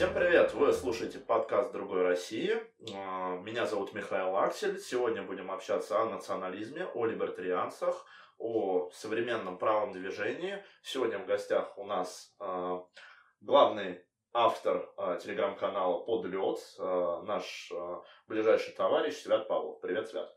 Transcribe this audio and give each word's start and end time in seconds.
Всем 0.00 0.14
привет! 0.14 0.54
Вы 0.54 0.72
слушаете 0.72 1.18
подкаст 1.18 1.72
«Другой 1.72 2.00
России». 2.00 2.56
А, 2.94 3.36
Меня 3.36 3.66
зовут 3.66 3.92
Михаил 3.92 4.34
Аксель. 4.34 4.80
Сегодня 4.80 5.22
будем 5.22 5.50
общаться 5.50 6.00
о 6.00 6.06
национализме, 6.06 6.86
о 6.86 7.04
либертарианцах, 7.04 8.06
о 8.38 8.88
современном 8.94 9.58
правом 9.58 9.92
движении. 9.92 10.64
Сегодня 10.82 11.18
в 11.18 11.26
гостях 11.26 11.76
у 11.76 11.84
нас 11.84 12.34
а, 12.38 12.82
главный 13.42 14.02
автор 14.32 14.90
а, 14.96 15.16
телеграм-канала 15.16 16.02
«Подлет», 16.02 16.60
а, 16.78 17.22
наш 17.24 17.70
ближайший 18.26 18.72
товарищ 18.72 19.16
Свят 19.16 19.48
Павлов. 19.48 19.82
Привет, 19.82 20.08
Свят! 20.08 20.34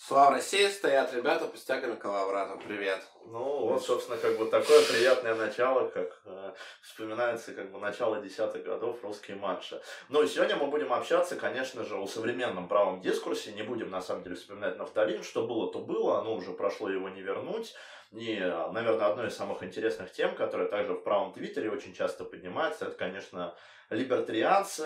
Слава 0.00 0.36
России, 0.36 0.68
стоят 0.68 1.12
ребята 1.12 1.46
под 1.46 1.58
стягами 1.58 1.96
коловратом. 1.96 2.60
Привет. 2.60 3.02
Ну, 3.26 3.66
вот, 3.66 3.84
собственно, 3.84 4.16
как 4.16 4.38
бы 4.38 4.46
такое 4.46 4.80
приятное 4.86 5.34
начало, 5.34 5.88
как 5.88 6.22
э, 6.24 6.52
вспоминается 6.82 7.52
как 7.52 7.72
бы 7.72 7.80
начало 7.80 8.22
десятых 8.22 8.62
годов 8.62 9.02
русские 9.02 9.36
матчи. 9.36 9.74
Ну 10.08 10.22
и 10.22 10.28
сегодня 10.28 10.54
мы 10.54 10.68
будем 10.68 10.92
общаться, 10.92 11.34
конечно 11.34 11.84
же, 11.84 11.96
о 11.96 12.06
современном 12.06 12.68
правом 12.68 13.00
дискурсе. 13.00 13.50
Не 13.52 13.62
будем, 13.62 13.90
на 13.90 14.00
самом 14.00 14.22
деле, 14.22 14.36
вспоминать 14.36 14.78
нафталин. 14.78 15.24
Что 15.24 15.48
было, 15.48 15.70
то 15.72 15.80
было. 15.80 16.20
Оно 16.20 16.36
уже 16.36 16.52
прошло, 16.52 16.88
его 16.88 17.08
не 17.08 17.20
вернуть. 17.20 17.74
И, 18.12 18.38
наверное, 18.72 19.08
одной 19.08 19.26
из 19.26 19.36
самых 19.36 19.64
интересных 19.64 20.12
тем, 20.12 20.36
которая 20.36 20.68
также 20.68 20.94
в 20.94 21.02
правом 21.02 21.32
твиттере 21.32 21.72
очень 21.72 21.92
часто 21.92 22.24
поднимается, 22.24 22.86
это, 22.86 22.94
конечно, 22.94 23.54
либертарианцы, 23.90 24.82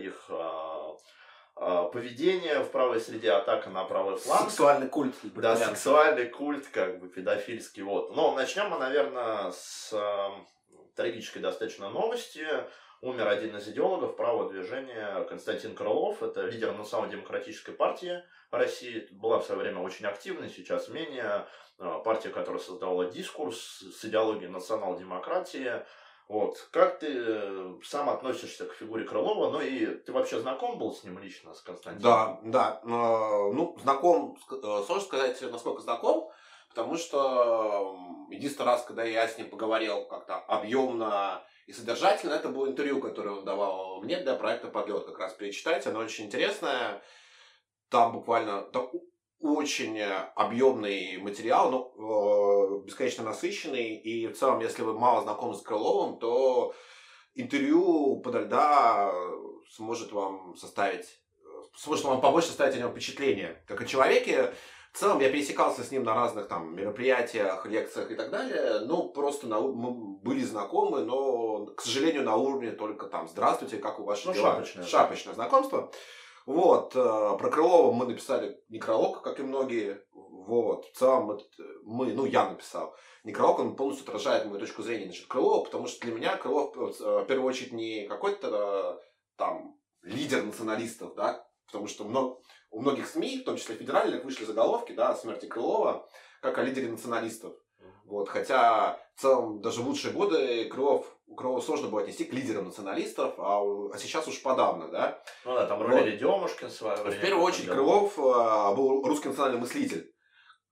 их 0.00 0.26
э, 0.28 0.34
э, 0.34 0.92
поведение 1.58 2.60
в 2.60 2.70
правой 2.70 3.00
среде, 3.00 3.32
атака 3.32 3.70
на 3.70 3.84
правый 3.84 4.16
фланг. 4.16 4.50
Сексуальный 4.50 4.88
культ. 4.88 5.14
Да, 5.34 5.56
сексуальный 5.56 6.26
культ, 6.26 6.66
как 6.68 7.00
бы 7.00 7.08
педофильский. 7.08 7.82
Вот. 7.82 8.14
Но 8.14 8.34
начнем 8.34 8.68
мы, 8.68 8.78
наверное, 8.78 9.50
с 9.50 9.90
э, 9.92 10.28
трагической 10.94 11.42
достаточно 11.42 11.90
новости. 11.90 12.46
Умер 13.00 13.28
один 13.28 13.56
из 13.56 13.68
идеологов 13.68 14.16
правого 14.16 14.50
движения 14.50 15.22
Константин 15.28 15.74
Крылов. 15.74 16.22
Это 16.22 16.42
лидер 16.42 16.72
Национал-демократической 16.72 17.72
партии 17.72 18.22
России. 18.50 19.06
Была 19.12 19.38
в 19.38 19.44
свое 19.44 19.60
время 19.60 19.80
очень 19.80 20.06
активной, 20.06 20.48
сейчас 20.48 20.88
менее. 20.88 21.46
Э, 21.78 22.00
Партия, 22.04 22.30
которая 22.30 22.60
создавала 22.60 23.06
дискурс 23.06 23.80
с 23.80 24.04
идеологией 24.04 24.50
национал-демократии. 24.50 25.84
Вот. 26.28 26.68
Как 26.72 26.98
ты 26.98 27.06
э, 27.10 27.74
сам 27.82 28.10
относишься 28.10 28.66
к 28.66 28.74
фигуре 28.74 29.04
Крылова? 29.04 29.50
Ну 29.50 29.60
и 29.62 29.86
ты 29.86 30.12
вообще 30.12 30.38
знаком 30.40 30.78
был 30.78 30.92
с 30.92 31.02
ним 31.02 31.18
лично, 31.18 31.54
с 31.54 31.62
Константином? 31.62 32.02
Да, 32.02 32.40
да. 32.44 32.80
э, 32.84 32.86
Ну, 32.86 33.74
знаком, 33.80 34.36
э, 34.50 34.82
сложно 34.86 35.00
сказать, 35.00 35.40
насколько 35.40 35.80
знаком, 35.80 36.30
потому 36.68 36.96
что 36.98 37.96
единственный 38.30 38.66
раз, 38.66 38.84
когда 38.84 39.04
я 39.04 39.26
с 39.26 39.38
ним 39.38 39.48
поговорил 39.48 40.04
как-то 40.04 40.36
объемно 40.36 41.42
и 41.66 41.72
содержательно, 41.72 42.34
это 42.34 42.50
было 42.50 42.66
интервью, 42.68 43.00
которое 43.00 43.30
он 43.30 43.44
давал 43.46 44.02
мне 44.02 44.20
для 44.20 44.34
проекта 44.34 44.68
«Подлет». 44.68 45.06
Как 45.06 45.18
раз 45.18 45.32
перечитайте, 45.32 45.88
оно 45.88 46.00
очень 46.00 46.26
интересное. 46.26 47.02
Там 47.88 48.12
буквально 48.12 48.62
там 48.64 48.90
очень 49.40 50.00
объемный 50.00 51.18
материал, 51.18 51.70
но 51.70 52.80
э, 52.80 52.84
бесконечно 52.86 53.24
насыщенный. 53.24 53.96
И 53.96 54.26
в 54.26 54.36
целом, 54.36 54.60
если 54.60 54.82
вы 54.82 54.98
мало 54.98 55.22
знакомы 55.22 55.54
с 55.54 55.62
Крыловым, 55.62 56.18
то 56.18 56.74
интервью 57.34 58.20
подо 58.20 58.40
льда 58.40 59.12
сможет 59.70 60.12
вам 60.12 60.56
составить, 60.56 61.20
э, 61.44 61.46
сможет 61.76 62.04
вам 62.04 62.20
помочь 62.20 62.44
составить 62.46 62.74
о 62.76 62.78
нем 62.78 62.90
впечатление. 62.90 63.62
Как 63.68 63.80
о 63.80 63.84
человеке, 63.84 64.52
в 64.92 64.98
целом 64.98 65.20
я 65.20 65.30
пересекался 65.30 65.84
с 65.84 65.90
ним 65.92 66.02
на 66.02 66.14
разных 66.14 66.48
там 66.48 66.74
мероприятиях, 66.74 67.64
лекциях 67.66 68.10
и 68.10 68.16
так 68.16 68.30
далее. 68.30 68.80
Ну, 68.80 69.10
просто 69.10 69.46
на 69.46 69.60
мы 69.60 69.92
были 70.18 70.42
знакомы, 70.42 71.04
но, 71.04 71.66
к 71.66 71.82
сожалению, 71.82 72.24
на 72.24 72.36
уровне 72.36 72.72
только 72.72 73.06
там 73.06 73.28
«Здравствуйте, 73.28 73.76
как 73.76 74.00
у 74.00 74.04
вас 74.04 74.24
Ну, 74.24 74.32
дела?» 74.32 74.54
шапочное, 74.54 74.82
да. 74.82 74.88
Шапочное 74.88 75.34
знакомство. 75.34 75.92
Вот, 76.48 76.96
э, 76.96 76.98
про 76.98 77.50
Крылова 77.50 77.92
мы 77.92 78.06
написали 78.06 78.58
некролог, 78.70 79.20
как 79.20 79.38
и 79.38 79.42
многие. 79.42 80.00
Вот, 80.12 80.86
в 80.86 80.96
целом 80.96 81.32
это 81.32 81.44
мы, 81.82 82.14
ну, 82.14 82.24
я 82.24 82.48
написал. 82.48 82.96
Некролог, 83.22 83.58
он 83.58 83.76
полностью 83.76 84.04
отражает 84.04 84.46
мою 84.46 84.58
точку 84.58 84.82
зрения 84.82 85.04
насчет 85.04 85.26
Крылова, 85.26 85.62
потому 85.62 85.86
что 85.86 86.00
для 86.06 86.14
меня 86.14 86.38
Крылов, 86.38 86.74
э, 86.74 87.20
в 87.20 87.26
первую 87.26 87.46
очередь, 87.46 87.72
не 87.72 88.08
какой-то 88.08 88.48
э, 88.48 88.98
там 89.36 89.78
лидер 90.00 90.42
националистов, 90.42 91.14
да, 91.16 91.46
потому 91.66 91.86
что 91.86 92.04
мно- 92.04 92.40
у 92.70 92.80
многих 92.80 93.08
СМИ, 93.08 93.40
в 93.40 93.44
том 93.44 93.58
числе 93.58 93.74
федеральных, 93.74 94.24
вышли 94.24 94.46
заголовки, 94.46 94.92
да, 94.92 95.10
о 95.10 95.16
смерти 95.16 95.44
Крылова, 95.44 96.08
как 96.40 96.56
о 96.56 96.62
лидере 96.62 96.88
националистов. 96.88 97.52
Вот, 98.06 98.30
хотя 98.30 98.98
в 99.16 99.20
целом 99.20 99.60
даже 99.60 99.82
в 99.82 99.86
лучшие 99.86 100.14
годы 100.14 100.64
Крылов, 100.70 101.14
Крылова 101.36 101.60
сложно 101.60 101.88
было 101.88 102.02
отнести 102.02 102.24
к 102.24 102.32
лидерам 102.32 102.64
националистов, 102.66 103.34
а, 103.38 103.62
у- 103.62 103.90
а 103.92 103.98
сейчас 103.98 104.26
уж 104.28 104.42
подавно, 104.42 104.88
да. 104.88 105.22
Ну 105.44 105.54
да, 105.54 105.66
там 105.66 105.78
Вот. 105.78 105.88
рулили 105.88 106.16
Демушкин 106.16 106.68
в 106.68 106.72
свое 106.72 106.96
В 106.96 107.02
время. 107.04 107.20
первую 107.20 107.44
очередь 107.44 107.68
Крылов 107.68 108.18
э, 108.18 108.22
был 108.74 109.02
русский 109.04 109.28
национальный 109.28 109.60
мыслитель. 109.60 110.10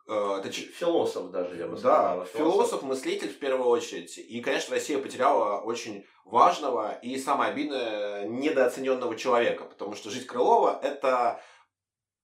Э, 0.08 0.38
это 0.38 0.50
Философ 0.50 1.30
даже, 1.30 1.56
я 1.56 1.66
бы 1.66 1.76
да, 1.76 2.24
сказал. 2.24 2.24
философ, 2.26 2.82
мыслитель 2.82 3.28
в 3.28 3.38
первую 3.38 3.68
очередь. 3.68 4.16
И, 4.18 4.40
конечно, 4.40 4.74
Россия 4.74 4.98
потеряла 4.98 5.60
очень 5.60 6.04
важного 6.24 6.98
и, 7.02 7.18
самое 7.18 7.52
обидное, 7.52 8.26
недооцененного 8.26 9.16
человека. 9.16 9.64
Потому 9.64 9.94
что 9.94 10.10
жизнь 10.10 10.26
Крылова– 10.26 10.80
это, 10.82 11.40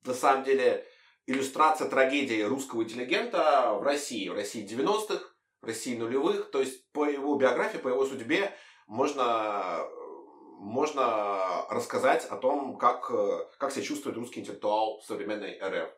на 0.04 0.14
самом 0.14 0.44
деле, 0.44 0.84
иллюстрация 1.26 1.88
трагедии 1.88 2.42
русского 2.42 2.82
интеллигента 2.82 3.74
в 3.78 3.82
России. 3.82 4.28
В 4.28 4.34
России 4.34 4.66
90-х, 4.66 5.22
в 5.24 5.31
России 5.62 5.96
нулевых. 5.96 6.50
То 6.50 6.60
есть, 6.60 6.90
по 6.92 7.04
его 7.04 7.36
биографии, 7.36 7.78
по 7.78 7.88
его 7.88 8.04
судьбе 8.04 8.52
можно, 8.86 9.86
можно 10.58 11.66
рассказать 11.70 12.24
о 12.26 12.36
том, 12.36 12.76
как, 12.76 13.10
как 13.58 13.72
себя 13.72 13.84
чувствует 13.84 14.16
русский 14.16 14.40
интеллектуал 14.40 15.00
в 15.00 15.04
современной 15.04 15.58
РФ 15.58 15.90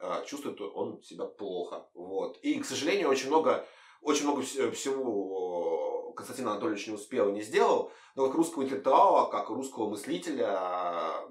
э, 0.00 0.24
чувствует 0.26 0.60
он 0.60 1.00
себя 1.02 1.26
плохо. 1.26 1.88
Вот. 1.94 2.38
И, 2.42 2.58
к 2.60 2.66
сожалению, 2.66 3.08
очень 3.08 3.28
много, 3.28 3.66
очень 4.02 4.24
много 4.24 4.42
вс- 4.42 4.70
всего 4.72 6.10
э, 6.10 6.16
Константин 6.16 6.48
Анатольевич 6.48 6.86
не 6.88 6.94
успел 6.94 7.28
и 7.28 7.32
не 7.32 7.42
сделал, 7.42 7.92
но 8.14 8.26
как 8.26 8.34
русского 8.36 8.64
интеллектуала, 8.64 9.30
как 9.30 9.48
русского 9.50 9.88
мыслителя, 9.88 11.24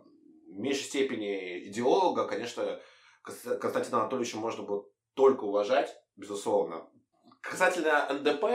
в 0.48 0.60
меньшей 0.60 0.84
степени 0.84 1.68
идеолога, 1.70 2.28
конечно, 2.28 2.80
Конст- 3.24 3.58
Константина 3.58 4.02
Анатольевича 4.02 4.38
можно 4.38 4.64
было 4.64 4.86
только 5.14 5.44
уважать, 5.46 5.96
безусловно. 6.16 6.90
Касательно 7.44 8.08
НДП, 8.10 8.46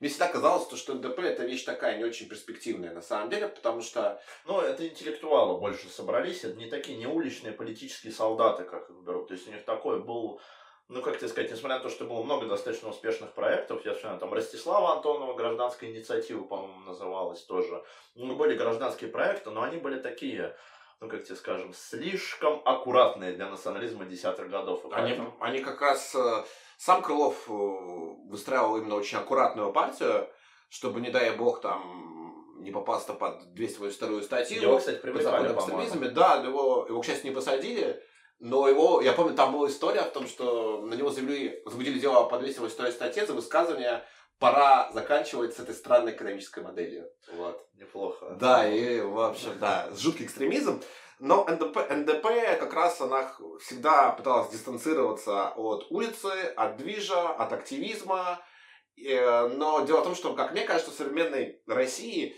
мне 0.00 0.08
всегда 0.08 0.28
казалось, 0.28 0.66
то, 0.66 0.76
что 0.76 0.94
НДП 0.94 1.18
это 1.18 1.44
вещь 1.44 1.64
такая 1.64 1.98
не 1.98 2.04
очень 2.04 2.28
перспективная 2.28 2.92
на 2.92 3.02
самом 3.02 3.28
деле, 3.28 3.46
потому 3.48 3.82
что 3.82 4.20
Ну, 4.46 4.58
это 4.60 4.88
интеллектуалы 4.88 5.60
больше 5.60 5.88
собрались, 5.88 6.42
это 6.42 6.56
не 6.56 6.66
такие, 6.66 6.96
не 6.96 7.06
уличные 7.06 7.52
политические 7.52 8.12
солдаты, 8.14 8.64
как 8.64 8.88
их 8.88 8.96
берут. 8.96 9.28
То 9.28 9.34
есть 9.34 9.46
у 9.46 9.52
них 9.52 9.64
такой 9.66 10.02
был, 10.02 10.40
ну, 10.88 11.02
как 11.02 11.18
тебе 11.18 11.28
сказать, 11.28 11.50
несмотря 11.50 11.76
на 11.76 11.82
то, 11.82 11.90
что 11.90 12.06
было 12.06 12.22
много 12.22 12.46
достаточно 12.46 12.88
успешных 12.88 13.32
проектов, 13.32 13.84
я 13.84 13.92
вспоминаю, 13.92 14.20
там 14.20 14.32
Ростислава 14.32 14.96
Антонова, 14.96 15.34
гражданская 15.34 15.90
инициатива, 15.90 16.42
по-моему, 16.42 16.80
называлась 16.80 17.42
тоже. 17.42 17.84
Ну, 18.14 18.34
были 18.34 18.56
гражданские 18.56 19.10
проекты, 19.10 19.50
но 19.50 19.62
они 19.62 19.76
были 19.76 19.98
такие, 19.98 20.56
ну, 21.00 21.08
как 21.08 21.24
тебе 21.24 21.36
скажем, 21.36 21.72
слишком 21.74 22.62
аккуратные 22.64 23.32
для 23.32 23.48
национализма 23.48 24.06
десятых 24.06 24.48
годов. 24.48 24.84
И 24.84 24.88
Они, 24.92 25.10
поэтому- 25.10 25.36
они 25.40 25.60
как 25.60 25.80
раз... 25.80 26.14
э, 26.14 26.44
Сам 26.78 27.00
Крылов 27.02 27.48
э, 27.48 27.52
выстраивал 28.28 28.76
именно 28.76 28.96
очень 28.96 29.16
аккуратную 29.18 29.72
партию, 29.72 30.28
чтобы, 30.68 31.00
не 31.00 31.10
дай 31.10 31.30
бог, 31.34 31.60
там 31.62 32.34
не 32.58 32.70
попасться 32.70 33.14
под 33.14 33.54
282 33.54 34.22
статью. 34.22 34.60
Его, 34.62 34.78
кстати, 34.78 34.96
привлекали, 35.00 35.48
по-моему. 35.54 36.10
Да, 36.14 36.34
его, 36.36 36.86
его, 36.88 37.00
к 37.00 37.04
счастью, 37.04 37.30
не 37.30 37.34
посадили. 37.34 38.02
Но 38.40 38.68
его, 38.68 39.00
я 39.00 39.12
помню, 39.14 39.34
там 39.34 39.52
была 39.52 39.68
история 39.68 40.02
в 40.02 40.10
том, 40.12 40.26
что 40.26 40.82
на 40.82 40.92
него 40.94 41.08
завели, 41.08 41.62
возбудили 41.64 41.98
дело 41.98 42.24
по 42.24 42.38
282 42.38 42.90
статье 42.92 43.24
за 43.24 43.32
высказывание 43.32 44.04
«пора 44.38 44.90
заканчивать 44.92 45.54
с 45.54 45.60
этой 45.60 45.74
странной 45.74 46.12
экономической 46.12 46.62
моделью». 46.62 47.08
Вот. 47.32 47.66
Неплохо. 47.74 48.36
Да, 48.40 48.66
и, 48.68 49.00
в 49.00 49.20
общем, 49.20 49.58
да, 49.60 49.88
жуткий 49.96 50.24
экстремизм. 50.24 50.82
Но 51.18 51.46
НДП, 51.48 51.78
НДП 51.90 52.26
как 52.58 52.74
раз 52.74 53.00
она 53.00 53.32
всегда 53.60 54.10
пыталась 54.10 54.50
дистанцироваться 54.50 55.48
от 55.56 55.90
улицы, 55.90 56.52
от 56.56 56.76
движа, 56.76 57.30
от 57.30 57.52
активизма. 57.52 58.40
Э, 59.02 59.48
Но 59.48 59.80
дело 59.80 60.00
в 60.00 60.04
том, 60.04 60.14
что, 60.14 60.34
как 60.34 60.52
мне 60.52 60.62
кажется, 60.62 60.90
в 60.90 60.94
современной 60.94 61.62
России 61.66 62.36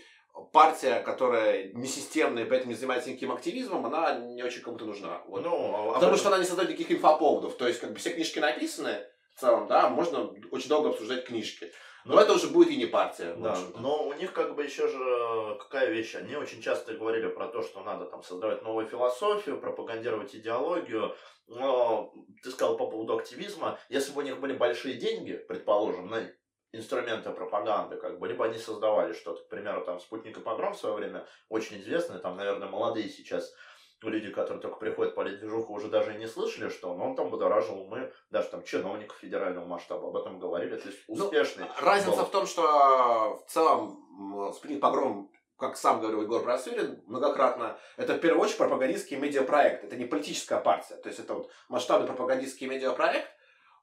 партия, 0.53 1.01
которая 1.01 1.73
несистемная 1.73 2.45
и 2.45 2.49
поэтому 2.49 2.71
не 2.71 2.77
занимается 2.77 3.09
никаким 3.09 3.31
активизмом, 3.31 3.85
она 3.85 4.17
не 4.17 4.43
очень 4.43 4.61
кому-то 4.61 4.85
нужна. 4.85 5.21
Вот. 5.27 5.43
Ну, 5.43 5.91
а 5.91 5.93
Потому 5.95 6.15
что 6.15 6.29
она 6.29 6.37
не 6.37 6.45
создает 6.45 6.69
никаких 6.69 6.91
инфоповодов. 6.91 7.57
То 7.57 7.67
есть, 7.67 7.79
как 7.79 7.91
бы 7.91 7.99
все 7.99 8.11
книжки 8.11 8.39
написаны, 8.39 8.99
в 9.35 9.39
целом, 9.39 9.67
да, 9.67 9.89
можно 9.89 10.31
очень 10.51 10.69
долго 10.69 10.89
обсуждать 10.89 11.25
книжки. 11.25 11.71
Но 12.09 12.21
это 12.21 12.33
уже 12.33 12.47
будет 12.47 12.69
и 12.69 12.77
не 12.77 12.87
партия. 12.87 13.35
Да, 13.37 13.57
но 13.77 14.07
у 14.07 14.13
них 14.13 14.33
как 14.33 14.55
бы 14.55 14.63
еще 14.63 14.87
же 14.87 15.57
какая 15.59 15.89
вещь, 15.91 16.15
они 16.15 16.35
очень 16.35 16.61
часто 16.61 16.93
говорили 16.93 17.27
про 17.27 17.47
то, 17.47 17.61
что 17.61 17.81
надо 17.81 18.05
там 18.05 18.23
создавать 18.23 18.63
новую 18.63 18.87
философию, 18.87 19.59
пропагандировать 19.59 20.35
идеологию, 20.35 21.15
но 21.47 22.13
ты 22.43 22.49
сказал 22.49 22.77
по 22.77 22.87
поводу 22.87 23.17
активизма, 23.17 23.79
если 23.89 24.11
бы 24.11 24.21
у 24.21 24.25
них 24.25 24.39
были 24.39 24.53
большие 24.53 24.95
деньги, 24.95 25.33
предположим, 25.33 26.07
на 26.07 26.31
инструменты 26.71 27.31
пропаганды, 27.31 27.97
как 27.97 28.19
бы, 28.19 28.27
либо 28.27 28.45
они 28.45 28.57
создавали 28.57 29.13
что-то. 29.13 29.43
К 29.43 29.49
примеру, 29.49 29.83
там 29.85 29.99
«Спутник 29.99 30.37
и 30.37 30.41
погром» 30.41 30.73
в 30.73 30.77
свое 30.77 30.95
время 30.95 31.25
очень 31.47 31.79
известный, 31.79 32.19
там, 32.19 32.37
наверное, 32.37 32.67
молодые 32.67 33.09
сейчас 33.09 33.53
люди, 34.01 34.31
которые 34.31 34.61
только 34.61 34.77
приходят 34.77 35.15
по 35.15 35.23
движуху, 35.23 35.73
уже 35.73 35.87
даже 35.89 36.15
и 36.15 36.17
не 36.17 36.27
слышали, 36.27 36.69
что 36.69 36.91
он, 36.91 37.01
он 37.01 37.15
там 37.15 37.29
будоражил 37.29 37.81
умы 37.81 38.11
даже 38.29 38.49
там 38.49 38.63
чиновников 38.63 39.17
федерального 39.17 39.65
масштаба, 39.65 40.07
об 40.07 40.15
этом 40.15 40.39
говорили, 40.39 40.77
то 40.77 40.87
есть 40.87 40.99
ну, 41.07 41.25
успешный. 41.25 41.65
Ну, 41.65 41.85
разница 41.85 42.17
был. 42.17 42.25
в 42.25 42.31
том, 42.31 42.47
что 42.47 43.43
в 43.45 43.51
целом 43.51 44.53
«Спутник 44.53 44.79
погром» 44.79 45.31
как 45.57 45.75
сам 45.75 45.99
говорил 45.99 46.21
Егор 46.21 46.41
Просвирин 46.41 47.03
многократно, 47.05 47.77
это 47.97 48.13
в 48.13 48.19
первую 48.19 48.43
очередь 48.43 48.57
пропагандистский 48.57 49.17
медиапроект. 49.17 49.83
Это 49.83 49.97
не 49.97 50.05
политическая 50.05 50.59
партия. 50.61 50.95
То 50.95 51.09
есть 51.09 51.19
это 51.19 51.33
вот 51.33 51.51
масштабный 51.67 52.07
пропагандистский 52.07 52.65
медиапроект, 52.65 53.29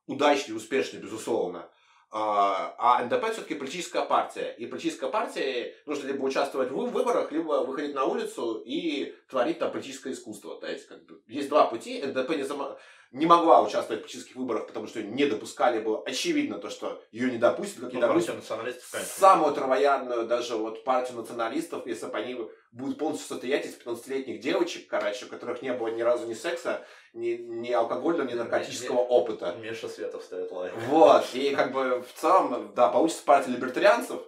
удачный, 0.06 0.56
успешный, 0.56 1.00
безусловно. 1.00 1.68
А, 2.10 2.74
а 2.78 3.04
НДП 3.04 3.32
все-таки 3.32 3.56
политическая 3.56 4.02
партия. 4.02 4.54
И 4.58 4.66
политическая 4.66 5.10
партия 5.10 5.74
нужно 5.86 6.06
либо 6.06 6.22
участвовать 6.22 6.70
в 6.70 6.74
выборах, 6.74 7.32
либо 7.32 7.64
выходить 7.64 7.94
на 7.94 8.04
улицу 8.04 8.62
и 8.64 9.14
творить 9.28 9.58
там 9.58 9.72
политическое 9.72 10.12
искусство. 10.12 10.60
То 10.60 10.70
есть 10.70 10.86
как 10.86 11.04
бы, 11.04 11.20
есть 11.26 11.48
два 11.48 11.66
пути. 11.66 12.02
НДП 12.02 12.30
не, 12.36 12.44
зам 12.44 12.76
не 13.12 13.26
могла 13.26 13.62
участвовать 13.62 14.00
в 14.00 14.04
политических 14.04 14.36
выборах, 14.36 14.66
потому 14.66 14.86
что 14.86 15.00
ее 15.00 15.06
не 15.08 15.26
допускали, 15.26 15.80
было 15.80 16.02
очевидно 16.04 16.58
то, 16.58 16.70
что 16.70 17.02
ее 17.12 17.30
не 17.30 17.38
допустят, 17.38 17.80
как 17.80 17.92
ну, 17.92 18.00
не 18.00 18.00
допустят 18.00 18.34
самую 19.06 19.54
травоядную 19.54 20.26
даже 20.26 20.56
вот 20.56 20.84
партию 20.84 21.18
националистов, 21.18 21.86
если 21.86 22.06
бы 22.06 22.16
они 22.18 22.40
будут 22.72 22.98
полностью 22.98 23.28
состоять 23.28 23.66
из 23.66 23.78
15-летних 23.78 24.40
девочек, 24.40 24.88
короче, 24.88 25.26
у 25.26 25.28
которых 25.28 25.62
не 25.62 25.72
было 25.72 25.88
ни 25.88 26.02
разу 26.02 26.26
ни 26.26 26.34
секса, 26.34 26.84
ни, 27.14 27.30
ни 27.30 27.72
алкогольного, 27.72 28.28
ни 28.28 28.34
наркотического 28.34 29.00
М- 29.00 29.06
опыта. 29.10 29.54
Миша 29.60 29.88
Светов 29.88 30.22
ставит 30.22 30.52
лайк. 30.52 30.72
Вот, 30.88 31.24
и 31.32 31.50
как 31.56 31.72
бы 31.72 32.02
в 32.02 32.20
целом, 32.20 32.72
да, 32.74 32.88
получится 32.88 33.22
партия 33.24 33.52
либертарианцев, 33.52 34.20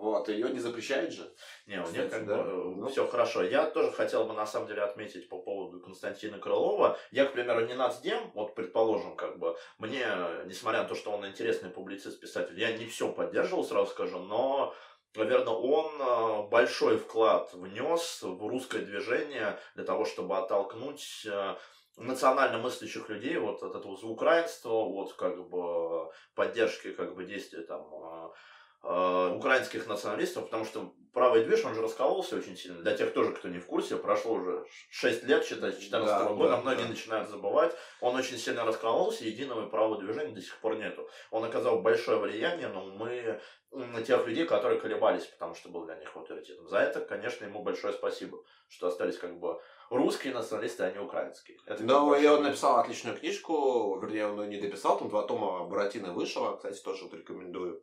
вот, 0.00 0.28
ее 0.28 0.50
не 0.50 0.58
запрещает 0.58 1.12
же. 1.12 1.32
Не, 1.66 1.82
у 1.82 1.90
них 1.90 2.10
как 2.10 2.26
да. 2.26 2.36
бы 2.36 2.42
э, 2.42 2.74
ну. 2.76 2.88
все 2.88 3.06
хорошо. 3.06 3.42
Я 3.42 3.66
тоже 3.66 3.92
хотел 3.92 4.24
бы 4.24 4.32
на 4.34 4.46
самом 4.46 4.68
деле 4.68 4.82
отметить 4.82 5.28
по 5.28 5.40
поводу 5.40 5.80
Константина 5.80 6.38
Крылова. 6.38 6.98
Я, 7.10 7.26
к 7.26 7.32
примеру, 7.32 7.66
не 7.66 7.74
нацдем, 7.74 8.30
вот 8.34 8.54
предположим, 8.54 9.16
как 9.16 9.38
бы, 9.38 9.56
мне, 9.78 10.06
несмотря 10.46 10.82
на 10.82 10.88
то, 10.88 10.94
что 10.94 11.10
он 11.10 11.26
интересный 11.26 11.70
публицист, 11.70 12.20
писатель, 12.20 12.58
я 12.58 12.76
не 12.76 12.86
все 12.86 13.12
поддерживал, 13.12 13.64
сразу 13.64 13.90
скажу, 13.90 14.18
но 14.18 14.74
Наверное, 15.14 15.54
он 15.54 16.00
э, 16.00 16.48
большой 16.48 16.98
вклад 16.98 17.52
внес 17.54 18.22
в 18.22 18.46
русское 18.46 18.80
движение 18.80 19.58
для 19.74 19.84
того, 19.84 20.04
чтобы 20.04 20.36
оттолкнуть 20.36 21.26
э, 21.26 21.56
национально 21.96 22.58
мыслящих 22.58 23.08
людей 23.08 23.36
вот 23.38 23.62
от 23.62 23.74
этого 23.74 23.94
украинства, 23.94 24.70
вот 24.70 25.14
как 25.14 25.48
бы 25.48 26.10
поддержки 26.34 26.92
как 26.92 27.14
бы 27.14 27.24
действия 27.24 27.62
там 27.62 27.82
э, 28.82 29.34
украинских 29.34 29.86
националистов, 29.86 30.44
потому 30.44 30.64
что 30.64 30.94
правый 31.12 31.44
движ, 31.44 31.64
он 31.64 31.74
же 31.74 31.82
раскололся 31.82 32.36
очень 32.36 32.56
сильно. 32.56 32.80
Для 32.82 32.96
тех 32.96 33.12
тоже, 33.12 33.32
кто 33.32 33.48
не 33.48 33.58
в 33.58 33.66
курсе, 33.66 33.96
прошло 33.96 34.34
уже 34.34 34.64
6 34.90 35.24
лет, 35.24 35.44
считай, 35.44 35.72
с 35.72 35.76
2014 35.76 36.06
да, 36.06 36.32
года, 36.32 36.50
да, 36.50 36.60
многие 36.60 36.82
да. 36.82 36.88
начинают 36.88 37.28
забывать. 37.28 37.74
Он 38.00 38.14
очень 38.14 38.38
сильно 38.38 38.64
раскололся, 38.64 39.24
единого 39.24 39.66
правого 39.66 39.98
движения 39.98 40.34
до 40.34 40.40
сих 40.40 40.56
пор 40.58 40.76
нету. 40.76 41.08
Он 41.30 41.44
оказал 41.44 41.80
большое 41.80 42.18
влияние 42.18 42.68
но 42.68 42.84
мы 42.84 43.40
на 43.70 44.02
тех 44.02 44.26
людей, 44.26 44.46
которые 44.46 44.80
колебались, 44.80 45.26
потому 45.26 45.54
что 45.54 45.68
был 45.68 45.84
для 45.84 45.96
них 45.96 46.16
авторитетом. 46.16 46.68
За 46.68 46.78
это, 46.78 47.00
конечно, 47.00 47.44
ему 47.44 47.62
большое 47.62 47.92
спасибо, 47.92 48.38
что 48.68 48.88
остались 48.88 49.18
как 49.18 49.38
бы 49.38 49.60
русские 49.90 50.32
националисты, 50.32 50.84
а 50.84 50.90
не 50.90 50.98
украинские. 50.98 51.58
Это 51.66 51.82
ну, 51.82 52.14
и 52.14 52.26
он 52.26 52.44
написал 52.44 52.78
отличную 52.78 53.18
книжку, 53.18 53.98
вернее, 54.00 54.28
он 54.28 54.42
ее 54.42 54.48
не 54.48 54.60
дописал, 54.60 54.98
там 54.98 55.08
два 55.08 55.22
тома 55.22 55.64
Буратино 55.64 56.12
вышло, 56.12 56.56
кстати, 56.56 56.80
тоже 56.80 57.04
вот 57.04 57.14
рекомендую. 57.14 57.82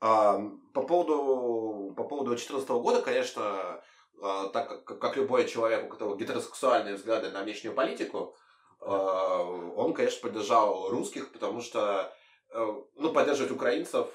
По 0.00 0.82
поводу 0.86 1.92
по 1.96 2.04
поводу 2.04 2.30
2014 2.30 2.68
года, 2.70 3.02
конечно, 3.02 3.82
а, 4.22 4.48
так 4.48 4.84
как, 4.84 4.98
как 4.98 5.16
любой 5.16 5.46
человек, 5.46 5.84
у 5.84 5.88
которого 5.88 6.16
гетеросексуальные 6.16 6.94
взгляды 6.94 7.30
на 7.30 7.42
внешнюю 7.42 7.74
политику, 7.74 8.36
а, 8.80 9.42
он, 9.42 9.94
конечно, 9.94 10.20
поддержал 10.22 10.90
русских, 10.90 11.32
потому 11.32 11.60
что 11.60 12.14
э, 12.50 12.66
ну, 12.96 13.12
поддерживать 13.12 13.52
украинцев, 13.52 14.08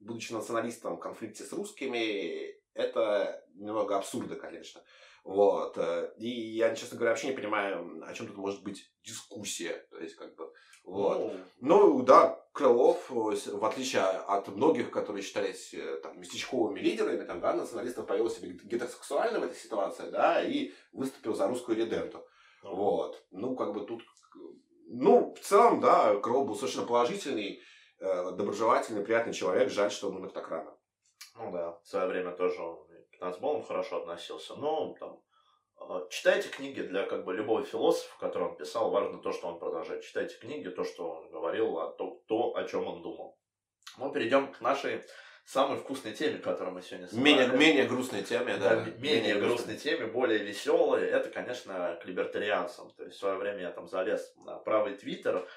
будучи 0.00 0.32
националистом 0.32 0.96
в 0.96 1.00
конфликте 1.00 1.44
с 1.44 1.52
русскими, 1.52 2.54
это 2.74 3.44
немного 3.54 3.96
абсурдно, 3.96 4.36
конечно. 4.36 4.82
Вот. 5.24 5.76
Э, 5.78 6.12
и 6.18 6.28
я, 6.28 6.74
честно 6.74 6.96
говоря, 6.96 7.12
вообще 7.12 7.28
не 7.28 7.36
понимаю, 7.36 8.02
о 8.06 8.14
чем 8.14 8.28
тут 8.28 8.36
может 8.36 8.62
быть 8.62 8.92
дискуссия. 9.04 9.86
То 9.90 9.98
есть, 9.98 10.16
как 10.16 10.34
бы, 10.36 10.45
вот. 10.86 11.32
Ну, 11.60 12.02
да, 12.02 12.40
Крылов, 12.52 13.10
в 13.10 13.64
отличие 13.64 14.02
от 14.02 14.48
многих, 14.48 14.90
которые 14.90 15.22
считались 15.22 15.74
э, 15.74 16.00
там, 16.02 16.18
местечковыми 16.18 16.78
лидерами, 16.78 17.24
там, 17.24 17.40
да, 17.40 17.52
националистов 17.52 18.06
повел 18.06 18.30
себя 18.30 18.48
гетеросексуально 18.48 19.40
в 19.40 19.42
этой 19.42 19.56
ситуации, 19.56 20.08
да, 20.10 20.42
и 20.42 20.72
выступил 20.92 21.34
за 21.34 21.48
русскую 21.48 21.76
реденту. 21.76 22.24
Вот. 22.62 23.22
Ну, 23.32 23.56
как 23.56 23.74
бы 23.74 23.84
тут... 23.84 24.02
Ну, 24.88 25.34
в 25.34 25.40
целом, 25.40 25.80
да, 25.80 26.16
Крылов 26.20 26.46
был 26.46 26.54
совершенно 26.54 26.86
положительный, 26.86 27.60
э, 27.98 28.30
доброжелательный, 28.30 29.04
приятный 29.04 29.34
человек. 29.34 29.70
Жаль, 29.70 29.90
что 29.90 30.08
он 30.08 30.16
умер 30.16 30.30
так 30.30 30.48
рано. 30.48 30.72
Ну 31.36 31.50
да, 31.50 31.78
в 31.82 31.86
свое 31.88 32.06
время 32.06 32.30
тоже 32.30 32.62
он 32.62 32.78
к 33.10 33.20
нацболам 33.20 33.64
хорошо 33.64 34.02
относился. 34.02 34.54
Но 34.54 34.94
там 35.00 35.10
а, 35.10 35.25
читайте 36.10 36.48
книги 36.48 36.82
для 36.82 37.04
как 37.04 37.24
бы 37.24 37.34
любого 37.34 37.64
философа, 37.64 38.14
который 38.20 38.48
он 38.48 38.56
писал, 38.56 38.90
важно 38.90 39.18
то, 39.18 39.32
что 39.32 39.48
он 39.48 39.58
продолжает. 39.58 40.04
Читайте 40.04 40.36
книги, 40.36 40.68
то, 40.68 40.84
что 40.84 41.10
он 41.10 41.30
говорил, 41.30 41.78
а 41.78 41.90
то, 41.92 42.22
то 42.26 42.56
о 42.56 42.64
чем 42.64 42.86
он 42.86 43.02
думал. 43.02 43.38
Мы 43.96 44.12
перейдем 44.12 44.52
к 44.52 44.60
нашей 44.60 45.02
самой 45.46 45.78
вкусной 45.78 46.12
теме, 46.12 46.38
которую 46.38 46.74
мы 46.74 46.82
сегодня 46.82 47.06
собрали. 47.06 47.24
Менее, 47.24 47.48
менее 47.56 47.86
грустной 47.86 48.22
теме, 48.22 48.56
да. 48.56 48.70
да 48.70 48.84
менее, 48.84 48.98
менее 48.98 49.34
грустной 49.36 49.76
теме, 49.76 50.06
более 50.06 50.38
веселой. 50.40 51.04
Это, 51.04 51.30
конечно, 51.30 51.98
к 52.02 52.04
либертарианцам. 52.04 52.90
То 52.90 53.04
есть 53.04 53.16
в 53.16 53.20
свое 53.20 53.36
время 53.36 53.60
я 53.60 53.70
там 53.70 53.88
залез 53.88 54.34
на 54.44 54.58
правый 54.58 54.94
твиттер, 54.96 55.48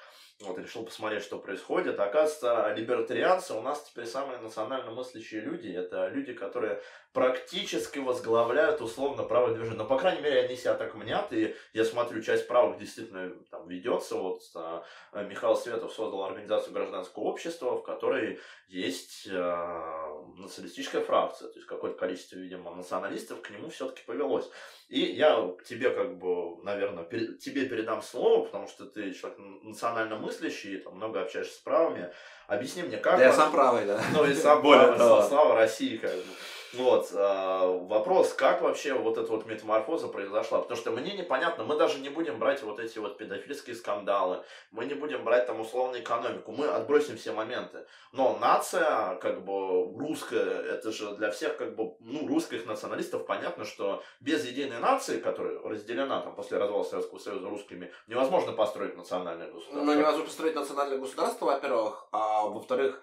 вот, 0.42 0.58
решил 0.58 0.84
посмотреть, 0.84 1.22
что 1.22 1.38
происходит. 1.38 1.98
Оказывается, 2.00 2.72
либертарианцы 2.74 3.52
у 3.52 3.60
нас 3.60 3.82
теперь 3.82 4.06
самые 4.06 4.38
национально 4.38 4.90
мыслящие 4.92 5.42
люди. 5.42 5.68
Это 5.68 6.08
люди, 6.08 6.32
которые 6.32 6.80
практически 7.12 7.98
возглавляют 7.98 8.80
условно 8.80 9.24
правое 9.24 9.54
движение. 9.54 9.78
Но, 9.78 9.84
по 9.84 9.98
крайней 9.98 10.22
мере, 10.22 10.42
они 10.42 10.56
себя 10.56 10.74
так 10.74 10.94
мнят. 10.94 11.32
И 11.32 11.56
я 11.72 11.84
смотрю, 11.84 12.22
часть 12.22 12.46
правых 12.46 12.78
действительно 12.78 13.30
там 13.50 13.66
ведется. 13.66 14.14
Вот 14.14 14.42
а, 14.54 14.84
Михаил 15.14 15.56
Светов 15.56 15.92
создал 15.92 16.24
организацию 16.24 16.72
гражданского 16.72 17.24
общества, 17.24 17.76
в 17.76 17.82
которой 17.82 18.38
есть 18.68 19.26
э, 19.26 20.10
националистическая 20.36 21.00
фракция. 21.00 21.48
То 21.48 21.56
есть 21.56 21.66
какое-то 21.66 21.98
количество, 21.98 22.36
видимо, 22.36 22.72
националистов 22.76 23.42
к 23.42 23.50
нему 23.50 23.68
все-таки 23.70 24.02
повелось. 24.06 24.48
И 24.88 25.00
я 25.00 25.52
тебе, 25.68 25.90
как 25.90 26.18
бы, 26.18 26.62
наверное, 26.62 27.02
пер- 27.02 27.34
тебе 27.34 27.66
передам 27.66 28.02
слово, 28.02 28.44
потому 28.44 28.68
что 28.68 28.86
ты 28.86 29.12
человек 29.12 29.38
национально 29.62 30.16
мыслящий, 30.16 30.78
там 30.78 30.94
много 30.94 31.22
общаешься 31.22 31.54
с 31.54 31.58
правыми. 31.58 32.12
Объясни 32.46 32.84
мне, 32.84 32.98
как... 32.98 33.18
Да, 33.18 33.24
я 33.24 33.32
сам 33.32 33.50
правый, 33.50 33.84
да. 33.84 34.00
Ну, 34.12 34.24
и 34.24 34.34
сам 34.34 34.62
Более 34.62 34.92
правый, 34.92 35.28
слава 35.28 35.56
России, 35.56 35.96
как 35.96 36.14
бы. 36.14 36.32
Вот, 36.72 37.10
э, 37.12 37.78
вопрос, 37.88 38.32
как 38.32 38.62
вообще 38.62 38.94
вот 38.94 39.18
эта 39.18 39.30
вот 39.30 39.46
метаморфоза 39.46 40.06
произошла, 40.06 40.60
потому 40.60 40.78
что 40.78 40.92
мне 40.92 41.14
непонятно, 41.14 41.64
мы 41.64 41.76
даже 41.76 41.98
не 41.98 42.10
будем 42.10 42.38
брать 42.38 42.62
вот 42.62 42.78
эти 42.78 42.98
вот 42.98 43.18
педофильские 43.18 43.74
скандалы, 43.74 44.44
мы 44.70 44.84
не 44.84 44.94
будем 44.94 45.24
брать 45.24 45.46
там 45.46 45.60
условную 45.60 46.02
экономику, 46.02 46.52
мы 46.52 46.68
отбросим 46.68 47.16
все 47.16 47.32
моменты, 47.32 47.86
но 48.12 48.38
нация, 48.38 49.16
как 49.16 49.44
бы, 49.44 49.92
русская, 49.98 50.62
это 50.62 50.92
же 50.92 51.14
для 51.16 51.30
всех, 51.30 51.56
как 51.56 51.74
бы, 51.74 51.96
ну, 51.98 52.28
русских 52.28 52.66
националистов 52.66 53.26
понятно, 53.26 53.64
что 53.64 54.04
без 54.20 54.46
единой 54.46 54.78
нации, 54.78 55.18
которая 55.18 55.58
разделена 55.60 56.20
там 56.20 56.34
после 56.36 56.58
развала 56.58 56.84
Советского 56.84 57.18
Союза 57.18 57.48
русскими, 57.48 57.92
невозможно 58.06 58.52
построить 58.52 58.96
национальное 58.96 59.50
государство. 59.50 59.84
Ну, 59.84 59.94
невозможно 59.94 60.24
построить 60.24 60.54
национальное 60.54 60.98
государство, 60.98 61.46
во-первых, 61.46 62.06
а 62.12 62.46
во-вторых, 62.46 63.02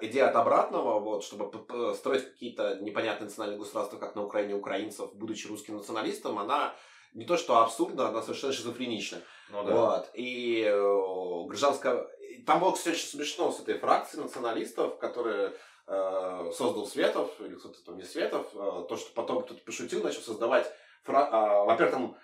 идея 0.00 0.28
от 0.28 0.36
обратного, 0.36 0.98
вот, 1.00 1.22
чтобы 1.22 1.50
строить 1.94 2.24
какие-то 2.24 2.76
непонятные 2.80 3.26
национальные 3.26 3.58
государства, 3.58 3.98
как 3.98 4.14
на 4.14 4.24
Украине 4.24 4.54
украинцев, 4.54 5.14
будучи 5.14 5.46
русским 5.46 5.76
националистом, 5.76 6.38
она 6.38 6.74
не 7.16 7.24
то 7.24 7.36
что 7.36 7.58
абсурдна, 7.62 8.08
она 8.08 8.22
совершенно 8.22 8.52
шизофренична. 8.52 9.22
Ну, 9.50 9.64
да. 9.64 9.74
вот. 9.74 10.10
И 10.14 10.62
э, 10.66 11.44
гражданская... 11.46 12.06
Там 12.44 12.60
было, 12.60 12.72
кстати, 12.72 12.94
очень 12.94 13.08
смешно 13.08 13.50
с 13.50 13.60
этой 13.60 13.78
фракцией 13.78 14.22
националистов, 14.22 14.98
которые 14.98 15.54
э, 15.86 16.50
создал 16.54 16.86
Светов, 16.86 17.30
или 17.40 17.54
кто-то 17.54 17.82
там 17.84 17.96
не 17.96 18.04
Светов, 18.04 18.46
э, 18.54 18.86
то, 18.88 18.96
что 18.96 19.12
потом 19.14 19.42
кто-то 19.42 19.62
пошутил, 19.62 20.02
начал 20.02 20.20
создавать... 20.20 20.70
Фра... 21.04 21.30
Э, 21.32 21.66
во-первых, 21.66 21.94
там 21.94 22.16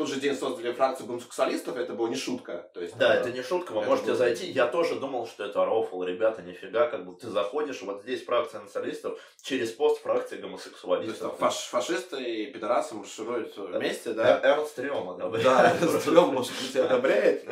тот 0.00 0.08
же 0.08 0.18
день 0.18 0.34
создали 0.34 0.72
фракцию 0.72 1.06
гомосексуалистов, 1.08 1.76
это 1.76 1.92
была 1.92 2.08
не 2.08 2.16
шутка. 2.16 2.70
То 2.72 2.80
есть, 2.80 2.96
Да, 2.96 3.16
это 3.16 3.30
не 3.30 3.42
шутка, 3.42 3.72
вы 3.72 3.80
это 3.80 3.90
можете 3.90 4.06
было- 4.08 4.16
зайти. 4.16 4.46
Я 4.50 4.66
тоже 4.66 4.94
думал, 4.94 5.26
что 5.26 5.44
это 5.44 5.62
рофл, 5.66 6.02
ребята, 6.04 6.40
нифига, 6.40 6.86
как 6.86 7.04
бы 7.04 7.14
ты 7.14 7.28
заходишь, 7.28 7.82
вот 7.82 8.00
здесь 8.02 8.24
фракция 8.24 8.62
националистов, 8.62 9.18
через 9.42 9.72
пост 9.72 10.00
фракции 10.00 10.30
то 10.30 10.34
есть 10.36 10.42
гомосексуалистов. 10.48 11.18
там 11.18 11.36
фаш- 11.50 11.68
фашисты 11.68 12.16
и 12.22 12.46
пидорасы 12.46 12.94
маршируют 12.94 13.54
вместе, 13.58 14.10
Э, 14.10 14.14
да. 14.14 14.40
Эрнст 14.42 14.78
Рёма, 14.78 15.16
да. 15.18 15.28
Да, 15.28 15.74
Стрём, 16.00 16.32
может 16.32 16.52
быть, 16.62 16.74
одобряет. 16.76 17.44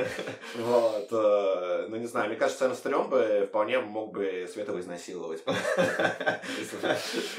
Вот. 0.57 1.09
э, 1.11 1.87
Ну, 1.91 1.97
не 1.97 2.07
знаю, 2.07 2.29
мне 2.29 2.37
кажется, 2.37 2.65
Эрнст 2.65 2.81
Стрём 2.81 3.11
бы 3.11 3.45
вполне 3.47 3.79
мог 3.81 4.13
бы 4.15 4.49
Светова 4.51 4.81
изнасиловать. 4.81 5.43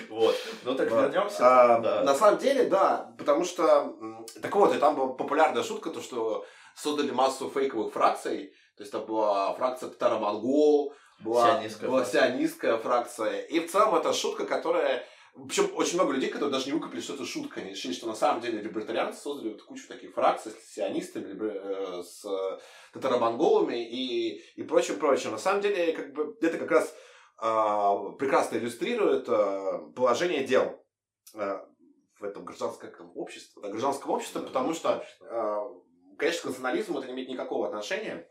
Вот. 0.09 0.35
Ну 0.63 0.75
так 0.75 0.89
вернемся. 0.91 1.37
А. 1.41 2.03
На 2.03 2.15
самом 2.15 2.39
деле, 2.39 2.65
да, 2.65 3.11
потому 3.17 3.43
что, 3.45 3.95
так 4.41 4.53
вот, 4.55 4.75
и 4.75 4.79
там 4.79 4.95
была 4.99 5.13
популярная 5.15 5.63
шутка, 5.63 5.89
то, 5.89 6.01
что 6.01 6.45
создали 6.75 7.11
массу 7.11 7.49
фейковых 7.49 7.93
фракций, 7.93 8.53
то 8.77 8.83
есть 8.83 8.91
там 8.91 9.05
была 9.05 9.53
фракция 9.53 9.89
татаро-монгол, 9.89 10.93
была, 11.19 11.57
Сионистская 11.57 11.89
была 11.89 11.99
фракция. 11.99 12.21
сионистская 12.21 12.77
фракция, 12.77 13.41
и 13.41 13.59
в 13.59 13.71
целом 13.71 13.95
это 13.95 14.13
шутка, 14.13 14.45
которая 14.45 15.05
причем 15.47 15.69
очень 15.75 15.95
много 15.95 16.13
людей, 16.13 16.29
которые 16.29 16.51
даже 16.51 16.65
не 16.65 16.73
выкупили, 16.73 16.99
что 16.99 17.13
это 17.13 17.23
шутка. 17.23 17.61
Они 17.61 17.69
решили, 17.69 17.93
что 17.93 18.07
на 18.07 18.15
самом 18.15 18.41
деле 18.41 18.61
либертарианцы 18.61 19.21
создали 19.21 19.53
вот 19.53 19.61
кучу 19.61 19.87
таких 19.87 20.13
фракций 20.13 20.51
с 20.51 20.73
сионистами, 20.73 21.31
либер- 21.31 21.61
э, 21.63 22.03
с 22.03 22.25
э, 22.25 22.59
татаро-монголами 22.93 23.87
и, 23.87 24.41
и 24.55 24.63
прочим, 24.63 24.99
прочим. 24.99 25.31
На 25.31 25.37
самом 25.37 25.61
деле, 25.61 25.93
как 25.93 26.13
бы, 26.13 26.35
это 26.41 26.57
как 26.57 26.71
раз 26.71 26.93
а, 27.37 27.95
прекрасно 28.17 28.57
иллюстрирует 28.57 29.29
а, 29.29 29.79
положение 29.95 30.43
дел 30.43 30.83
а, 31.35 31.65
в 32.19 32.23
этом 32.23 32.45
гражданском 32.45 33.11
обществе, 33.15 33.61
да, 33.61 33.69
гражданском 33.69 34.11
обществе, 34.11 34.41
потому 34.41 34.73
что, 34.73 35.03
а, 35.21 35.67
конечно, 36.17 36.41
к 36.41 36.45
национализму 36.45 36.99
это 36.99 37.07
не 37.07 37.13
имеет 37.13 37.29
никакого 37.29 37.67
отношения. 37.67 38.29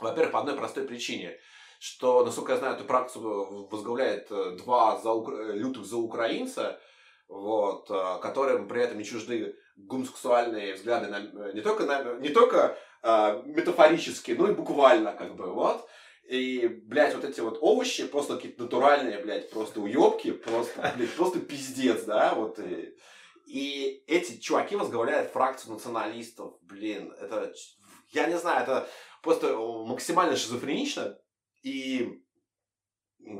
Во-первых, 0.00 0.32
по 0.32 0.40
одной 0.40 0.56
простой 0.56 0.84
причине, 0.84 1.38
что, 1.78 2.24
насколько 2.24 2.52
я 2.52 2.58
знаю, 2.58 2.74
эту 2.76 2.84
практику 2.84 3.68
возглавляет 3.70 4.30
э, 4.30 4.56
два 4.58 4.98
за, 4.98 5.10
лютых 5.54 5.84
заукраинца, 5.84 6.80
вот, 7.28 7.86
а, 7.90 8.18
которым 8.18 8.68
при 8.68 8.82
этом 8.82 8.98
не 8.98 9.04
чужды 9.04 9.56
гомосексуальные 9.76 10.74
взгляды 10.74 11.08
на, 11.08 11.18
э, 11.18 11.52
не 11.52 11.60
только, 11.60 11.84
на, 11.84 12.14
не 12.14 12.30
только 12.30 12.78
а, 13.02 13.42
метафорически, 13.44 14.32
но 14.32 14.48
и 14.48 14.54
буквально, 14.54 15.12
как 15.12 15.36
бы, 15.36 15.52
вот. 15.52 15.86
И, 16.28 16.66
блядь, 16.66 17.14
вот 17.14 17.24
эти 17.24 17.40
вот 17.40 17.58
овощи, 17.60 18.06
просто 18.06 18.36
какие-то 18.36 18.64
натуральные, 18.64 19.20
блядь, 19.20 19.50
просто 19.50 19.80
уебки, 19.80 20.32
просто, 20.32 20.92
блядь, 20.96 21.14
просто 21.14 21.40
пиздец, 21.40 22.04
да, 22.04 22.34
вот. 22.34 22.58
И, 22.58 22.96
и 23.46 24.02
эти 24.08 24.38
чуваки 24.38 24.74
возглавляют 24.76 25.30
фракцию 25.30 25.74
националистов, 25.74 26.58
блин, 26.62 27.12
это, 27.12 27.54
я 28.10 28.26
не 28.26 28.36
знаю, 28.38 28.64
это 28.64 28.88
просто 29.22 29.56
максимально 29.56 30.36
шизофренично, 30.36 31.18
и, 31.62 32.22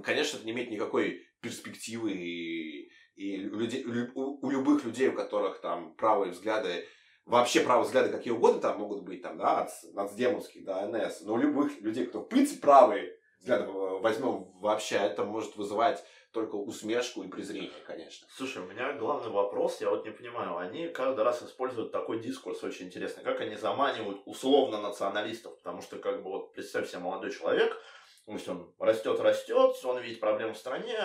конечно, 0.04 0.36
это 0.36 0.46
не 0.46 0.52
имеет 0.52 0.70
никакой 0.70 1.26
перспективы, 1.40 2.12
и, 2.12 2.90
и 3.16 3.48
у, 3.48 3.56
людей, 3.58 3.84
у 3.84 4.46
у- 4.46 4.50
любых 4.50 4.84
людей, 4.84 5.08
у 5.08 5.14
которых 5.14 5.60
там 5.60 5.94
правые 5.96 6.32
взгляды, 6.32 6.86
вообще 7.24 7.60
правые 7.60 7.86
взгляды 7.86 8.10
какие 8.10 8.32
угодно 8.32 8.60
там 8.60 8.78
могут 8.78 9.02
быть, 9.02 9.22
там, 9.22 9.38
да, 9.38 9.62
от 9.62 9.70
нацдемовских 9.92 10.64
до 10.64 10.86
НС, 10.86 11.22
но 11.22 11.34
у 11.34 11.36
любых 11.36 11.80
людей, 11.80 12.06
кто 12.06 12.20
в 12.20 12.28
принципе 12.28 12.60
правые 12.60 13.18
взгляды 13.40 13.64
э, 13.64 13.98
возьмем 14.00 14.52
вообще, 14.60 14.96
это 14.96 15.24
может 15.24 15.56
вызывать 15.56 16.04
только 16.36 16.56
усмешку 16.56 17.22
и 17.22 17.28
презрение, 17.28 17.80
конечно. 17.86 18.28
Слушай, 18.30 18.62
у 18.62 18.66
меня 18.66 18.92
главный 18.92 19.30
вопрос, 19.30 19.80
я 19.80 19.88
вот 19.88 20.04
не 20.04 20.10
понимаю, 20.10 20.58
они 20.58 20.86
каждый 20.88 21.24
раз 21.24 21.42
используют 21.42 21.92
такой 21.92 22.20
дискурс 22.20 22.62
очень 22.62 22.88
интересный, 22.88 23.24
как 23.24 23.40
они 23.40 23.56
заманивают 23.56 24.20
условно 24.26 24.78
националистов, 24.82 25.56
потому 25.56 25.80
что 25.80 25.96
как 25.96 26.22
бы 26.22 26.28
вот 26.28 26.52
представь 26.52 26.90
себе 26.90 26.98
молодой 26.98 27.32
человек, 27.32 27.80
то 28.26 28.32
есть 28.32 28.46
он 28.48 28.70
растет, 28.78 29.18
растет, 29.18 29.76
он 29.82 29.98
видит 30.02 30.20
проблемы 30.20 30.52
в 30.52 30.58
стране, 30.58 30.98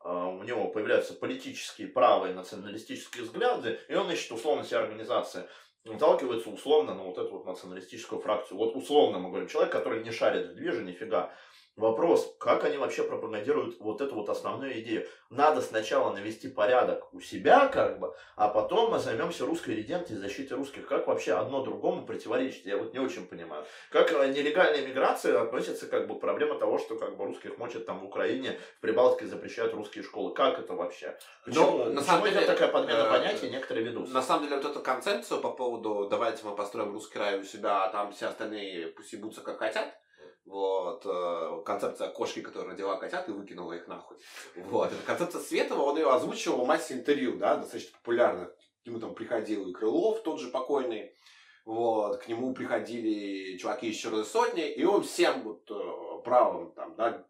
а, 0.00 0.28
у 0.28 0.42
него 0.42 0.68
появляются 0.68 1.12
политические 1.12 1.88
правые 1.88 2.32
националистические 2.32 3.24
взгляды, 3.24 3.78
и 3.88 3.94
он 3.94 4.10
ищет 4.10 4.32
условно 4.32 4.64
себе 4.64 4.78
организации. 4.78 5.46
Наталкивается 5.84 6.48
условно 6.48 6.94
на 6.94 7.02
вот 7.02 7.18
эту 7.18 7.30
вот 7.32 7.44
националистическую 7.44 8.22
фракцию. 8.22 8.56
Вот 8.56 8.74
условно 8.74 9.18
мы 9.18 9.28
говорим, 9.28 9.48
человек, 9.48 9.70
который 9.70 10.02
не 10.02 10.12
шарит 10.12 10.52
в 10.52 10.54
движе 10.54 10.82
нифига. 10.82 11.34
Вопрос, 11.78 12.34
как 12.40 12.64
они 12.64 12.76
вообще 12.76 13.04
пропагандируют 13.04 13.78
вот 13.78 14.00
эту 14.00 14.16
вот 14.16 14.28
основную 14.28 14.80
идею? 14.80 15.06
Надо 15.30 15.60
сначала 15.60 16.12
навести 16.12 16.48
порядок 16.48 17.14
у 17.14 17.20
себя, 17.20 17.68
как 17.68 18.00
бы, 18.00 18.16
а 18.34 18.48
потом 18.48 18.90
мы 18.90 18.98
займемся 18.98 19.46
русской 19.46 19.76
реденцией, 19.76 20.18
защитой 20.18 20.54
русских. 20.54 20.88
Как 20.88 21.06
вообще 21.06 21.34
одно 21.34 21.62
другому 21.62 22.04
противоречит? 22.04 22.66
Я 22.66 22.78
вот 22.78 22.94
не 22.94 22.98
очень 22.98 23.28
понимаю. 23.28 23.64
Как 23.90 24.10
э, 24.10 24.26
нелегальная 24.32 24.84
миграция 24.84 25.40
относится 25.40 25.86
как 25.86 26.08
бы 26.08 26.16
к 26.16 26.20
проблеме 26.20 26.54
того, 26.54 26.78
что 26.78 26.96
как 26.96 27.16
бы 27.16 27.26
русских 27.26 27.58
мочат 27.58 27.86
там 27.86 28.00
в 28.00 28.04
Украине, 28.06 28.58
в 28.78 28.80
Прибалтике 28.80 29.28
запрещают 29.28 29.72
русские 29.72 30.02
школы. 30.02 30.34
Как 30.34 30.58
это 30.58 30.74
вообще? 30.74 31.16
Почему, 31.44 31.84
Ну, 31.84 31.92
на 31.92 32.02
самом 32.02 32.24
деле, 32.24 32.38
идет 32.38 32.48
такая 32.48 32.72
подмена 32.72 33.04
э, 33.04 33.10
понятий, 33.10 33.50
некоторые 33.50 33.86
ведут? 33.86 34.12
На 34.12 34.22
самом 34.22 34.48
деле, 34.48 34.56
вот 34.56 34.68
эту 34.68 34.80
концепцию 34.80 35.40
по 35.40 35.52
поводу 35.52 36.08
«давайте 36.10 36.44
мы 36.44 36.56
построим 36.56 36.92
русский 36.92 37.20
рай 37.20 37.38
у 37.38 37.44
себя, 37.44 37.84
а 37.84 37.92
там 37.92 38.12
все 38.12 38.26
остальные 38.26 38.88
пусть 38.88 39.12
ебутся 39.12 39.42
как 39.42 39.58
хотят», 39.58 39.94
вот, 40.48 41.02
э, 41.04 41.62
концепция 41.64 42.08
кошки, 42.08 42.40
которая 42.40 42.70
родила 42.70 42.96
котят 42.96 43.28
и 43.28 43.32
выкинула 43.32 43.74
их 43.74 43.86
нахуй. 43.86 44.16
Вот, 44.56 44.92
эта 44.92 45.02
концепция 45.04 45.40
Светова, 45.40 45.82
он 45.82 45.98
ее 45.98 46.10
озвучивал 46.10 46.64
в 46.64 46.68
массе 46.68 46.94
интервью, 46.94 47.36
да, 47.36 47.56
достаточно 47.56 47.96
популярных. 47.98 48.54
К 48.82 48.86
нему 48.86 48.98
там 48.98 49.14
приходил 49.14 49.68
и 49.68 49.72
Крылов, 49.72 50.22
тот 50.22 50.40
же 50.40 50.48
покойный, 50.48 51.14
вот, 51.64 52.18
к 52.18 52.28
нему 52.28 52.54
приходили 52.54 53.58
чуваки 53.58 53.90
из 53.90 53.96
Черной 53.96 54.24
Сотни, 54.24 54.66
и 54.66 54.84
он 54.84 55.02
всем 55.02 55.42
вот 55.42 55.70
э, 55.70 56.22
правым, 56.24 56.72
там, 56.72 56.96
да, 56.96 57.26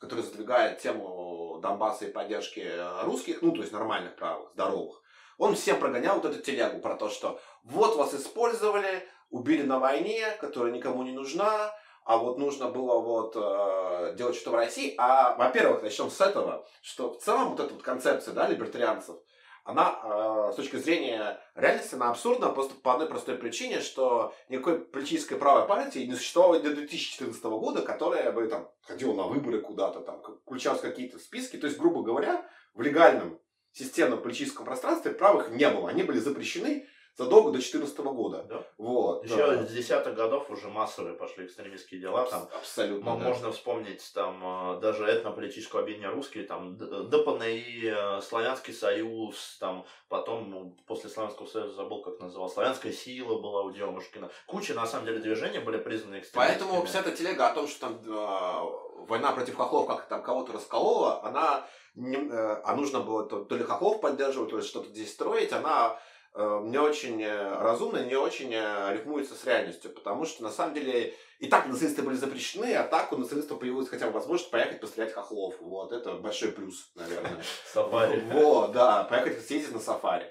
который 0.00 0.24
задвигает 0.24 0.78
тему 0.78 1.60
Донбасса 1.62 2.06
и 2.06 2.12
поддержки 2.12 2.66
русских, 3.04 3.42
ну, 3.42 3.52
то 3.52 3.60
есть 3.60 3.72
нормальных 3.72 4.16
правых, 4.16 4.50
здоровых, 4.54 5.02
он 5.38 5.54
всем 5.54 5.78
прогонял 5.78 6.16
вот 6.16 6.24
эту 6.24 6.42
телегу 6.42 6.80
про 6.80 6.96
то, 6.96 7.08
что 7.08 7.40
вот 7.64 7.96
вас 7.96 8.14
использовали, 8.14 9.06
убили 9.30 9.62
на 9.62 9.78
войне, 9.78 10.24
которая 10.40 10.72
никому 10.72 11.02
не 11.02 11.12
нужна, 11.12 11.72
а 12.04 12.16
вот 12.18 12.38
нужно 12.38 12.68
было 12.68 13.00
вот 13.00 13.36
э, 13.36 14.14
делать 14.16 14.34
что-то 14.34 14.50
в 14.50 14.54
России. 14.54 14.94
А, 14.98 15.36
во-первых, 15.36 15.82
начнем 15.82 16.10
с 16.10 16.20
этого, 16.20 16.66
что 16.82 17.12
в 17.12 17.18
целом 17.18 17.50
вот 17.50 17.60
эта 17.60 17.72
вот 17.72 17.82
концепция, 17.82 18.34
да, 18.34 18.48
либертарианцев, 18.48 19.16
она 19.64 20.00
э, 20.02 20.52
с 20.52 20.56
точки 20.56 20.76
зрения 20.76 21.40
реальности, 21.54 21.94
она 21.94 22.10
абсурдна 22.10 22.48
просто 22.48 22.74
по 22.74 22.94
одной 22.94 23.08
простой 23.08 23.36
причине, 23.36 23.80
что 23.80 24.34
никакой 24.48 24.80
политической 24.80 25.36
правой 25.36 25.68
партии 25.68 26.00
не 26.00 26.14
существовало 26.14 26.58
до 26.58 26.74
2014 26.74 27.42
года, 27.44 27.82
которая 27.82 28.32
бы 28.32 28.48
там 28.48 28.68
ходила 28.82 29.14
на 29.14 29.24
выборы 29.24 29.60
куда-то, 29.60 30.00
там, 30.00 30.20
включалась 30.44 30.80
в 30.80 30.82
какие-то 30.82 31.18
списки. 31.20 31.56
То 31.56 31.68
есть, 31.68 31.78
грубо 31.78 32.02
говоря, 32.02 32.44
в 32.74 32.82
легальном 32.82 33.38
системном 33.72 34.20
политическом 34.20 34.64
пространстве 34.64 35.12
правых 35.12 35.50
не 35.50 35.68
было. 35.68 35.88
Они 35.88 36.02
были 36.02 36.18
запрещены 36.18 36.86
задолго 37.16 37.50
до 37.50 37.58
2014 37.58 37.98
года. 37.98 38.44
Да. 38.48 38.66
Вот. 38.78 39.24
Еще 39.24 39.36
да. 39.36 39.62
с 39.64 39.70
десятых 39.70 40.14
годов 40.14 40.50
уже 40.50 40.68
массовые 40.68 41.14
пошли 41.14 41.46
экстремистские 41.46 42.00
дела. 42.00 42.24
Там 42.26 42.48
Абсолютно. 42.54 43.16
Да. 43.16 43.16
Можно 43.16 43.52
вспомнить 43.52 44.02
там 44.14 44.76
э, 44.76 44.80
даже 44.80 45.04
этнополитическое 45.04 45.82
объединение 45.82 46.14
русские, 46.14 46.44
там 46.44 46.76
Д- 46.76 47.04
ДПНИ, 47.04 47.84
э, 47.84 48.20
Славянский 48.22 48.72
союз, 48.72 49.58
там 49.60 49.84
потом 50.08 50.50
ну, 50.50 50.76
после 50.86 51.10
Славянского 51.10 51.46
союза 51.46 51.74
забыл, 51.74 52.02
как 52.02 52.18
называлось, 52.20 52.54
Славянская 52.54 52.92
сила 52.92 53.38
была 53.38 53.62
у 53.62 53.70
Демушкина. 53.70 54.30
Куча, 54.46 54.74
на 54.74 54.86
самом 54.86 55.06
деле, 55.06 55.18
движений 55.18 55.58
были 55.58 55.78
признаны 55.78 56.18
экстремистскими. 56.18 56.68
Поэтому 56.68 56.84
вся 56.86 57.00
эта 57.00 57.12
телега 57.12 57.48
о 57.48 57.54
том, 57.54 57.68
что 57.68 57.88
там 57.88 58.00
э, 58.06 59.06
война 59.06 59.32
против 59.32 59.56
хохлов 59.56 59.86
как 59.86 60.08
там 60.08 60.22
кого-то 60.22 60.52
расколола, 60.52 61.22
она 61.24 61.66
не, 61.94 62.16
э, 62.16 62.60
а 62.64 62.74
нужно 62.74 63.00
было 63.00 63.24
то, 63.24 63.44
то 63.44 63.56
ли 63.56 63.64
хохлов 63.64 64.00
поддерживать, 64.00 64.50
то 64.50 64.56
ли 64.56 64.62
что-то 64.62 64.88
здесь 64.88 65.12
строить, 65.12 65.52
она 65.52 65.94
э, 65.94 66.11
не 66.34 66.78
очень 66.78 67.22
э, 67.22 67.58
разумно, 67.58 68.04
не 68.04 68.16
очень 68.16 68.52
э, 68.54 68.94
рифмуется 68.94 69.34
с 69.34 69.44
реальностью, 69.44 69.90
потому 69.90 70.24
что 70.24 70.42
на 70.42 70.50
самом 70.50 70.74
деле 70.74 71.14
и 71.38 71.46
так 71.48 71.66
националисты 71.66 72.02
были 72.02 72.14
запрещены, 72.14 72.74
а 72.74 72.84
так 72.84 73.12
у 73.12 73.16
националистов 73.18 73.58
появилась 73.58 73.88
хотя 73.88 74.06
бы 74.06 74.12
возможность 74.12 74.50
поехать 74.50 74.80
пострелять 74.80 75.12
хохлов. 75.12 75.54
Вот, 75.60 75.92
это 75.92 76.14
большой 76.14 76.52
плюс, 76.52 76.90
наверное. 76.94 77.42
Сафари. 77.66 78.20
Вот, 78.30 78.72
да, 78.72 79.04
поехать 79.04 79.44
съездить 79.44 79.74
на 79.74 79.80
сафари. 79.80 80.26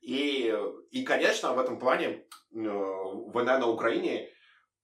И, 0.00 0.56
и, 0.90 1.04
конечно, 1.04 1.52
в 1.52 1.58
этом 1.60 1.78
плане 1.78 2.06
э, 2.06 2.24
война 2.52 3.58
на 3.58 3.68
Украине, 3.68 4.28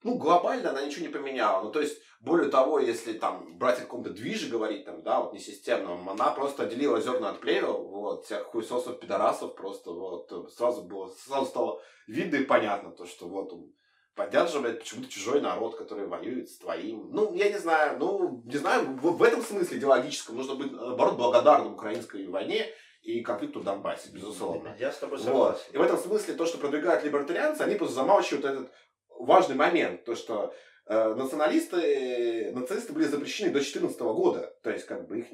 ну, 0.03 0.17
глобально 0.17 0.71
она 0.71 0.85
ничего 0.85 1.07
не 1.07 1.13
поменяла. 1.13 1.63
Ну, 1.63 1.71
то 1.71 1.81
есть, 1.81 2.01
более 2.21 2.51
того, 2.51 2.79
если 2.79 3.13
там 3.15 3.59
брать 3.59 3.79
о 3.79 3.83
каком-то 3.83 4.11
движе 4.11 4.49
говорить, 4.49 4.85
там, 4.85 5.03
да, 5.03 5.21
вот 5.21 5.33
несистемном, 5.33 6.09
она 6.09 6.31
просто 6.31 6.65
отделила 6.65 7.01
зерна 7.01 7.31
от 7.31 7.41
плевел, 7.41 7.89
вот, 7.89 8.25
всех 8.25 8.45
хуесосов, 8.47 9.01
пидорасов, 9.01 9.55
просто 9.55 9.93
вот, 9.93 10.53
сразу 10.57 10.83
было, 10.83 11.09
сразу 11.09 11.47
стало 11.47 11.81
видно 12.07 12.37
и 12.37 12.45
понятно, 12.45 12.91
то, 12.91 13.07
что 13.07 13.29
вот 13.29 13.53
он 13.53 13.73
поддерживает 14.15 14.81
почему-то 14.81 15.11
чужой 15.11 15.41
народ, 15.41 15.77
который 15.77 16.07
воюет 16.07 16.49
с 16.49 16.59
твоим. 16.59 17.11
Ну, 17.11 17.33
я 17.35 17.51
не 17.51 17.59
знаю, 17.59 17.99
ну, 17.99 18.43
не 18.45 18.57
знаю, 18.57 18.97
в, 18.99 19.17
в 19.17 19.23
этом 19.23 19.43
смысле 19.43 19.79
идеологическом 19.79 20.37
нужно 20.37 20.55
быть, 20.55 20.73
наоборот, 20.73 21.17
благодарным 21.17 21.75
украинской 21.75 22.27
войне 22.27 22.67
и 23.03 23.21
конфликту 23.21 23.61
в 23.61 23.65
Донбассе, 23.65 24.11
безусловно. 24.13 24.77
Я 24.79 24.93
с 24.93 24.99
тобой 24.99 25.19
согласен. 25.19 25.39
Вот. 25.39 25.71
И 25.73 25.77
в 25.77 25.83
этом 25.83 25.99
смысле 25.99 26.35
то, 26.35 26.47
что 26.47 26.59
продвигают 26.59 27.05
либертарианцы, 27.05 27.63
они 27.63 27.75
просто 27.75 27.97
замалчивают 27.97 28.45
этот 28.45 28.73
важный 29.19 29.57
момент, 29.57 30.05
то, 30.05 30.15
что 30.15 30.55
э, 30.87 31.15
националисты, 31.15 32.53
националисты 32.53 32.93
были 32.93 33.05
запрещены 33.05 33.49
до 33.49 33.59
2014 33.59 34.01
года. 34.01 34.55
То 34.63 34.71
есть, 34.71 34.87
как 34.87 35.09
бы 35.09 35.21
их 35.21 35.27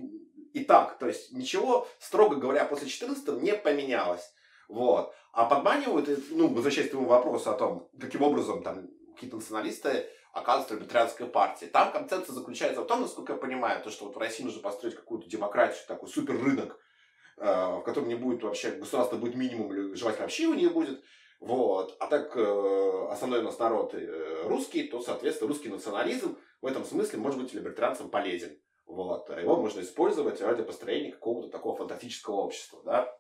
и 0.53 0.65
так. 0.65 0.99
То 0.99 1.07
есть, 1.07 1.33
ничего, 1.33 1.87
строго 1.99 2.37
говоря, 2.37 2.65
после 2.65 2.87
2014 2.87 3.43
не 3.43 3.55
поменялось. 3.55 4.33
Вот. 4.69 5.15
А 5.33 5.45
подманивают, 5.47 6.09
ну, 6.31 6.49
возвращаясь 6.49 6.89
к 6.89 6.91
твоему 6.91 7.09
вопросу 7.09 7.51
о 7.51 7.55
том, 7.55 7.89
каким 8.01 8.23
образом 8.23 8.63
там 8.63 8.89
какие-то 9.15 9.37
националисты 9.37 10.07
оказываются 10.33 10.75
в 10.75 10.79
либертарианской 10.79 11.27
партии. 11.27 11.67
Там 11.67 11.93
концепция 11.93 12.35
заключается 12.35 12.83
в 12.83 12.87
том, 12.87 13.03
насколько 13.03 13.33
я 13.33 13.39
понимаю, 13.39 13.83
то, 13.83 13.91
что 13.91 14.07
вот 14.07 14.17
в 14.17 14.19
России 14.19 14.45
нужно 14.45 14.63
построить 14.63 14.95
какую-то 14.95 15.29
демократию, 15.29 15.79
такой 15.87 16.09
супер 16.09 16.43
рынок, 16.43 16.79
э, 17.39 17.45
в 17.45 17.83
котором 17.83 18.09
не 18.09 18.15
будет 18.15 18.43
вообще, 18.43 18.73
государство 18.73 19.17
будет 19.17 19.35
минимум, 19.35 19.73
или 19.73 19.95
желательно 19.95 20.25
вообще 20.25 20.45
его 20.45 20.55
не 20.55 20.69
будет. 20.69 21.03
Вот. 21.41 21.97
А 22.01 22.09
так 22.09 22.37
э, 22.37 23.07
основной 23.11 23.41
у 23.41 23.45
нас 23.45 23.59
народ 23.59 23.95
э, 23.95 24.43
русский, 24.47 24.85
то, 24.85 25.01
соответственно, 25.01 25.49
русский 25.49 25.69
национализм 25.69 26.37
в 26.61 26.67
этом 26.67 26.85
смысле 26.85 27.19
может 27.19 27.41
быть 27.41 27.55
либертарианцам 27.55 28.11
полезен. 28.11 28.59
Вот. 28.87 29.29
Его 29.31 29.61
можно 29.61 29.81
использовать 29.81 30.41
ради 30.41 30.63
построения 30.63 31.13
какого-то 31.13 31.49
такого 31.49 31.77
фантастического 31.77 32.37
общества, 32.37 32.83
да, 32.85 33.19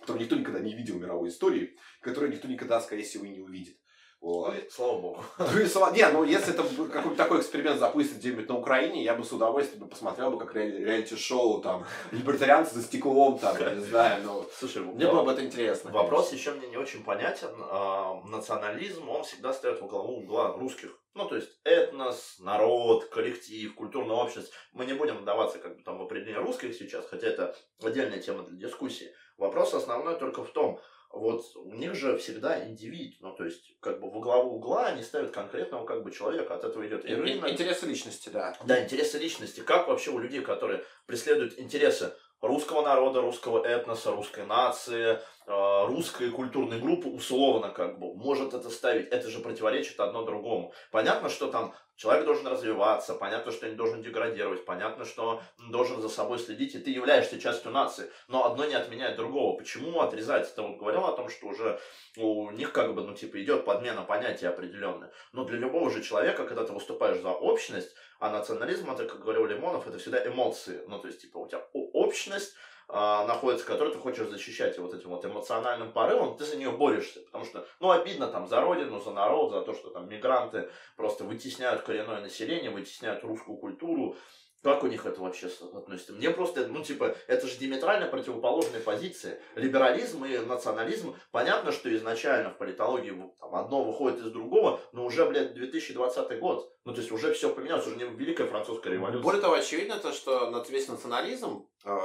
которое 0.00 0.20
никто 0.20 0.36
никогда 0.36 0.60
не 0.60 0.74
видел 0.74 0.94
в 0.94 1.00
мировой 1.00 1.28
истории, 1.28 1.76
которое 2.00 2.30
никто 2.30 2.48
никогда, 2.48 2.80
скорее 2.80 3.02
всего, 3.02 3.24
и 3.26 3.30
не 3.30 3.40
увидит. 3.40 3.78
Вот. 4.20 4.52
Ну, 4.52 4.60
слава 4.70 5.00
богу. 5.00 5.24
Ну, 5.38 5.60
и 5.60 5.66
слава... 5.66 5.94
Не, 5.94 6.08
ну 6.08 6.24
если 6.24 6.52
это 6.52 6.64
какой-то 6.88 7.16
такой 7.16 7.38
эксперимент 7.38 7.78
запустить 7.78 8.18
где-нибудь 8.18 8.48
на 8.48 8.58
Украине, 8.58 9.04
я 9.04 9.14
бы 9.14 9.24
с 9.24 9.32
удовольствием 9.32 9.88
посмотрел 9.88 10.32
бы, 10.32 10.38
как 10.38 10.54
ре- 10.54 10.84
реалити-шоу, 10.84 11.60
там, 11.60 11.86
либертарианцы 12.10 12.74
за 12.74 12.82
стеклом, 12.82 13.38
там, 13.38 13.56
я 13.60 13.74
не 13.74 13.84
знаю, 13.84 14.22
ну... 14.24 14.46
Слушай, 14.52 14.82
мне 14.82 15.06
было 15.06 15.22
бы 15.22 15.32
это 15.32 15.44
интересно. 15.44 15.92
Вопрос 15.92 16.32
еще 16.32 16.50
мне 16.52 16.68
не 16.68 16.76
очень 16.76 17.04
понятен. 17.04 17.50
А, 17.70 18.20
национализм, 18.24 19.08
он 19.08 19.22
всегда 19.22 19.52
стоит 19.52 19.80
во 19.80 19.86
главу 19.86 20.18
угла 20.18 20.52
русских. 20.52 20.98
Ну, 21.14 21.26
то 21.26 21.36
есть, 21.36 21.50
этнос, 21.64 22.36
народ, 22.38 23.06
коллектив, 23.06 23.74
культурная 23.74 24.16
общность. 24.16 24.52
Мы 24.72 24.84
не 24.86 24.92
будем 24.92 25.18
вдаваться 25.18 25.58
как 25.58 25.76
бы 25.76 25.82
там 25.82 25.98
в 25.98 26.02
определение 26.02 26.40
русских 26.40 26.74
сейчас, 26.74 27.06
хотя 27.06 27.28
это 27.28 27.56
отдельная 27.82 28.20
тема 28.20 28.42
для 28.42 28.68
дискуссии. 28.68 29.12
Вопрос 29.36 29.74
основной 29.74 30.16
только 30.16 30.44
в 30.44 30.50
том, 30.50 30.80
вот 31.10 31.44
у 31.56 31.74
них 31.74 31.94
же 31.94 32.16
всегда 32.18 32.64
индивид, 32.66 33.16
ну 33.20 33.34
то 33.34 33.44
есть 33.44 33.78
как 33.80 34.00
бы 34.00 34.10
во 34.10 34.20
главу 34.20 34.56
угла 34.56 34.86
они 34.86 35.02
ставят 35.02 35.30
конкретного 35.30 35.86
как 35.86 36.02
бы 36.02 36.10
человека, 36.10 36.54
от 36.54 36.64
этого 36.64 36.86
идет 36.86 37.04
и 37.04 37.14
рынок. 37.14 37.50
Интересы 37.50 37.86
личности, 37.86 38.28
да. 38.28 38.56
Да, 38.64 38.82
интересы 38.82 39.18
личности. 39.18 39.60
Как 39.60 39.88
вообще 39.88 40.10
у 40.10 40.18
людей, 40.18 40.42
которые 40.42 40.84
преследуют 41.06 41.58
интересы 41.58 42.12
русского 42.40 42.82
народа, 42.82 43.20
русского 43.20 43.64
этноса, 43.64 44.12
русской 44.12 44.46
нации, 44.46 45.18
э, 45.46 45.86
русской 45.86 46.30
культурной 46.30 46.78
группы, 46.80 47.08
условно 47.08 47.70
как 47.70 47.98
бы, 47.98 48.14
может 48.14 48.54
это 48.54 48.70
ставить, 48.70 49.08
это 49.08 49.28
же 49.28 49.40
противоречит 49.40 49.98
одно 50.00 50.24
другому. 50.24 50.72
Понятно, 50.90 51.28
что 51.28 51.50
там 51.50 51.74
человек 51.98 52.24
должен 52.24 52.46
развиваться, 52.46 53.14
понятно, 53.14 53.52
что 53.52 53.68
не 53.68 53.74
должен 53.74 54.02
деградировать, 54.02 54.64
понятно, 54.64 55.04
что 55.04 55.42
должен 55.68 56.00
за 56.00 56.08
собой 56.08 56.38
следить, 56.38 56.74
и 56.74 56.78
ты 56.78 56.90
являешься 56.90 57.40
частью 57.40 57.72
нации, 57.72 58.10
но 58.28 58.46
одно 58.46 58.64
не 58.64 58.74
отменяет 58.74 59.16
другого. 59.16 59.58
Почему 59.58 60.00
отрезать? 60.00 60.54
Ты 60.54 60.62
вот 60.62 60.78
говорил 60.78 61.04
о 61.04 61.16
том, 61.16 61.28
что 61.28 61.48
уже 61.48 61.80
у 62.16 62.50
них 62.52 62.72
как 62.72 62.94
бы, 62.94 63.02
ну, 63.02 63.14
типа, 63.14 63.42
идет 63.42 63.64
подмена 63.64 64.02
понятия 64.02 64.48
определенная. 64.48 65.10
Но 65.32 65.44
для 65.44 65.58
любого 65.58 65.90
же 65.90 66.02
человека, 66.02 66.46
когда 66.46 66.64
ты 66.64 66.72
выступаешь 66.72 67.20
за 67.20 67.30
общность, 67.30 67.94
а 68.20 68.30
национализм, 68.30 68.90
это, 68.90 69.04
как 69.04 69.20
говорил 69.20 69.46
Лимонов, 69.46 69.86
это 69.86 69.98
всегда 69.98 70.26
эмоции. 70.26 70.82
Ну, 70.88 70.98
то 70.98 71.08
есть, 71.08 71.20
типа, 71.20 71.38
у 71.38 71.48
тебя 71.48 71.64
общность, 72.08 72.54
а, 72.90 73.26
находится, 73.26 73.66
которую 73.66 73.94
ты 73.94 74.00
хочешь 74.00 74.28
защищать. 74.28 74.78
Вот 74.78 74.94
этим 74.94 75.10
вот 75.10 75.24
эмоциональным 75.24 75.92
порывом, 75.92 76.38
ты 76.38 76.44
за 76.44 76.56
нее 76.56 76.70
борешься, 76.70 77.20
потому 77.20 77.44
что, 77.44 77.66
ну, 77.80 77.90
обидно 77.90 78.28
там 78.28 78.46
за 78.46 78.62
родину, 78.62 78.98
за 79.00 79.10
народ, 79.10 79.50
за 79.52 79.60
то, 79.60 79.74
что 79.74 79.90
там 79.90 80.08
мигранты 80.08 80.70
просто 80.96 81.24
вытесняют 81.24 81.82
коренное 81.82 82.22
население, 82.22 82.70
вытесняют 82.70 83.22
русскую 83.24 83.58
культуру, 83.58 84.16
как 84.62 84.82
у 84.82 84.88
них 84.88 85.06
это 85.06 85.20
вообще 85.20 85.48
относится? 85.74 86.12
Мне 86.12 86.30
просто, 86.30 86.66
ну, 86.66 86.82
типа, 86.82 87.16
это 87.28 87.46
же 87.46 87.56
диаметрально 87.58 88.06
противоположные 88.06 88.82
позиции. 88.82 89.40
Либерализм 89.54 90.24
и 90.24 90.36
национализм, 90.38 91.14
понятно, 91.30 91.70
что 91.70 91.94
изначально 91.94 92.50
в 92.50 92.58
политологии 92.58 93.14
там, 93.38 93.54
одно 93.54 93.84
выходит 93.84 94.18
из 94.18 94.32
другого, 94.32 94.80
но 94.92 95.04
уже, 95.04 95.24
блядь, 95.26 95.54
2020 95.54 96.38
год. 96.40 96.72
Ну, 96.84 96.92
то 96.92 97.00
есть 97.00 97.12
уже 97.12 97.32
все 97.32 97.54
поменялось, 97.54 97.86
уже 97.86 97.96
не 97.96 98.04
Великая 98.04 98.46
Французская 98.46 98.92
революция. 98.92 99.22
Более 99.22 99.40
того, 99.40 99.54
очевидно 99.54 99.98
то, 99.98 100.12
что 100.12 100.64
весь 100.68 100.88
национализм, 100.88 101.68
э, 101.84 101.98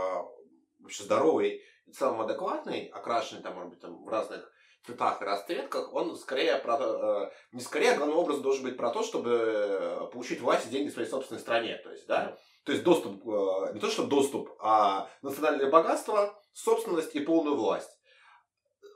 вообще 0.79 1.03
здоровый, 1.03 1.63
и 1.87 1.91
целом 1.91 2.21
адекватный, 2.21 2.87
окрашенный 2.87 3.41
там, 3.41 3.55
может 3.55 3.69
быть, 3.69 3.79
там, 3.79 4.03
в 4.03 4.07
разных 4.07 4.49
цветах 4.85 5.21
и 5.21 5.25
расцветках, 5.25 5.93
он 5.93 6.15
скорее 6.17 6.57
про, 6.57 6.77
э, 6.79 7.31
не 7.51 7.61
скорее, 7.61 7.93
а 7.93 7.97
главным 7.97 8.17
образом 8.17 8.43
должен 8.43 8.63
быть 8.63 8.77
про 8.77 8.89
то, 8.89 9.03
чтобы 9.03 10.09
получить 10.11 10.41
власть 10.41 10.67
и 10.67 10.69
деньги 10.69 10.89
в 10.89 10.93
своей 10.93 11.07
собственной 11.07 11.39
стране. 11.39 11.77
То 11.77 11.91
есть, 11.91 12.07
да, 12.07 12.37
то 12.63 12.71
есть 12.71 12.83
доступ, 12.83 13.27
э, 13.27 13.73
не 13.73 13.79
то 13.79 13.89
что 13.89 14.05
доступ, 14.05 14.49
а 14.59 15.09
национальное 15.21 15.69
богатство, 15.69 16.39
собственность 16.53 17.15
и 17.15 17.19
полную 17.19 17.55
власть. 17.55 17.91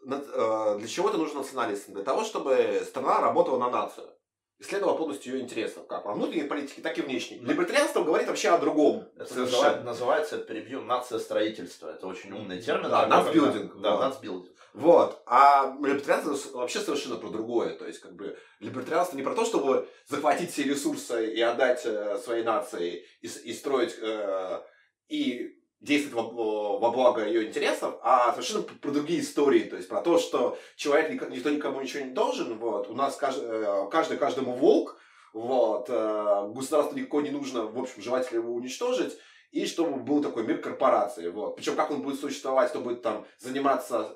Э, 0.06 0.78
для 0.80 0.88
чего 0.88 1.10
это 1.10 1.18
нужно 1.18 1.40
националистам? 1.40 1.96
Для 1.96 2.04
того, 2.04 2.24
чтобы 2.24 2.82
страна 2.86 3.20
работала 3.20 3.58
на 3.58 3.70
нацию 3.70 4.18
исследовала 4.60 4.98
полностью 4.98 5.36
ее 5.36 5.44
интересов, 5.44 5.86
как 5.88 6.06
во 6.06 6.14
внутренней 6.14 6.48
политике, 6.48 6.82
так 6.82 6.98
и 6.98 7.02
внешней. 7.02 7.40
Либертарианство 7.40 8.04
говорит 8.04 8.28
вообще 8.28 8.50
о 8.50 8.58
другом. 8.58 9.08
Это 9.16 9.36
называется, 9.36 9.84
называется, 9.84 10.38
перебью, 10.40 10.82
нация 10.82 11.20
строительства. 11.20 11.90
Это 11.90 12.08
очень 12.08 12.32
умный 12.32 12.62
термин. 12.62 12.90
Да, 12.90 13.06
нацбилдинг. 13.06 13.80
Да, 13.80 14.00
нацбилдинг. 14.00 14.57
Вот. 14.78 15.24
А 15.26 15.76
либертарианство 15.82 16.60
вообще 16.60 16.80
совершенно 16.80 17.16
про 17.16 17.30
другое. 17.30 17.76
То 17.76 17.88
есть, 17.88 18.00
как 18.00 18.16
бы, 18.16 18.38
либертарианство 18.60 19.18
не 19.18 19.24
про 19.24 19.34
то, 19.34 19.44
чтобы 19.44 19.90
захватить 20.06 20.52
все 20.52 20.64
ресурсы 20.64 21.34
и 21.34 21.42
отдать 21.42 21.82
э, 21.84 22.20
своей 22.24 22.44
нации 22.44 23.04
и, 23.22 23.28
и 23.28 23.54
строить 23.54 23.96
э, 24.00 24.62
и 25.10 25.58
действовать 25.82 26.32
во, 26.32 26.78
во 26.78 26.92
благо 26.92 27.26
ее 27.26 27.48
интересов, 27.48 27.96
а 28.04 28.32
совершенно 28.34 28.62
про 28.62 28.92
другие 28.92 29.22
истории, 29.22 29.62
то 29.62 29.78
есть 29.78 29.90
про 29.90 30.02
то, 30.02 30.20
что 30.20 30.60
человек 30.76 31.28
никто 31.28 31.50
никому 31.50 31.82
ничего 31.82 32.06
не 32.06 32.12
должен, 32.12 32.60
вот, 32.60 32.88
у 32.88 32.94
нас 32.94 33.16
каждый, 33.16 33.48
э, 33.48 33.90
каждый 33.90 34.18
каждому 34.18 34.54
волк, 34.54 35.00
вот, 35.34 35.88
э, 35.90 36.52
государству 36.54 36.96
никакое 36.96 37.24
не 37.24 37.32
нужно, 37.32 37.64
в 37.66 37.80
общем, 37.80 38.02
желательно 38.04 38.40
его 38.40 38.54
уничтожить, 38.54 39.18
и 39.52 39.66
чтобы 39.66 39.98
был 39.98 40.22
такой 40.22 40.46
мир 40.46 40.60
корпорации, 40.60 41.30
вот. 41.30 41.56
Причем 41.56 41.76
как 41.76 41.90
он 41.90 42.02
будет 42.04 42.20
существовать, 42.20 42.70
кто 42.70 42.80
будет 42.80 43.02
там 43.02 43.26
заниматься, 43.40 44.16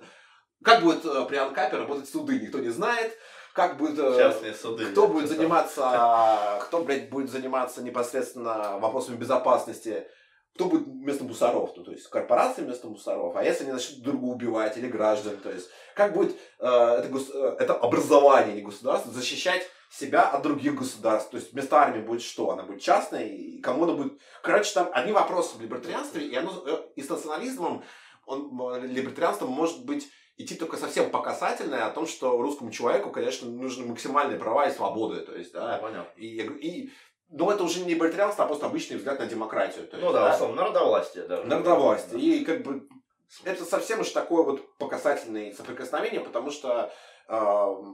как 0.63 0.83
будет 0.83 1.05
э, 1.05 1.25
при 1.25 1.37
Анкапе 1.37 1.77
работать 1.77 2.09
суды, 2.09 2.39
никто 2.39 2.59
не 2.59 2.69
знает, 2.69 3.17
как 3.53 3.77
будет... 3.77 3.97
Частные 3.97 4.53
суды. 4.53 4.85
Кто 4.85 5.07
будет 5.07 5.27
заниматься, 5.27 6.59
кто, 6.63 6.83
блядь, 6.83 7.09
будет 7.09 7.29
заниматься 7.29 7.81
непосредственно 7.81 8.77
вопросами 8.79 9.17
безопасности? 9.17 10.07
Кто 10.55 10.65
будет 10.65 10.85
вместо 10.85 11.23
мусоров, 11.23 11.71
ну, 11.77 11.83
то 11.83 11.91
есть 11.91 12.07
корпорации 12.09 12.63
вместо 12.63 12.87
мусоров, 12.87 13.35
а 13.37 13.43
если 13.43 13.63
они 13.63 13.73
начнут 13.73 14.01
друг 14.01 14.17
друга 14.17 14.33
убивать 14.33 14.77
или 14.77 14.87
граждан, 14.87 15.37
то 15.37 15.49
есть 15.49 15.69
как 15.95 16.13
будет 16.13 16.35
э, 16.59 16.65
это, 16.67 17.07
гос, 17.07 17.29
э, 17.33 17.55
это 17.57 17.73
образование 17.73 18.55
не 18.55 18.61
государство 18.61 19.13
защищать 19.13 19.65
себя 19.89 20.23
от 20.23 20.41
других 20.43 20.75
государств, 20.75 21.31
то 21.31 21.37
есть 21.37 21.53
вместо 21.53 21.77
армии 21.77 22.01
будет 22.01 22.21
что? 22.21 22.51
Она 22.51 22.63
будет 22.63 22.81
частной, 22.81 23.29
и 23.29 23.61
кому 23.61 23.85
она 23.85 23.93
будет... 23.93 24.19
Короче, 24.43 24.73
там 24.73 24.89
одни 24.91 25.13
вопросы 25.13 25.57
в 25.57 25.61
либертарианстве, 25.61 26.27
и, 26.27 26.35
оно, 26.35 26.51
э, 26.67 26.81
и 26.97 27.01
с 27.01 27.09
национализмом 27.09 27.83
он, 28.25 28.83
либертарианство 28.83 29.47
может 29.47 29.85
быть 29.85 30.09
идти 30.41 30.55
только 30.55 30.77
совсем 30.77 31.09
по 31.11 31.21
касательной 31.21 31.81
о 31.81 31.89
том, 31.89 32.07
что 32.07 32.41
русскому 32.41 32.71
человеку, 32.71 33.09
конечно, 33.09 33.49
нужны 33.49 33.85
максимальные 33.85 34.39
права 34.39 34.67
и 34.67 34.71
свободы. 34.71 35.21
То 35.21 35.35
есть, 35.35 35.53
да, 35.53 35.77
Понятно. 35.81 36.11
И, 36.17 36.41
и 36.41 36.91
но 37.29 37.51
это 37.51 37.63
уже 37.63 37.79
не 37.79 37.93
либертарианство, 37.93 38.43
а 38.43 38.47
просто 38.47 38.65
обычный 38.65 38.97
взгляд 38.97 39.19
на 39.19 39.25
демократию. 39.25 39.87
То 39.87 39.97
есть, 39.97 40.05
ну 40.05 40.11
да, 40.11 40.27
да? 40.27 40.35
условно, 40.35 40.57
народовластие. 40.57 41.25
Да. 41.25 41.43
Народовластие. 41.43 42.13
Да. 42.13 42.19
И 42.19 42.43
как 42.43 42.63
бы 42.63 42.87
это 43.45 43.63
совсем 43.63 44.01
уж 44.01 44.09
такое 44.09 44.43
вот 44.43 44.77
показательное 44.77 45.53
соприкосновение, 45.53 46.19
потому 46.19 46.51
что 46.51 46.91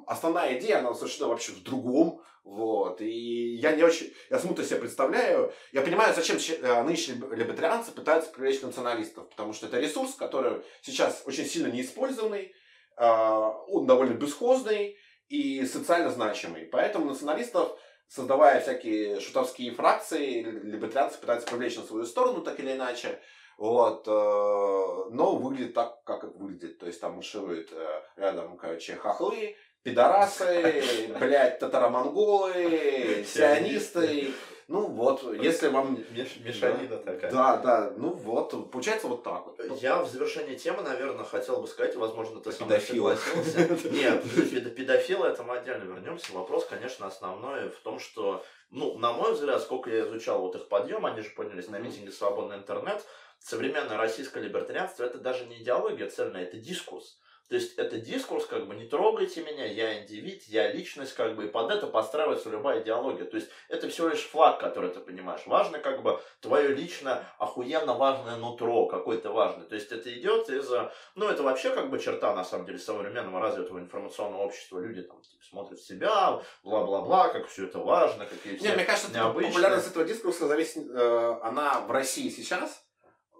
основная 0.07 0.57
идея, 0.57 0.79
она 0.79 0.93
совершенно 0.93 1.29
вообще 1.29 1.51
в 1.51 1.63
другом. 1.63 2.21
Вот. 2.43 3.01
И 3.01 3.55
я 3.55 3.73
не 3.73 3.83
очень, 3.83 4.13
я 4.29 4.39
смутно 4.39 4.63
себе 4.63 4.79
представляю, 4.79 5.51
я 5.73 5.81
понимаю, 5.81 6.15
зачем 6.15 6.37
э, 6.37 6.83
нынешние 6.83 7.17
либертарианцы 7.35 7.91
пытаются 7.91 8.31
привлечь 8.31 8.61
националистов, 8.61 9.29
потому 9.29 9.51
что 9.51 9.67
это 9.67 9.81
ресурс, 9.81 10.13
который 10.13 10.61
сейчас 10.81 11.23
очень 11.25 11.45
сильно 11.45 11.67
неиспользованный, 11.67 12.53
э, 12.95 13.05
он 13.05 13.85
довольно 13.85 14.13
бесхозный 14.13 14.97
и 15.27 15.65
социально 15.65 16.09
значимый. 16.09 16.63
Поэтому 16.67 17.07
националистов 17.07 17.77
создавая 18.07 18.61
всякие 18.61 19.19
шутовские 19.19 19.71
фракции, 19.71 20.41
либертарианцы 20.41 21.19
пытаются 21.19 21.49
привлечь 21.49 21.75
на 21.75 21.83
свою 21.83 22.05
сторону, 22.05 22.41
так 22.41 22.59
или 22.59 22.71
иначе. 22.71 23.19
Вот, 23.57 24.07
э, 24.07 24.11
но 24.11 25.35
выглядит 25.35 25.73
так, 25.73 26.03
как 26.03 26.23
это 26.23 26.37
выглядит. 26.37 26.77
То 26.77 26.85
есть 26.85 27.01
там 27.01 27.15
маршируют 27.15 27.69
э, 27.71 28.01
рядом, 28.15 28.55
короче, 28.55 28.95
хохлы, 28.95 29.55
пидорасы, 29.81 30.83
блядь, 31.19 31.57
татаро-монголы, 31.57 33.25
сионисты, 33.27 34.31
Ну 34.67 34.87
вот, 34.87 35.23
если 35.41 35.69
вам... 35.69 35.97
Меш, 36.11 36.37
мешанина 36.43 36.97
да. 36.97 37.13
такая. 37.13 37.31
Да, 37.31 37.57
да, 37.57 37.93
ну 37.97 38.09
вот, 38.09 38.69
получается 38.69 39.07
вот 39.07 39.23
так 39.23 39.47
вот. 39.47 39.59
Я 39.81 40.03
в 40.03 40.09
завершении 40.09 40.55
темы, 40.55 40.83
наверное, 40.83 41.25
хотел 41.25 41.59
бы 41.59 41.67
сказать, 41.67 41.95
возможно, 41.95 42.39
ты 42.41 42.51
согласился. 42.51 43.29
Нет, 43.89 44.75
педофилы, 44.75 45.29
это 45.29 45.41
мы 45.41 45.57
отдельно 45.57 45.83
вернемся. 45.83 46.31
Вопрос, 46.33 46.65
конечно, 46.65 47.07
основной 47.07 47.69
в 47.69 47.79
том, 47.79 47.97
что, 47.97 48.43
ну, 48.69 48.97
на 48.99 49.13
мой 49.13 49.33
взгляд, 49.33 49.61
сколько 49.61 49.89
я 49.89 50.01
изучал 50.01 50.41
вот 50.41 50.55
их 50.55 50.67
подъем, 50.67 51.07
они 51.07 51.21
же 51.21 51.29
поднялись 51.29 51.69
на 51.69 51.79
митинге 51.79 52.11
«Свободный 52.11 52.57
интернет», 52.57 53.03
современное 53.39 53.97
российское 53.97 54.43
либертарианство 54.43 55.03
это 55.03 55.19
даже 55.19 55.45
не 55.45 55.61
идеология 55.61 56.09
цельная, 56.09 56.43
это 56.43 56.57
дискурс. 56.57 57.17
То 57.49 57.55
есть 57.55 57.75
это 57.77 57.97
дискурс, 57.97 58.45
как 58.45 58.67
бы 58.67 58.75
не 58.75 58.87
трогайте 58.87 59.41
меня, 59.41 59.65
я 59.65 60.01
индивид, 60.01 60.43
я 60.47 60.69
личность, 60.69 61.13
как 61.13 61.37
бы, 61.37 61.45
и 61.45 61.47
под 61.47 61.71
это 61.71 61.87
подстраивается 61.87 62.49
любая 62.49 62.81
идеология. 62.83 63.23
То 63.23 63.37
есть 63.37 63.49
это 63.69 63.87
всего 63.87 64.09
лишь 64.09 64.27
флаг, 64.27 64.59
который 64.59 64.89
ты 64.89 64.99
понимаешь. 64.99 65.43
Важно, 65.45 65.79
как 65.79 66.03
бы, 66.03 66.21
твое 66.41 66.75
лично 66.75 67.23
охуенно 67.37 67.93
важное 67.93 68.35
нутро, 68.35 68.87
какое-то 68.87 69.31
важное. 69.31 69.65
То 69.65 69.75
есть 69.75 69.93
это 69.93 70.13
идет 70.13 70.49
из 70.49 70.69
ну, 71.15 71.29
это 71.29 71.41
вообще, 71.41 71.69
как 71.69 71.89
бы, 71.89 71.99
черта, 71.99 72.35
на 72.35 72.43
самом 72.43 72.65
деле, 72.65 72.79
современного 72.79 73.39
развитого 73.39 73.79
информационного 73.79 74.41
общества. 74.41 74.79
Люди 74.79 75.03
там 75.03 75.21
типа, 75.21 75.43
смотрят 75.49 75.79
себя, 75.79 76.41
бла-бла-бла, 76.63 77.29
как 77.29 77.47
все 77.47 77.65
это 77.67 77.79
важно, 77.79 78.25
какие 78.25 78.57
все 78.57 78.67
Не, 78.67 78.75
мне 78.75 78.83
кажется, 78.83 79.13
необычные. 79.13 79.53
популярность 79.53 79.89
этого 79.89 80.03
дискурса 80.03 80.47
зависит, 80.47 80.85
э, 80.89 81.39
она 81.43 81.79
в 81.79 81.91
России 81.91 82.29
сейчас, 82.29 82.83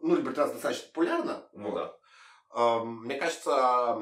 ну, 0.01 0.15
либертарианство 0.15 0.55
достаточно 0.55 0.87
популярно. 0.87 1.49
Ну 1.53 1.73
да 1.73 1.97
мне 2.57 3.15
кажется, 3.15 3.99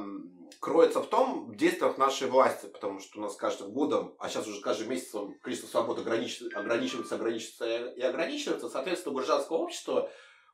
кроется 0.60 1.02
в 1.02 1.08
том 1.08 1.48
в 1.48 1.56
действиях 1.56 1.98
нашей 1.98 2.30
власти, 2.30 2.68
потому 2.68 3.00
что 3.00 3.20
у 3.20 3.22
нас 3.22 3.36
каждым 3.36 3.72
годом, 3.72 4.16
а 4.20 4.30
сейчас 4.30 4.48
уже 4.48 4.62
каждый 4.62 4.88
месяц 4.88 5.14
количество 5.42 5.68
свобод 5.68 6.00
ограничивается, 6.00 6.60
ограничивается, 6.60 7.16
ограничивается 7.16 7.88
и 7.90 8.02
ограничивается. 8.02 8.70
Соответственно, 8.70 9.14
у 9.14 9.18
гражданского 9.18 9.58
общества, 9.58 10.10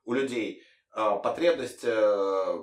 у 0.05 0.13
людей 0.13 0.63
а, 0.93 1.17
потребность, 1.17 1.83
э, 1.83 2.59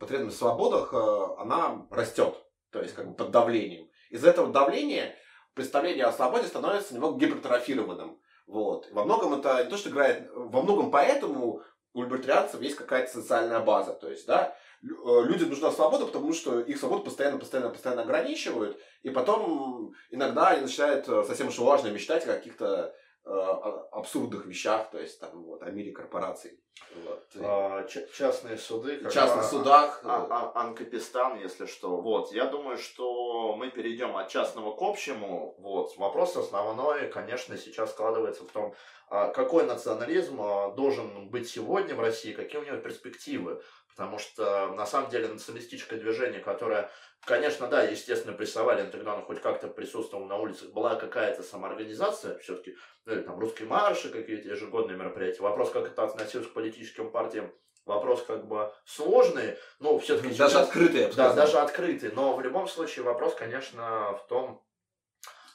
потребность 0.00 0.36
в 0.36 0.38
свободах, 0.38 0.92
э, 0.92 1.26
она 1.38 1.86
растет, 1.90 2.34
то 2.70 2.80
есть 2.80 2.94
как 2.94 3.08
бы 3.08 3.14
под 3.14 3.30
давлением. 3.30 3.88
Из-за 4.10 4.30
этого 4.30 4.52
давления 4.52 5.14
представление 5.54 6.06
о 6.06 6.12
свободе 6.12 6.48
становится 6.48 6.94
немного 6.94 7.18
гипертрофированным. 7.18 8.18
Вот. 8.46 8.88
Во 8.90 9.04
многом 9.04 9.34
это 9.34 9.64
не 9.64 9.70
то, 9.70 9.76
что 9.76 9.90
играет, 9.90 10.28
во 10.34 10.62
многом 10.62 10.90
поэтому 10.90 11.62
у 11.94 12.02
либертарианцев 12.02 12.60
есть 12.60 12.76
какая-то 12.76 13.12
социальная 13.12 13.60
база. 13.60 13.92
То 13.92 14.10
есть, 14.10 14.26
да, 14.26 14.56
э, 14.82 14.86
людям 15.24 15.50
нужна 15.50 15.70
свобода, 15.70 16.06
потому 16.06 16.32
что 16.32 16.60
их 16.60 16.78
свободу 16.78 17.04
постоянно, 17.04 17.38
постоянно, 17.38 17.70
постоянно 17.70 18.02
ограничивают, 18.02 18.78
и 19.02 19.10
потом 19.10 19.94
иногда 20.10 20.48
они 20.48 20.62
начинают 20.62 21.08
э, 21.08 21.24
совсем 21.24 21.48
уж 21.48 21.58
важно 21.58 21.88
мечтать 21.88 22.24
о 22.24 22.34
каких-то 22.34 22.94
абсурдных 23.24 24.46
вещах, 24.46 24.90
то 24.90 24.98
есть 24.98 25.20
там 25.20 25.44
вот 25.44 25.62
о 25.62 25.70
мире 25.70 25.92
корпораций. 25.92 26.58
Вот. 27.04 27.24
А, 27.36 27.86
частные 27.86 28.58
суды. 28.58 28.98
В 28.98 29.12
частных 29.12 29.44
судах. 29.44 30.00
А, 30.04 30.26
а, 30.54 30.60
Анкапистан, 30.60 31.38
если 31.38 31.66
что. 31.66 32.00
Вот. 32.00 32.32
Я 32.32 32.46
думаю, 32.46 32.76
что 32.76 33.54
мы 33.56 33.70
перейдем 33.70 34.16
от 34.16 34.28
частного 34.28 34.74
к 34.76 34.82
общему. 34.82 35.54
Вот. 35.58 35.96
Вопрос 35.96 36.36
основной, 36.36 37.08
конечно, 37.08 37.56
сейчас 37.56 37.90
складывается 37.90 38.44
в 38.44 38.50
том, 38.50 38.74
а 39.08 39.28
какой 39.28 39.64
национализм 39.64 40.40
а, 40.40 40.70
должен 40.70 41.28
быть 41.28 41.48
сегодня 41.48 41.94
в 41.94 42.00
России, 42.00 42.32
какие 42.32 42.60
у 42.60 42.64
него 42.64 42.78
перспективы. 42.78 43.62
Потому 43.96 44.18
что, 44.18 44.68
на 44.68 44.86
самом 44.86 45.10
деле, 45.10 45.28
националистическое 45.28 45.98
движение, 45.98 46.40
которое, 46.40 46.90
конечно, 47.24 47.68
да, 47.68 47.82
естественно, 47.82 48.34
прессовали, 48.34 48.90
тогда 48.90 49.12
оно 49.14 49.22
хоть 49.22 49.40
как-то 49.42 49.68
присутствовало 49.68 50.26
на 50.26 50.36
улицах, 50.36 50.70
была 50.70 50.94
какая-то 50.94 51.42
самоорганизация, 51.42 52.38
все-таки, 52.38 52.76
ну, 53.04 53.12
или 53.12 53.20
там 53.20 53.38
русские 53.38 53.68
марши, 53.68 54.10
какие-то 54.10 54.48
ежегодные 54.48 54.96
мероприятия. 54.96 55.42
Вопрос, 55.42 55.70
как 55.70 55.86
это 55.86 56.04
относилось 56.04 56.46
к 56.46 56.54
политическим 56.54 57.10
партиям, 57.10 57.52
вопрос 57.84 58.22
как 58.22 58.46
бы 58.46 58.72
сложный, 58.86 59.56
но 59.78 59.98
все-таки... 59.98 60.34
Даже 60.34 60.54
сейчас, 60.54 60.68
открытый, 60.68 61.12
Да, 61.12 61.34
даже 61.34 61.58
открытый. 61.58 62.12
Но 62.12 62.34
в 62.34 62.40
любом 62.40 62.68
случае 62.68 63.04
вопрос, 63.04 63.34
конечно, 63.34 64.16
в 64.16 64.26
том, 64.28 64.64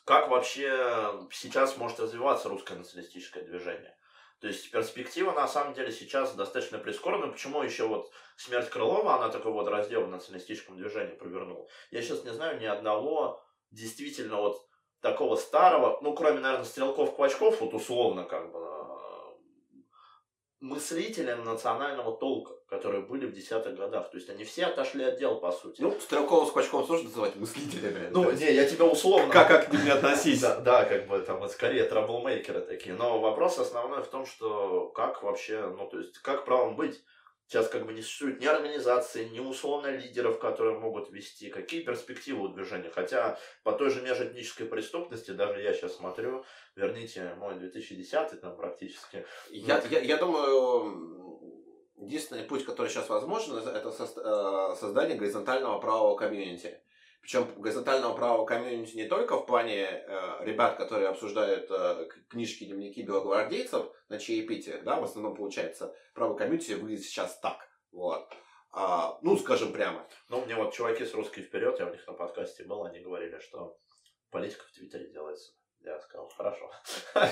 как 0.06 0.30
вообще 0.30 0.71
сейчас 1.32 1.76
может 1.78 2.00
развиваться 2.00 2.50
русское 2.50 2.76
националистическое 2.76 3.43
движение. 3.43 3.97
То 4.39 4.47
есть 4.47 4.69
перспектива 4.69 5.32
на 5.32 5.47
самом 5.47 5.73
деле 5.73 5.91
сейчас 5.91 6.36
достаточно 6.36 6.78
прискорбная. 6.78 7.32
Почему 7.32 7.63
еще 7.63 7.88
вот 7.88 8.12
смерть 8.36 8.69
Крылова, 8.69 9.15
она 9.15 9.30
такой 9.30 9.52
вот 9.52 9.67
раздел 9.67 10.06
в 10.06 10.10
националистическом 10.10 10.78
движении 10.78 11.15
провернула. 11.15 11.67
Я 11.89 12.02
сейчас 12.02 12.23
не 12.23 12.32
знаю 12.32 12.60
ни 12.60 12.65
одного 12.65 13.43
действительно 13.71 14.38
вот 14.38 14.67
такого 15.02 15.36
старого, 15.36 16.00
ну 16.02 16.13
кроме, 16.13 16.39
наверное, 16.39 16.65
стрелков-квачков, 16.65 17.62
вот 17.62 17.73
условно 17.73 18.23
как 18.23 18.52
бы 18.52 18.76
мыслителям 20.59 21.43
национального 21.43 22.15
толка, 22.15 22.53
которые 22.67 23.01
были 23.01 23.25
в 23.27 23.33
десятых 23.33 23.75
годах. 23.75 24.09
То 24.09 24.17
есть 24.17 24.29
они 24.29 24.43
все 24.43 24.65
отошли 24.65 25.03
от 25.03 25.19
дел, 25.19 25.35
по 25.35 25.51
сути. 25.51 25.81
Ну, 25.81 25.95
Стрелкова 25.99 26.45
с 26.45 26.51
Квачком 26.51 26.85
сложно 26.85 27.09
называть 27.09 27.35
мыслителями. 27.35 28.09
Ну, 28.11 28.31
не, 28.31 28.53
я 28.53 28.65
тебя 28.65 28.85
условно... 28.85 29.31
Как, 29.31 29.47
как 29.47 29.69
к 29.69 29.73
ним. 29.73 29.81
Да, 30.41 30.59
да, 30.59 30.85
как 30.85 31.07
бы 31.07 31.19
там, 31.19 31.47
скорее, 31.49 31.83
траблмейкеры 31.83 32.61
такие. 32.61 32.95
Но 32.95 33.19
вопрос 33.19 33.59
основной 33.59 34.03
в 34.03 34.07
том, 34.07 34.25
что 34.25 34.87
как 34.95 35.23
вообще, 35.23 35.73
ну, 35.77 35.87
то 35.87 35.99
есть, 35.99 36.17
как 36.19 36.45
правом 36.45 36.75
быть? 36.75 37.01
Сейчас 37.47 37.69
как 37.69 37.86
бы 37.86 37.93
не 37.93 38.01
существует 38.01 38.41
ни 38.41 38.45
организации, 38.45 39.29
ни 39.29 39.39
условно 39.39 39.88
лидеров, 39.88 40.38
которые 40.38 40.77
могут 40.77 41.10
вести. 41.12 41.49
Какие 41.49 41.81
перспективы 41.81 42.43
у 42.43 42.47
движения? 42.49 42.89
Хотя 42.89 43.39
по 43.63 43.71
той 43.71 43.89
же 43.89 44.01
межэтнической 44.01 44.67
преступности, 44.67 45.31
даже 45.31 45.62
я 45.62 45.73
сейчас 45.73 45.95
смотрю, 45.95 46.43
верните 46.75 47.33
мой 47.38 47.55
2010 47.55 48.41
там 48.41 48.57
практически. 48.57 49.25
Я, 49.49 49.81
я, 49.89 49.99
я 50.01 50.17
думаю, 50.17 51.47
единственный 51.95 52.43
путь, 52.43 52.65
который 52.65 52.89
сейчас 52.89 53.07
возможен, 53.07 53.57
это 53.57 53.89
э, 53.89 54.75
создание 54.75 55.17
горизонтального 55.17 55.79
правового 55.79 56.17
комьюнити. 56.17 56.81
Причем 57.21 57.45
горизонтального 57.58 58.15
права 58.15 58.45
комьюнити 58.45 58.95
не 58.95 59.06
только 59.06 59.38
в 59.38 59.45
плане 59.45 59.84
э, 59.84 60.45
ребят, 60.45 60.77
которые 60.77 61.10
обсуждают 61.10 61.69
э, 61.69 62.08
книжки, 62.30 62.63
дневники 62.63 63.01
белогвардейцев 63.01 63.91
на 64.08 64.17
чаепитиях, 64.17 64.84
да, 64.84 64.99
в 64.99 65.03
основном 65.03 65.36
получается 65.36 65.93
право 66.13 66.36
комьюнити 66.36 66.73
выглядит 66.73 67.03
сейчас 67.03 67.38
так. 67.39 67.67
Вот. 67.91 68.30
А, 68.71 69.17
ну, 69.21 69.38
скажем 69.38 69.73
прямо. 69.73 70.08
Ну, 70.30 70.45
мне 70.45 70.56
вот 70.56 70.73
чуваки 70.73 71.06
с 71.06 71.13
русской 71.13 71.41
вперед, 71.41 71.80
я 71.80 71.88
у 71.88 71.91
них 71.91 72.06
на 72.08 72.13
подкасте 72.13 72.63
был, 72.63 72.84
они 72.84 72.99
говорили, 72.99 73.39
что 73.39 73.77
политика 74.30 74.65
в 74.65 74.71
Твиттере 74.71 75.10
делается 75.10 75.53
я 75.88 76.00
сказал, 76.00 76.32
хорошо. 76.36 76.71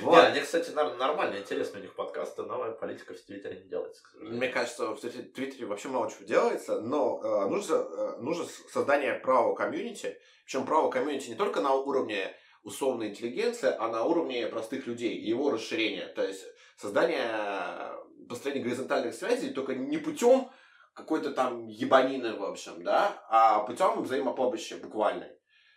Вот. 0.00 0.24
они, 0.24 0.40
кстати, 0.40 0.70
нормально, 0.70 1.38
интересно 1.38 1.78
у 1.78 1.82
них 1.82 1.94
подкасты, 1.94 2.42
но 2.42 2.72
политика 2.72 3.14
в 3.14 3.20
Твиттере 3.20 3.60
не 3.60 3.68
делается, 3.68 4.02
Мне 4.14 4.48
кажется, 4.48 4.94
в 4.94 5.00
Твиттере 5.00 5.66
вообще 5.66 5.88
мало 5.88 6.10
чего 6.10 6.24
делается, 6.24 6.80
но 6.80 7.20
э, 7.22 7.48
нужно, 7.48 7.74
э, 7.74 8.16
нужно 8.18 8.44
создание 8.70 9.14
правого 9.14 9.54
комьюнити, 9.54 10.18
причем 10.44 10.66
правого 10.66 10.90
комьюнити 10.90 11.28
не 11.30 11.34
только 11.34 11.60
на 11.60 11.74
уровне 11.74 12.34
условной 12.62 13.08
интеллигенции, 13.08 13.74
а 13.78 13.88
на 13.88 14.04
уровне 14.04 14.46
простых 14.48 14.86
людей, 14.86 15.18
его 15.18 15.50
расширение. 15.50 16.06
То 16.08 16.22
есть 16.22 16.44
создание, 16.76 17.92
построение 18.28 18.64
горизонтальных 18.64 19.14
связей 19.14 19.50
только 19.50 19.74
не 19.74 19.98
путем 19.98 20.50
какой-то 20.96 21.30
там 21.30 21.68
ебанины, 21.68 22.36
в 22.36 22.44
общем, 22.44 22.82
да, 22.82 23.22
а 23.28 23.60
путем 23.60 24.02
взаимопомощи 24.02 24.74
буквальной. 24.74 25.35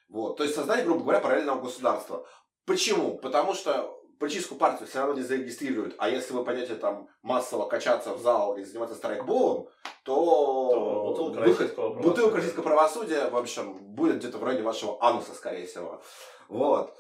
Вот. 0.10 0.38
То 0.38 0.43
есть 0.43 0.56
создать, 0.56 0.86
грубо 0.86 1.02
говоря, 1.02 1.19
параллельного 1.19 1.62
государства. 1.62 2.26
Почему? 2.65 3.17
Потому 3.17 3.54
что 3.54 4.00
политическую 4.19 4.60
партию 4.60 4.88
все 4.88 5.00
равно 5.00 5.15
не 5.15 5.22
зарегистрируют, 5.22 5.95
а 5.98 6.10
если 6.10 6.34
вы 6.34 6.43
пойдете 6.43 6.76
там 6.76 7.08
массово 7.22 7.67
качаться 7.67 8.13
в 8.13 8.22
зал 8.22 8.58
и 8.58 8.63
заниматься 8.63 8.95
страйкболом, 8.95 9.69
то, 10.04 10.69
то 10.69 11.04
бутылка, 11.08 11.39
выход, 11.39 11.60
российского 11.60 11.93
бутылка 11.93 12.36
российского 12.36 12.63
правосудия, 12.63 13.30
в 13.30 13.38
общем, 13.38 13.78
будет 13.78 14.17
где-то 14.17 14.38
в 14.38 14.43
районе 14.43 14.63
вашего 14.63 15.02
ануса, 15.02 15.34
скорее 15.34 15.65
всего. 15.65 16.02
Вот. 16.50 16.93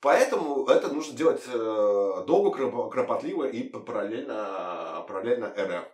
Поэтому 0.00 0.66
это 0.66 0.92
нужно 0.94 1.16
делать 1.16 1.42
э, 1.52 2.24
долго, 2.26 2.50
кропотливо 2.90 3.44
и 3.44 3.68
параллельно, 3.70 5.04
параллельно 5.08 5.52
РФ. 5.56 5.84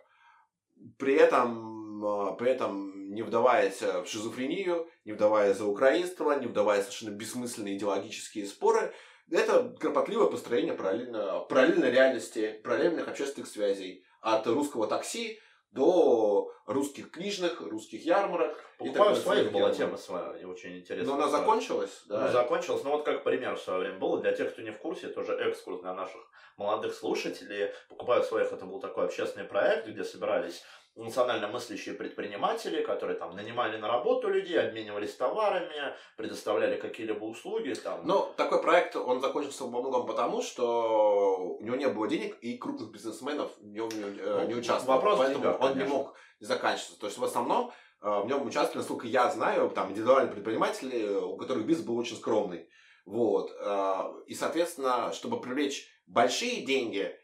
При 0.99 1.15
этом, 1.15 2.05
э, 2.05 2.35
при 2.37 2.51
этом 2.51 2.94
не 3.15 3.23
вдаваясь 3.23 3.81
в 3.81 4.05
шизофрению, 4.05 4.87
не 5.05 5.13
вдаваясь 5.13 5.57
за 5.57 5.65
украинство, 5.65 6.37
не 6.37 6.47
вдаваясь 6.47 6.83
в 6.83 6.87
совершенно 6.89 7.15
бессмысленные 7.15 7.77
идеологические 7.77 8.45
споры, 8.45 8.93
это 9.31 9.75
кропотливое 9.79 10.27
построение 10.27 10.73
параллельно, 10.73 11.39
параллельной 11.39 11.89
реальности, 11.89 12.59
параллельных 12.63 13.07
общественных 13.07 13.49
связей. 13.49 14.05
От 14.21 14.45
русского 14.47 14.87
такси 14.87 15.39
до 15.71 16.51
русских 16.65 17.11
книжных, 17.11 17.61
русских 17.61 18.05
ярмарок. 18.05 18.63
Покупаю 18.77 19.15
своих 19.15 19.51
была 19.51 19.71
тема 19.71 19.97
своя, 19.97 20.47
очень 20.47 20.79
интересная. 20.79 21.15
Но 21.15 21.21
она 21.21 21.29
закончилась, 21.29 22.03
да? 22.07 22.25
Ну, 22.25 22.31
закончилась, 22.31 22.83
ну 22.83 22.91
вот 22.91 23.05
как 23.05 23.23
пример 23.23 23.55
в 23.55 23.61
свое 23.61 23.79
время 23.79 23.99
было, 23.99 24.21
для 24.21 24.31
тех, 24.31 24.51
кто 24.51 24.61
не 24.61 24.71
в 24.71 24.79
курсе, 24.79 25.09
тоже 25.09 25.33
экскурс 25.33 25.81
для 25.81 25.93
наших 25.93 26.21
молодых 26.57 26.93
слушателей. 26.93 27.71
Покупаю 27.89 28.23
своих, 28.23 28.51
это 28.51 28.65
был 28.65 28.79
такой 28.79 29.05
общественный 29.05 29.45
проект, 29.45 29.87
где 29.87 30.03
собирались 30.03 30.63
национально 30.95 31.49
мыслящие 31.49 31.93
предприниматели, 31.93 32.81
которые 32.81 33.17
там 33.17 33.35
нанимали 33.35 33.77
на 33.77 33.87
работу 33.87 34.29
людей, 34.29 34.59
обменивались 34.59 35.13
товарами, 35.15 35.93
предоставляли 36.15 36.77
какие-либо 36.77 37.23
услуги. 37.25 37.73
Там. 37.73 38.05
Но 38.05 38.33
такой 38.37 38.61
проект, 38.61 38.95
он 38.95 39.19
закончился 39.19 39.65
во 39.65 39.81
многом 39.81 40.05
потому, 40.05 40.41
что 40.41 41.57
у 41.59 41.63
него 41.63 41.75
не 41.75 41.87
было 41.87 42.07
денег, 42.07 42.37
и 42.39 42.57
крупных 42.57 42.91
бизнесменов 42.91 43.51
в 43.57 43.67
нем 43.67 43.89
не, 43.89 44.19
э, 44.19 44.39
ну, 44.41 44.47
не 44.47 44.55
участвовал. 44.55 44.95
Вопрос 44.95 45.17
Поэтому 45.19 45.43
деньгах, 45.43 45.61
он 45.61 45.77
не 45.77 45.83
мог 45.83 46.15
заканчиваться. 46.39 46.99
То 46.99 47.07
есть 47.07 47.17
в 47.17 47.23
основном 47.23 47.71
э, 48.01 48.21
в 48.21 48.27
нем 48.27 48.45
участвовали, 48.45 48.79
насколько 48.79 49.07
я 49.07 49.29
знаю, 49.29 49.69
там 49.71 49.91
индивидуальные 49.91 50.31
предприниматели, 50.31 51.13
у 51.13 51.35
которых 51.35 51.65
бизнес 51.65 51.85
был 51.85 51.97
очень 51.97 52.15
скромный. 52.15 52.69
Вот. 53.05 53.51
Э, 53.59 54.13
и, 54.27 54.33
соответственно, 54.33 55.11
чтобы 55.11 55.41
привлечь 55.41 55.89
большие 56.07 56.65
деньги, 56.65 57.19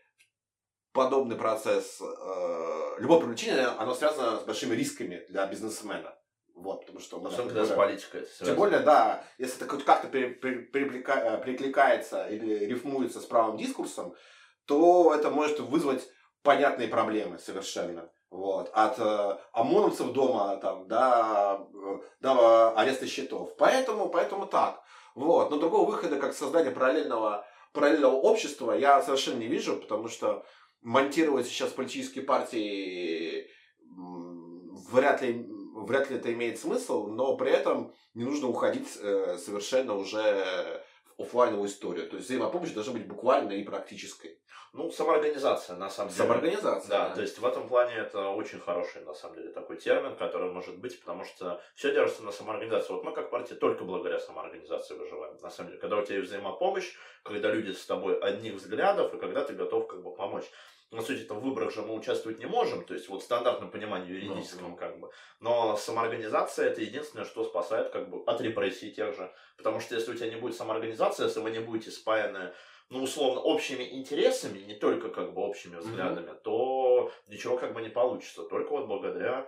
подобный 0.93 1.35
процесс, 1.35 2.01
э, 2.01 2.95
любое 2.99 3.19
привлечение, 3.19 3.67
оно 3.67 3.93
связано 3.93 4.39
с 4.39 4.43
большими 4.43 4.75
рисками 4.75 5.25
для 5.29 5.45
бизнесмена. 5.47 6.15
Вот, 6.55 6.81
потому 6.81 6.99
что... 6.99 7.17
Особенно 7.17 7.47
когда 7.47 7.65
с 7.65 7.75
политикой. 7.75 8.27
Тем 8.39 8.55
более, 8.55 8.79
да, 8.79 9.23
если 9.37 9.57
это 9.57 9.65
как-то 9.65 10.07
при, 10.07 10.27
при, 10.27 10.59
приплека, 10.59 11.41
прикликается 11.43 12.27
или 12.27 12.65
рифмуется 12.65 13.19
с 13.19 13.25
правым 13.25 13.57
дискурсом, 13.57 14.13
то 14.65 15.13
это 15.15 15.29
может 15.29 15.59
вызвать 15.59 16.07
понятные 16.43 16.87
проблемы 16.87 17.39
совершенно. 17.39 18.11
Вот, 18.29 18.69
от 18.73 18.97
э, 18.97 19.37
ОМОНовцев 19.51 20.13
дома 20.13 20.55
там, 20.57 20.87
до, 20.87 21.67
до 22.21 22.77
ареста 22.77 23.05
счетов. 23.05 23.55
Поэтому, 23.57 24.07
поэтому 24.07 24.45
так. 24.45 24.81
Вот. 25.15 25.51
Но 25.51 25.57
другого 25.57 25.89
выхода, 25.89 26.17
как 26.17 26.33
создание 26.33 26.71
параллельного, 26.71 27.45
параллельного 27.73 28.15
общества, 28.15 28.71
я 28.71 29.01
совершенно 29.01 29.39
не 29.39 29.47
вижу, 29.47 29.75
потому 29.75 30.07
что 30.07 30.45
монтировать 30.81 31.47
сейчас 31.47 31.71
политические 31.71 32.23
партии 32.23 33.47
вряд 34.91 35.21
ли, 35.21 35.45
вряд 35.75 36.09
ли 36.09 36.17
это 36.17 36.33
имеет 36.33 36.59
смысл, 36.59 37.07
но 37.07 37.37
при 37.37 37.51
этом 37.51 37.93
не 38.13 38.23
нужно 38.23 38.47
уходить 38.47 38.97
э, 39.01 39.37
совершенно 39.37 39.95
уже 39.95 40.83
офлайновую 41.21 41.67
историю. 41.67 42.09
То 42.09 42.17
есть 42.17 42.27
взаимопомощь 42.27 42.71
должна 42.71 42.93
быть 42.93 43.07
буквальной 43.07 43.61
и 43.61 43.63
практической. 43.63 44.39
Ну, 44.73 44.89
самоорганизация, 44.89 45.75
на 45.75 45.89
самом 45.89 46.11
деле. 46.11 46.23
Самоорганизация. 46.23 46.89
Да, 46.89 47.09
да, 47.09 47.15
то 47.15 47.21
есть 47.21 47.37
в 47.37 47.45
этом 47.45 47.67
плане 47.67 47.93
это 47.95 48.29
очень 48.29 48.59
хороший, 48.59 49.03
на 49.03 49.13
самом 49.13 49.35
деле, 49.35 49.49
такой 49.49 49.75
термин, 49.75 50.15
который 50.15 50.49
может 50.49 50.77
быть, 50.77 50.97
потому 50.97 51.25
что 51.25 51.61
все 51.75 51.91
держится 51.91 52.23
на 52.23 52.31
самоорганизации. 52.31 52.93
Вот 52.93 53.03
мы 53.03 53.11
как 53.11 53.29
партия 53.29 53.55
только 53.55 53.83
благодаря 53.83 54.19
самоорганизации 54.19 54.95
выживаем, 54.95 55.35
на 55.41 55.49
самом 55.49 55.71
деле. 55.71 55.81
Когда 55.81 55.97
у 55.97 56.05
тебя 56.05 56.17
есть 56.17 56.29
взаимопомощь, 56.29 56.93
когда 57.23 57.51
люди 57.51 57.73
с 57.73 57.85
тобой 57.85 58.17
одних 58.19 58.55
взглядов, 58.55 59.13
и 59.13 59.17
когда 59.17 59.43
ты 59.43 59.53
готов 59.53 59.87
как 59.87 60.01
бы 60.03 60.15
помочь 60.15 60.45
на 60.91 61.01
сути, 61.01 61.23
там 61.23 61.39
в 61.39 61.43
выборах 61.43 61.73
же 61.73 61.81
мы 61.81 61.93
участвовать 61.93 62.39
не 62.39 62.45
можем, 62.45 62.83
то 62.83 62.93
есть 62.93 63.07
вот 63.07 63.21
в 63.21 63.23
стандартном 63.23 63.71
понимании 63.71 64.11
юридическом, 64.11 64.71
ну, 64.71 64.75
как 64.75 64.99
бы. 64.99 65.09
Но 65.39 65.77
самоорганизация 65.77 66.67
это 66.67 66.81
единственное, 66.81 67.25
что 67.25 67.45
спасает 67.45 67.91
как 67.91 68.09
бы 68.09 68.21
от 68.25 68.41
репрессий 68.41 68.91
тех 68.91 69.15
же. 69.15 69.33
Потому 69.55 69.79
что 69.79 69.95
если 69.95 70.11
у 70.11 70.15
тебя 70.15 70.29
не 70.29 70.35
будет 70.35 70.55
самоорганизации, 70.55 71.23
если 71.23 71.39
вы 71.39 71.51
не 71.51 71.59
будете 71.59 71.91
спаяны, 71.91 72.53
ну, 72.89 73.03
условно, 73.03 73.39
общими 73.39 73.83
интересами, 73.83 74.59
не 74.59 74.75
только 74.75 75.09
как 75.09 75.33
бы 75.33 75.41
общими 75.41 75.77
взглядами, 75.77 76.31
mm-hmm. 76.31 76.41
то 76.43 77.11
ничего 77.29 77.57
как 77.57 77.73
бы 77.73 77.81
не 77.81 77.89
получится. 77.89 78.43
Только 78.43 78.71
вот 78.71 78.87
благодаря 78.87 79.47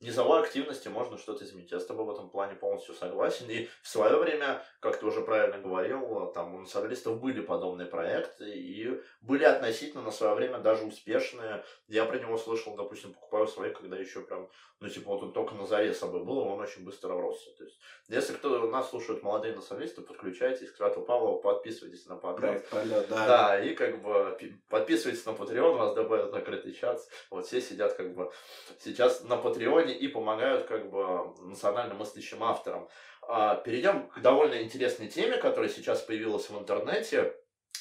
низовой 0.00 0.40
активности 0.40 0.88
можно 0.88 1.18
что-то 1.18 1.44
изменить. 1.44 1.70
Я 1.70 1.80
с 1.80 1.86
тобой 1.86 2.04
в 2.04 2.10
этом 2.10 2.30
плане 2.30 2.54
полностью 2.54 2.94
согласен. 2.94 3.48
И 3.48 3.68
в 3.82 3.88
свое 3.88 4.16
время, 4.16 4.62
как 4.80 4.98
ты 4.98 5.06
уже 5.06 5.22
правильно 5.22 5.58
говорил, 5.58 6.32
там 6.32 6.54
у 6.54 6.60
националистов 6.60 7.20
были 7.20 7.40
подобные 7.40 7.86
проекты 7.86 8.50
и 8.50 9.00
были 9.20 9.44
относительно 9.44 10.02
на 10.02 10.10
свое 10.10 10.34
время 10.34 10.58
даже 10.58 10.84
успешные. 10.84 11.64
Я 11.86 12.04
про 12.04 12.18
него 12.18 12.36
слышал, 12.38 12.74
допустим, 12.76 13.12
покупаю 13.12 13.46
свои, 13.46 13.72
когда 13.72 13.96
еще 13.96 14.22
прям, 14.22 14.48
ну 14.80 14.88
типа 14.88 15.10
вот 15.10 15.22
он 15.22 15.32
только 15.32 15.54
на 15.54 15.66
заре 15.66 15.94
собой 15.94 16.24
был, 16.24 16.38
он 16.38 16.60
очень 16.60 16.84
быстро 16.84 17.20
росся. 17.20 17.50
То 17.56 17.64
есть, 17.64 17.78
если 18.08 18.34
кто 18.34 18.66
нас 18.68 18.90
слушает 18.90 19.22
молодые 19.22 19.54
националисты, 19.54 20.02
подключайтесь 20.02 20.70
к 20.70 20.76
Крату 20.76 21.02
Павлову, 21.02 21.40
подписывайтесь 21.40 22.06
на 22.06 22.16
подкаст. 22.16 22.66
Да, 22.72 22.84
да. 22.84 23.26
да, 23.26 23.64
и 23.64 23.74
как 23.74 24.02
бы 24.02 24.36
подписывайтесь 24.68 25.24
на 25.26 25.30
Patreon, 25.30 25.76
вас 25.76 25.94
добавят 25.94 26.30
закрытый 26.30 26.72
чат. 26.72 27.00
Вот 27.30 27.46
все 27.46 27.60
сидят 27.60 27.94
как 27.94 28.14
бы 28.14 28.32
сейчас 28.80 29.22
на 29.28 29.36
Патреоне 29.36 29.94
и 29.94 30.08
помогают 30.08 30.66
как 30.66 30.90
бы 30.90 31.34
национально 31.40 31.94
мыслящим 31.94 32.42
авторам. 32.42 32.88
А, 33.22 33.56
перейдем 33.56 34.08
к 34.08 34.20
довольно 34.20 34.62
интересной 34.62 35.08
теме, 35.08 35.36
которая 35.36 35.68
сейчас 35.68 36.00
появилась 36.00 36.48
в 36.48 36.58
интернете. 36.58 37.34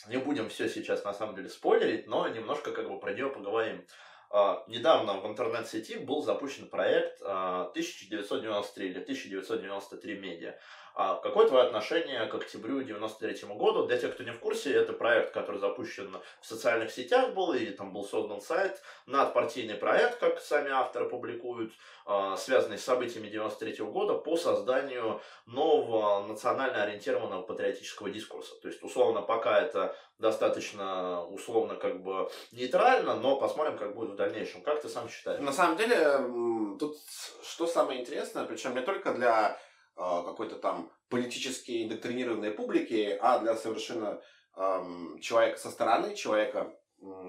Не 0.07 0.17
будем 0.17 0.49
все 0.49 0.69
сейчас 0.69 1.03
на 1.03 1.13
самом 1.13 1.35
деле 1.35 1.49
спойлерить, 1.49 2.07
но 2.07 2.27
немножко 2.27 2.71
как 2.71 2.89
бы 2.89 2.99
про 2.99 3.13
нее 3.13 3.29
поговорим. 3.29 3.85
Uh, 4.29 4.61
недавно 4.67 5.21
в 5.21 5.25
интернет-сети 5.25 5.99
был 5.99 6.21
запущен 6.21 6.67
проект 6.67 7.21
uh, 7.21 7.69
1993 7.69 8.89
или 8.89 8.99
1993 8.99 10.19
медиа. 10.19 10.59
А 10.99 11.17
какое 11.17 11.47
твое 11.47 11.63
отношение 11.63 12.25
к 12.25 12.33
октябрю 12.33 12.81
93 12.81 13.47
году? 13.49 13.85
Для 13.85 13.99
тех, 13.99 14.15
кто 14.15 14.23
не 14.23 14.31
в 14.31 14.39
курсе, 14.39 14.73
это 14.73 14.93
проект, 14.93 15.31
который 15.31 15.59
запущен 15.59 16.11
в 16.41 16.45
социальных 16.45 16.89
сетях 16.89 17.35
был, 17.35 17.53
и 17.53 17.67
там 17.67 17.93
был 17.93 18.03
создан 18.03 18.41
сайт, 18.41 18.81
надпартийный 19.05 19.75
проект, 19.75 20.17
как 20.17 20.41
сами 20.41 20.71
авторы 20.71 21.07
публикуют, 21.07 21.71
а, 22.07 22.35
связанный 22.35 22.79
с 22.79 22.83
событиями 22.83 23.29
93 23.29 23.85
года 23.85 24.15
по 24.15 24.37
созданию 24.37 25.21
нового 25.45 26.25
национально 26.25 26.81
ориентированного 26.81 27.43
патриотического 27.43 28.09
дискурса. 28.09 28.55
То 28.59 28.67
есть, 28.67 28.81
условно, 28.81 29.21
пока 29.21 29.61
это 29.61 29.95
достаточно, 30.17 31.23
условно, 31.25 31.75
как 31.75 32.01
бы 32.01 32.27
нейтрально, 32.51 33.13
но 33.13 33.35
посмотрим, 33.35 33.77
как 33.77 33.93
будет 33.93 34.11
в 34.11 34.15
дальнейшем. 34.15 34.63
Как 34.63 34.81
ты 34.81 34.89
сам 34.89 35.09
считаешь? 35.09 35.41
На 35.41 35.53
самом 35.53 35.77
деле, 35.77 36.77
тут 36.79 36.97
что 37.43 37.67
самое 37.67 38.01
интересное, 38.01 38.45
причем 38.45 38.73
не 38.73 38.81
только 38.81 39.13
для 39.13 39.59
какой-то 39.97 40.55
там 40.57 40.91
политически 41.09 41.83
индоктринированной 41.83 42.51
публики, 42.51 43.17
а 43.19 43.39
для 43.39 43.55
совершенно 43.55 44.21
эм, 44.55 45.19
человека 45.19 45.59
со 45.59 45.71
стороны, 45.71 46.15
человека, 46.15 46.73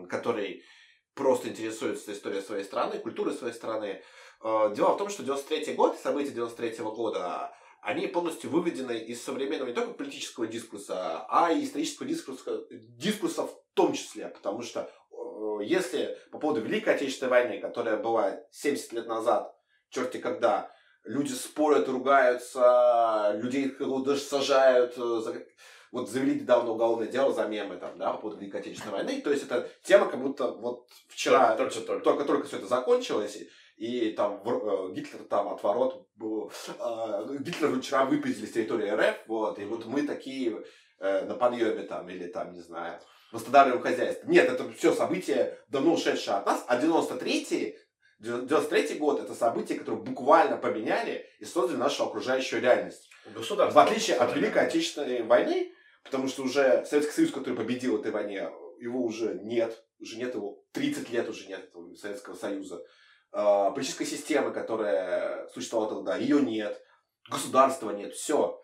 который 0.08 0.62
просто 1.14 1.48
интересуется 1.48 2.12
историей 2.12 2.42
своей 2.42 2.64
страны, 2.64 2.98
культурой 2.98 3.34
своей 3.34 3.52
страны. 3.52 4.02
Э, 4.42 4.72
дело 4.74 4.94
в 4.94 4.98
том, 4.98 5.08
что 5.08 5.24
93 5.24 5.74
год, 5.74 5.98
события 5.98 6.30
93 6.30 6.84
года, 6.84 7.52
они 7.82 8.06
полностью 8.06 8.50
выведены 8.50 8.98
из 8.98 9.22
современного 9.22 9.68
не 9.68 9.74
только 9.74 9.94
политического 9.94 10.46
дискурса, 10.46 11.26
а 11.28 11.52
и 11.52 11.64
исторического 11.64 12.08
дискурса, 12.08 12.64
дискурса 12.70 13.42
в 13.44 13.54
том 13.74 13.92
числе, 13.92 14.28
потому 14.28 14.62
что 14.62 14.90
э, 15.10 15.64
если 15.64 16.16
по 16.30 16.38
поводу 16.38 16.60
Великой 16.60 16.94
Отечественной 16.94 17.30
войны, 17.30 17.60
которая 17.60 17.96
была 17.96 18.40
70 18.52 18.92
лет 18.92 19.06
назад, 19.06 19.54
черти 19.90 20.18
когда, 20.18 20.70
люди 21.08 21.32
спорят, 21.32 21.88
ругаются, 21.88 23.32
людей 23.40 23.74
даже 23.78 24.20
сажают. 24.20 24.94
Э, 24.96 25.20
за... 25.24 25.42
Вот 25.90 26.10
завели 26.10 26.40
недавно 26.40 26.72
уголовное 26.72 27.06
дело 27.06 27.32
за 27.32 27.46
мемы 27.46 27.78
там, 27.78 27.96
да, 27.98 28.12
по 28.12 28.18
поводу 28.18 28.40
Великой 28.40 28.60
Отечественной 28.60 28.92
войны. 28.92 29.22
То 29.22 29.30
есть 29.30 29.44
это 29.44 29.68
тема, 29.82 30.06
как 30.06 30.20
будто 30.20 30.52
вот 30.52 30.86
вчера 31.08 31.56
только-только 31.56 32.46
все 32.46 32.58
это 32.58 32.66
закончилось. 32.66 33.38
И 33.78 34.10
там 34.10 34.42
э, 34.44 34.92
Гитлер 34.92 35.22
там 35.24 35.48
от 35.48 35.62
ворот 35.62 36.08
был, 36.16 36.52
э, 36.78 37.36
Гитлер 37.40 37.80
вчера 37.80 38.04
выпиздили 38.04 38.46
с 38.46 38.52
территории 38.52 38.90
РФ, 38.90 39.16
вот, 39.28 39.58
и 39.60 39.64
вот 39.64 39.86
мы 39.86 40.02
такие 40.02 40.64
э, 40.98 41.24
на 41.24 41.34
подъеме 41.34 41.84
там, 41.84 42.08
или 42.08 42.26
там, 42.26 42.52
не 42.52 42.60
знаю, 42.60 43.00
восстанавливаем 43.30 43.82
хозяйство. 43.82 44.28
Нет, 44.28 44.50
это 44.50 44.68
все 44.72 44.92
события 44.92 45.56
давно 45.68 45.94
ушедшие 45.94 46.36
от 46.36 46.46
нас, 46.46 46.64
а 46.66 46.76
93-й 46.80 47.78
93 48.20 48.98
год 48.98 49.20
это 49.20 49.34
события, 49.34 49.76
которые 49.76 50.02
буквально 50.02 50.56
поменяли 50.56 51.26
и 51.38 51.44
создали 51.44 51.76
нашу 51.76 52.04
окружающую 52.04 52.60
реальность. 52.60 53.08
В 53.72 53.78
отличие 53.78 54.16
от 54.16 54.34
Великой 54.34 54.66
Отечественной 54.66 55.22
войны, 55.22 55.72
потому 56.02 56.28
что 56.28 56.42
уже 56.42 56.84
Советский 56.84 57.12
Союз, 57.12 57.30
который 57.30 57.54
победил 57.54 57.96
в 57.96 58.00
этой 58.00 58.10
войне, 58.10 58.50
его 58.80 59.04
уже 59.04 59.34
нет, 59.42 59.84
уже 60.00 60.16
нет 60.16 60.34
его, 60.34 60.64
30 60.72 61.10
лет 61.10 61.28
уже 61.28 61.46
нет 61.46 61.64
этого 61.64 61.94
Советского 61.94 62.34
Союза. 62.34 62.82
Э, 63.32 63.70
политической 63.74 64.06
системы, 64.06 64.52
которая 64.52 65.46
существовала 65.48 65.96
тогда, 65.96 66.16
ее 66.16 66.40
нет. 66.40 66.82
Государства 67.30 67.90
нет, 67.90 68.14
все. 68.14 68.60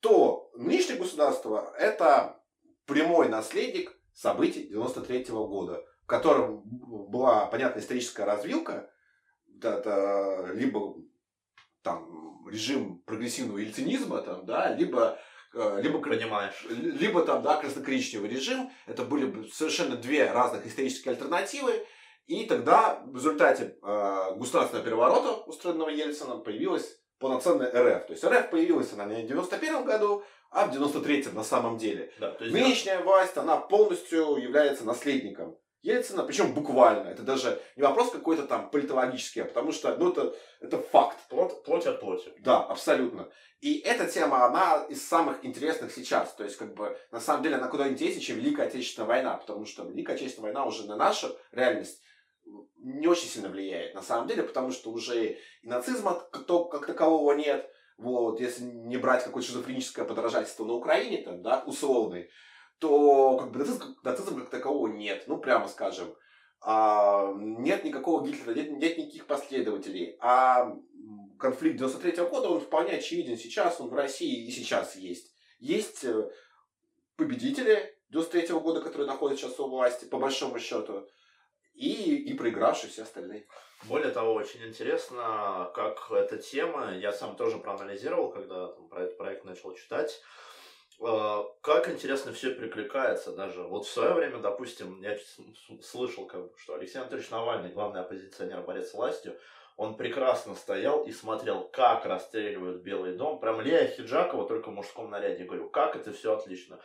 То 0.00 0.50
нынешнее 0.54 0.98
государство 0.98 1.74
это 1.78 2.40
прямой 2.86 3.28
наследник 3.28 3.92
событий 4.14 4.66
93 4.68 5.24
-го 5.24 5.46
года, 5.46 5.84
в 6.02 6.06
котором 6.06 6.62
была 6.64 7.46
понятная 7.46 7.82
историческая 7.82 8.24
развилка, 8.24 8.90
это 9.62 10.50
либо 10.54 10.96
там 11.82 12.46
режим 12.48 13.02
прогрессивного 13.06 13.58
ельцинизма, 13.58 14.22
там, 14.22 14.44
да, 14.44 14.74
либо 14.74 15.18
э, 15.54 15.80
либо, 15.82 16.00
Понимаешь. 16.00 16.66
либо 16.68 17.24
там, 17.24 17.42
да, 17.42 17.56
красно-коричневый 17.56 18.28
режим. 18.28 18.70
Это 18.86 19.04
были 19.04 19.48
совершенно 19.48 19.96
две 19.96 20.30
разных 20.30 20.66
исторические 20.66 21.12
альтернативы. 21.12 21.86
И 22.26 22.44
тогда 22.46 23.02
в 23.04 23.14
результате 23.14 23.76
э, 23.82 24.34
государственного 24.36 24.84
переворота, 24.84 25.32
устроенного 25.46 25.90
Ельцином, 25.90 26.42
появилась 26.42 27.00
полноценная 27.18 27.68
РФ. 27.68 28.06
То 28.06 28.12
есть 28.12 28.24
РФ 28.24 28.50
появилась 28.50 28.92
она 28.92 29.04
не 29.06 29.22
в 29.22 29.28
91 29.28 29.84
году, 29.84 30.24
а 30.50 30.66
в 30.66 30.76
93-м 30.76 31.34
на 31.34 31.44
самом 31.44 31.78
деле. 31.78 32.12
Да, 32.18 32.36
есть 32.40 32.52
Нынешняя 32.52 33.00
власть, 33.00 33.36
она 33.36 33.56
полностью 33.56 34.36
является 34.36 34.84
наследником 34.84 35.56
Ельцина, 35.86 36.24
причем 36.24 36.52
буквально. 36.52 37.08
Это 37.08 37.22
даже 37.22 37.60
не 37.76 37.82
вопрос 37.82 38.10
какой-то 38.10 38.42
там 38.42 38.70
политологический, 38.70 39.42
а 39.42 39.44
потому 39.44 39.70
что, 39.70 39.96
ну, 39.96 40.10
это, 40.10 40.34
это 40.60 40.78
факт. 40.78 41.16
Плоть, 41.28 41.62
плоть 41.64 41.86
от 41.86 42.00
плоти. 42.00 42.32
Да, 42.40 42.64
абсолютно. 42.64 43.30
И 43.60 43.78
эта 43.78 44.06
тема, 44.06 44.44
она 44.44 44.84
из 44.88 45.06
самых 45.06 45.44
интересных 45.44 45.92
сейчас. 45.92 46.34
То 46.34 46.42
есть, 46.42 46.56
как 46.56 46.74
бы, 46.74 46.98
на 47.12 47.20
самом 47.20 47.44
деле, 47.44 47.56
она 47.56 47.68
куда 47.68 47.88
интереснее, 47.88 48.20
чем 48.20 48.36
Великая 48.36 48.66
Отечественная 48.66 49.08
война, 49.08 49.36
потому 49.36 49.64
что 49.64 49.84
Великая 49.84 50.14
Отечественная 50.14 50.52
война 50.52 50.66
уже 50.66 50.86
на 50.86 50.96
нашу 50.96 51.36
реальность 51.52 52.02
не 52.78 53.06
очень 53.06 53.28
сильно 53.28 53.48
влияет, 53.48 53.94
на 53.94 54.02
самом 54.02 54.28
деле, 54.28 54.42
потому 54.42 54.70
что 54.70 54.90
уже 54.90 55.32
и 55.32 55.38
нацизма 55.62 56.14
как, 56.30 56.46
как 56.46 56.86
такового 56.86 57.32
нет, 57.32 57.68
вот, 57.98 58.40
если 58.40 58.62
не 58.62 58.96
брать 58.98 59.24
какое-то 59.24 59.48
шизофреническое 59.48 60.04
подражательство 60.04 60.64
на 60.64 60.74
Украине, 60.74 61.22
там, 61.22 61.42
да, 61.42 61.64
условный, 61.66 62.30
то 62.78 63.38
как 63.38 63.52
бы 63.52 63.58
нацизм, 63.60 63.96
нацизма 64.02 64.40
как 64.40 64.50
такового 64.50 64.88
нет, 64.88 65.24
ну, 65.26 65.38
прямо 65.38 65.68
скажем. 65.68 66.14
А, 66.60 67.32
нет 67.36 67.84
никакого 67.84 68.26
Гитлера, 68.26 68.54
нет, 68.54 68.70
нет 68.72 68.98
никаких 68.98 69.26
последователей. 69.26 70.16
А 70.20 70.76
конфликт 71.38 71.76
93 71.78 72.12
-го 72.12 72.30
года, 72.30 72.48
он 72.48 72.60
вполне 72.60 72.92
очевиден 72.92 73.36
сейчас, 73.36 73.80
он 73.80 73.88
в 73.88 73.94
России 73.94 74.46
и 74.46 74.50
сейчас 74.50 74.96
есть. 74.96 75.34
Есть 75.58 76.04
э, 76.04 76.30
победители 77.16 77.96
93 78.10 78.54
-го 78.54 78.60
года, 78.60 78.80
которые 78.80 79.06
находятся 79.06 79.46
сейчас 79.46 79.60
у 79.60 79.68
власти, 79.68 80.06
по 80.06 80.18
большому 80.18 80.58
счету, 80.58 81.06
и, 81.74 82.16
и 82.16 82.34
проигравшие 82.34 82.90
все 82.90 83.02
остальные. 83.02 83.46
Более 83.84 84.10
того, 84.10 84.32
очень 84.32 84.66
интересно, 84.66 85.70
как 85.74 86.10
эта 86.10 86.38
тема, 86.38 86.96
я 86.96 87.12
сам 87.12 87.36
тоже 87.36 87.58
проанализировал, 87.58 88.30
когда 88.30 88.68
там, 88.68 88.88
про 88.88 89.02
этот 89.02 89.18
проект 89.18 89.44
начал 89.44 89.74
читать, 89.74 90.20
как 90.98 91.88
интересно 91.88 92.32
все 92.32 92.50
прикликается 92.50 93.32
даже. 93.32 93.62
Вот 93.62 93.86
в 93.86 93.90
свое 93.90 94.12
время, 94.14 94.38
допустим, 94.38 95.00
я 95.02 95.16
слышал, 95.82 96.26
как 96.26 96.42
бы, 96.42 96.58
что 96.58 96.74
Алексей 96.74 96.98
Анатольевич 96.98 97.30
Навальный, 97.30 97.70
главный 97.70 98.00
оппозиционер, 98.00 98.62
борец 98.62 98.90
с 98.90 98.94
властью, 98.94 99.38
он 99.76 99.96
прекрасно 99.96 100.54
стоял 100.54 101.04
и 101.04 101.12
смотрел, 101.12 101.68
как 101.68 102.06
расстреливают 102.06 102.82
Белый 102.82 103.14
дом. 103.14 103.38
Прям 103.38 103.60
Лея 103.60 103.86
Хиджакова, 103.88 104.48
только 104.48 104.70
в 104.70 104.72
мужском 104.72 105.10
наряде. 105.10 105.44
Говорю, 105.44 105.68
как 105.68 105.96
это 105.96 106.12
все 106.12 106.32
отлично. 106.32 106.78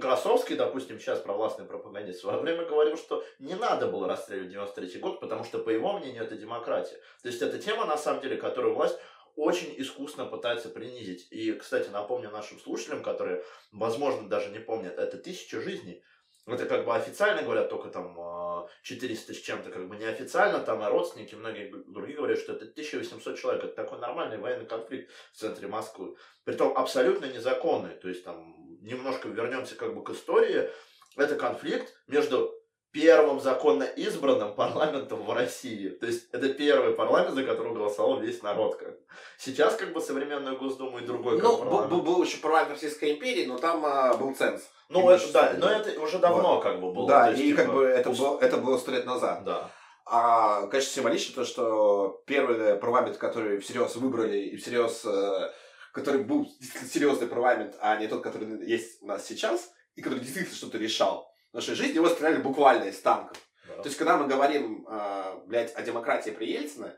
Красовский, 0.00 0.56
допустим, 0.56 0.98
сейчас 0.98 1.20
провластный 1.20 1.64
пропагандист, 1.64 2.18
в 2.18 2.22
свое 2.22 2.38
время 2.38 2.64
говорил, 2.64 2.96
что 2.96 3.24
не 3.38 3.54
надо 3.54 3.88
было 3.88 4.06
расстреливать 4.08 4.50
93 4.50 5.00
год, 5.00 5.20
потому 5.20 5.44
что, 5.44 5.58
по 5.58 5.70
его 5.70 5.92
мнению, 5.92 6.24
это 6.24 6.36
демократия. 6.36 6.96
То 7.22 7.28
есть, 7.28 7.42
это 7.42 7.58
тема, 7.58 7.84
на 7.84 7.96
самом 7.96 8.20
деле, 8.20 8.36
которую 8.36 8.74
власть 8.74 8.98
очень 9.36 9.74
искусно 9.78 10.26
пытается 10.26 10.68
принизить. 10.68 11.28
И, 11.30 11.52
кстати, 11.52 11.88
напомню 11.88 12.30
нашим 12.30 12.58
слушателям, 12.58 13.02
которые, 13.02 13.44
возможно, 13.70 14.28
даже 14.28 14.50
не 14.50 14.58
помнят, 14.58 14.98
это 14.98 15.18
тысяча 15.18 15.60
жизней. 15.60 16.02
Это 16.44 16.66
как 16.66 16.84
бы 16.84 16.94
официально 16.94 17.42
говорят 17.42 17.70
только 17.70 17.88
там 17.88 18.66
400 18.82 19.32
с 19.32 19.36
чем-то, 19.36 19.70
как 19.70 19.88
бы 19.88 19.96
неофициально, 19.96 20.58
там 20.58 20.82
и 20.82 20.86
родственники, 20.86 21.36
многие 21.36 21.72
другие 21.86 22.16
говорят, 22.16 22.38
что 22.38 22.52
это 22.52 22.64
1800 22.64 23.38
человек, 23.38 23.64
это 23.64 23.74
такой 23.74 24.00
нормальный 24.00 24.38
военный 24.38 24.66
конфликт 24.66 25.12
в 25.32 25.36
центре 25.36 25.68
Москвы. 25.68 26.16
Притом 26.44 26.76
абсолютно 26.76 27.26
незаконный, 27.26 27.94
то 27.94 28.08
есть 28.08 28.24
там 28.24 28.56
немножко 28.80 29.28
вернемся 29.28 29.76
как 29.76 29.94
бы 29.94 30.02
к 30.02 30.10
истории, 30.10 30.68
это 31.16 31.36
конфликт 31.36 31.94
между 32.08 32.52
первым 32.92 33.40
законно 33.40 33.84
избранным 33.84 34.54
парламентом 34.56 35.24
в 35.24 35.32
России. 35.32 35.88
То 35.88 36.06
есть 36.06 36.28
это 36.32 36.50
первый 36.50 36.94
парламент, 36.94 37.34
за 37.34 37.42
который 37.42 37.72
голосовал 37.72 38.20
весь 38.20 38.42
народ. 38.42 38.76
Как. 38.76 38.94
Сейчас 39.38 39.74
как 39.74 39.92
бы 39.92 40.00
современную 40.00 40.56
Госдуму 40.58 40.98
и 40.98 41.06
другой 41.06 41.40
ну, 41.40 41.58
парламент. 41.58 41.90
Был, 41.90 42.02
был 42.02 42.22
еще 42.22 42.38
парламент 42.38 42.72
Российской 42.72 43.12
империи, 43.12 43.46
но 43.46 43.58
там 43.58 43.84
а, 43.84 44.14
был 44.14 44.34
ценз. 44.34 44.62
Ну, 44.88 45.08
это, 45.08 45.32
да, 45.32 45.54
но 45.56 45.70
это 45.70 45.98
уже 46.00 46.18
давно 46.18 46.56
вот. 46.56 46.62
как 46.62 46.80
бы 46.80 46.92
было. 46.92 47.08
Да, 47.08 47.28
есть, 47.28 47.40
и 47.40 47.48
типа, 47.48 47.62
как 47.62 47.72
бы 47.72 47.84
это, 47.84 48.10
было, 48.10 48.38
это 48.40 48.56
было 48.58 48.78
сто 48.78 48.92
лет 48.92 49.06
назад. 49.06 49.42
Да. 49.44 49.70
А, 50.04 50.66
конечно, 50.66 50.92
символично 50.92 51.34
то, 51.34 51.44
что 51.44 52.22
первый 52.26 52.76
парламент, 52.76 53.16
который 53.16 53.58
всерьез 53.60 53.96
выбрали 53.96 54.38
и 54.38 54.56
всерьез, 54.56 55.02
э, 55.06 55.50
который 55.92 56.24
был 56.24 56.46
серьезный 56.92 57.26
парламент, 57.26 57.76
а 57.80 57.96
не 57.96 58.08
тот, 58.08 58.22
который 58.22 58.68
есть 58.68 59.00
у 59.00 59.06
нас 59.06 59.24
сейчас, 59.24 59.70
и 59.94 60.02
который 60.02 60.20
действительно 60.20 60.56
что-то 60.56 60.76
решал 60.76 61.31
в 61.52 61.54
нашей 61.54 61.74
жизни, 61.74 61.96
его 61.96 62.08
стреляли 62.08 62.40
буквально 62.40 62.84
из 62.84 63.00
танков. 63.00 63.36
Да. 63.68 63.82
То 63.82 63.88
есть, 63.88 63.98
когда 63.98 64.16
мы 64.16 64.26
говорим, 64.26 64.86
э, 64.88 65.40
блядь, 65.46 65.74
о 65.74 65.82
демократии 65.82 66.30
при 66.30 66.46
Ельцине, 66.46 66.96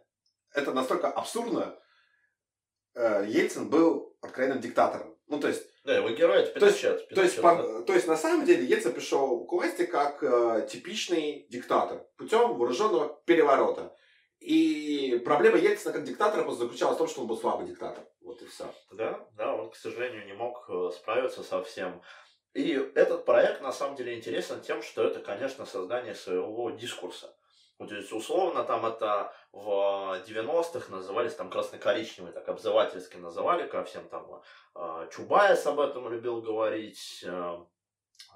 это 0.52 0.72
настолько 0.72 1.08
абсурдно. 1.08 1.78
Э, 2.94 3.24
Ельцин 3.26 3.68
был 3.68 4.16
откровенным 4.22 4.60
диктатором. 4.60 5.18
Ну, 5.26 5.40
то 5.40 5.48
есть, 5.48 5.66
да, 5.84 5.96
его 5.96 6.10
герой 6.10 6.42
это 6.42 6.60
то 6.60 6.66
есть, 6.66 6.80
то, 6.82 7.22
есть, 7.22 7.40
по, 7.40 7.82
то 7.82 7.92
есть, 7.92 8.06
на 8.06 8.16
самом 8.16 8.46
деле, 8.46 8.64
Ельцин 8.64 8.92
пришел 8.92 9.44
к 9.46 9.52
власти 9.52 9.84
как 9.84 10.22
э, 10.22 10.66
типичный 10.70 11.46
диктатор 11.50 12.06
путем 12.16 12.56
вооруженного 12.56 13.20
переворота. 13.26 13.94
И 14.38 15.22
проблема 15.24 15.56
Ельцина 15.56 15.92
как 15.92 16.04
диктатора 16.04 16.48
заключалась 16.50 16.96
в 16.96 16.98
том, 16.98 17.08
что 17.08 17.22
он 17.22 17.26
был 17.26 17.38
слабый 17.38 17.66
диктатор. 17.66 18.04
Вот 18.20 18.42
и 18.42 18.46
все. 18.46 18.72
Да, 18.92 19.26
да, 19.36 19.54
он, 19.54 19.70
к 19.70 19.76
сожалению, 19.76 20.26
не 20.26 20.34
мог 20.34 20.64
э, 20.68 20.90
справиться 20.94 21.42
со 21.42 21.62
всем. 21.62 22.02
И 22.54 22.72
этот 22.94 23.24
проект, 23.24 23.60
на 23.62 23.72
самом 23.72 23.96
деле, 23.96 24.16
интересен 24.16 24.60
тем, 24.60 24.82
что 24.82 25.04
это, 25.04 25.20
конечно, 25.20 25.66
создание 25.66 26.14
своего 26.14 26.70
дискурса. 26.70 27.34
Вот, 27.78 27.88
то 27.88 27.96
есть, 27.96 28.12
условно, 28.12 28.62
там 28.62 28.86
это 28.86 29.34
в 29.50 30.22
90-х 30.24 30.92
назывались 30.92 31.34
там 31.34 31.50
красно-коричневые, 31.50 32.32
так 32.32 32.48
обзывательски 32.48 33.16
называли, 33.16 33.66
ко 33.66 33.82
всем 33.82 34.08
там 34.08 34.40
э, 34.76 35.08
Чубайс 35.12 35.66
об 35.66 35.80
этом 35.80 36.08
любил 36.12 36.40
говорить, 36.40 37.24
э, 37.26 37.58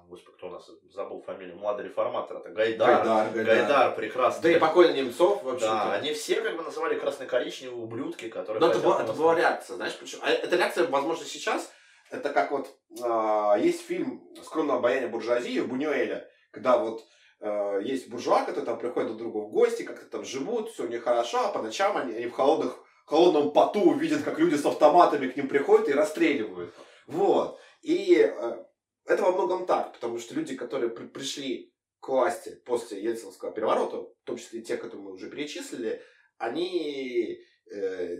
Господи, 0.09 0.37
кто 0.37 0.48
у 0.48 0.50
нас 0.50 0.68
забыл 0.90 1.22
фамилию, 1.22 1.57
молодой 1.57 1.85
реформатор, 1.85 2.38
это 2.38 2.48
Гайдар, 2.48 3.04
Гайдар, 3.04 3.31
Гайдар, 3.31 3.44
Гайдар 3.44 3.94
прекрасный. 3.94 4.42
Да 4.42 4.50
и 4.50 4.59
покойный 4.59 4.94
Немцов 4.94 5.44
вообще. 5.44 5.66
Да, 5.66 5.92
они 5.92 6.12
все 6.14 6.40
как 6.40 6.57
бы 6.57 6.64
называли 6.64 6.98
красно-коричневые 6.98 7.81
ублюдки, 7.81 8.28
которые... 8.28 8.61
Но 8.61 8.70
это, 8.70 8.81
была, 8.81 9.00
это 9.00 9.12
была 9.12 9.37
реакция, 9.37 9.76
знаешь 9.76 9.96
почему? 9.96 10.22
А 10.24 10.31
эта 10.31 10.57
реакция, 10.57 10.88
возможно, 10.88 11.24
сейчас, 11.24 11.70
это 12.11 12.31
как 12.31 12.50
вот, 12.50 12.76
есть 12.90 13.83
фильм 13.83 14.22
«Скромное 14.42 14.77
обаяние 14.77 15.09
буржуазии» 15.09 15.61
Бунюэля, 15.61 16.29
когда 16.51 16.79
вот 16.79 17.05
э, 17.40 17.81
есть 17.85 18.09
буржуа, 18.09 18.44
которые 18.44 18.64
там 18.64 18.79
приходят 18.79 19.09
друг 19.09 19.18
другу 19.18 19.46
в 19.46 19.51
гости, 19.51 19.83
как-то 19.83 20.07
там 20.07 20.24
живут, 20.24 20.70
все 20.70 20.85
у 20.85 20.88
них 20.88 21.05
хорошо, 21.05 21.46
а 21.46 21.53
по 21.53 21.62
ночам 21.62 21.96
они, 21.96 22.14
они 22.14 22.27
в 22.27 22.33
холодных, 22.33 22.79
холодном 23.05 23.53
поту 23.53 23.92
видят, 23.94 24.22
как 24.22 24.38
люди 24.38 24.57
с 24.57 24.64
автоматами 24.64 25.29
к 25.29 25.37
ним 25.37 25.48
приходят 25.48 25.88
и 25.88 25.92
расстреливают. 25.92 26.74
Вот. 27.07 27.59
И 27.83 28.16
э, 28.16 28.64
это 29.05 29.22
во 29.22 29.33
многом 29.33 29.66
так, 29.66 29.92
потому 29.92 30.18
что 30.18 30.35
люди, 30.35 30.57
которые 30.57 30.90
при, 30.90 31.07
пришли 31.07 31.74
к 32.01 32.09
власти 32.09 32.61
после 32.64 33.03
Ельцинского 33.03 33.51
переворота, 33.51 34.03
в 34.03 34.24
том 34.24 34.37
числе 34.37 34.62
те, 34.62 34.77
которые 34.77 35.03
мы 35.03 35.12
уже 35.12 35.31
перечислили, 35.31 36.03
они 36.38 37.40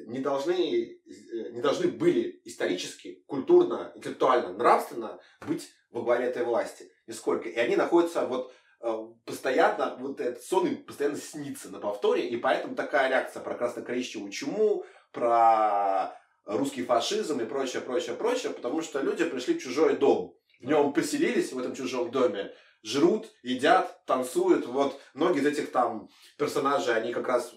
не 0.07 0.21
должны, 0.21 1.01
э, 1.07 1.51
не 1.51 1.61
должны 1.61 1.89
были 1.89 2.41
исторически, 2.45 3.23
культурно, 3.27 3.93
интеллектуально, 3.95 4.53
нравственно 4.53 5.19
быть 5.47 5.71
во 5.91 6.03
главе 6.03 6.27
этой 6.27 6.45
власти. 6.45 6.91
Нисколько. 7.07 7.49
И 7.49 7.57
они 7.57 7.77
находятся 7.77 8.27
вот 8.27 8.53
Э, 8.81 9.09
постоянно, 9.25 9.97
вот 9.99 10.21
этот 10.21 10.43
сон 10.45 10.69
им 10.69 10.85
постоянно 10.85 11.17
снится 11.17 11.69
на 11.69 11.81
повторе, 11.81 12.29
и 12.29 12.37
поэтому 12.37 12.77
такая 12.77 13.09
реакция 13.09 13.43
про 13.43 13.55
красно-коричневую 13.55 14.31
чуму, 14.31 14.85
про 15.11 16.17
русский 16.45 16.85
фашизм 16.85 17.41
и 17.41 17.45
прочее, 17.45 17.83
прочее, 17.83 18.15
прочее, 18.15 18.53
потому 18.53 18.83
что 18.83 19.01
люди 19.01 19.25
пришли 19.25 19.59
в 19.59 19.63
чужой 19.63 19.97
дом, 19.97 20.37
в 20.61 20.65
нем 20.65 20.93
поселились 20.93 21.53
в 21.53 21.59
этом 21.59 21.75
чужом 21.75 22.13
доме, 22.13 22.53
жрут, 22.85 23.29
едят, 23.43 24.05
танцуют. 24.07 24.67
Вот 24.67 25.01
многие 25.13 25.41
из 25.41 25.47
этих 25.47 25.73
там 25.73 26.09
персонажей, 26.37 26.95
они 26.95 27.13
как 27.13 27.27
раз 27.27 27.53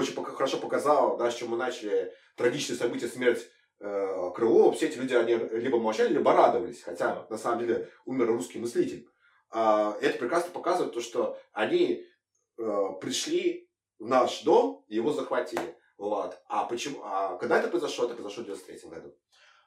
очень 0.00 0.14
хорошо 0.24 0.58
показал, 0.58 1.16
да, 1.16 1.30
с 1.30 1.36
чем 1.36 1.48
мы 1.48 1.56
начали 1.56 2.12
трагичные 2.36 2.76
события, 2.76 3.08
смерть 3.08 3.46
э, 3.80 4.30
Крылова. 4.34 4.72
Все 4.72 4.86
эти 4.86 4.98
люди, 4.98 5.14
они 5.14 5.34
либо 5.34 5.78
молчали, 5.78 6.12
либо 6.12 6.32
радовались. 6.32 6.82
Хотя, 6.82 7.26
на 7.30 7.38
самом 7.38 7.60
деле, 7.60 7.88
умер 8.04 8.26
русский 8.26 8.58
мыслитель. 8.58 9.08
А, 9.50 9.96
это 10.00 10.18
прекрасно 10.18 10.52
показывает 10.52 10.94
то, 10.94 11.00
что 11.00 11.38
они 11.52 12.06
э, 12.58 12.88
пришли 13.00 13.68
в 13.98 14.06
наш 14.06 14.42
дом 14.42 14.84
и 14.88 14.96
его 14.96 15.12
захватили. 15.12 15.76
Вот. 15.98 16.40
А 16.46 16.64
почему? 16.64 17.00
А 17.04 17.36
когда 17.36 17.58
это 17.58 17.68
произошло? 17.68 18.06
Это 18.06 18.14
произошло 18.14 18.42
в 18.42 18.46
93 18.46 18.90
году. 18.90 19.14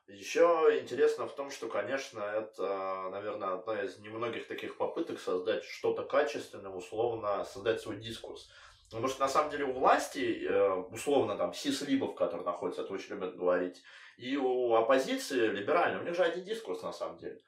Еще 0.08 0.80
интересно 0.82 1.28
в 1.28 1.36
том, 1.36 1.50
что, 1.50 1.69
конечно, 1.69 2.19
это, 2.19 3.10
наверное, 3.10 3.54
одна 3.54 3.84
из 3.84 3.98
немногих 4.00 4.48
таких 4.48 4.76
попыток 4.78 5.19
создать 5.19 5.63
что-то 5.63 6.04
качественное, 6.04 6.72
условно, 6.72 7.46
создать 7.46 7.82
свой 7.82 7.98
дискурс. 7.98 8.50
Потому 8.94 9.08
что, 9.08 9.22
на 9.22 9.28
самом 9.28 9.50
деле, 9.50 9.66
у 9.66 9.74
власти, 9.74 10.46
э, 10.48 10.74
условно, 10.92 11.36
там, 11.36 11.54
сислибов, 11.54 12.14
которые 12.14 12.46
находятся, 12.46 12.84
это 12.84 12.94
очень 12.94 13.16
любят 13.16 13.36
говорить, 13.36 13.82
и 14.18 14.38
у 14.38 14.76
оппозиции 14.76 15.48
либеральной, 15.48 16.00
у 16.00 16.04
них 16.04 16.16
же 16.16 16.24
один 16.24 16.44
дискурс, 16.44 16.84
на 16.84 16.94
самом 16.94 17.18
деле. 17.18 17.40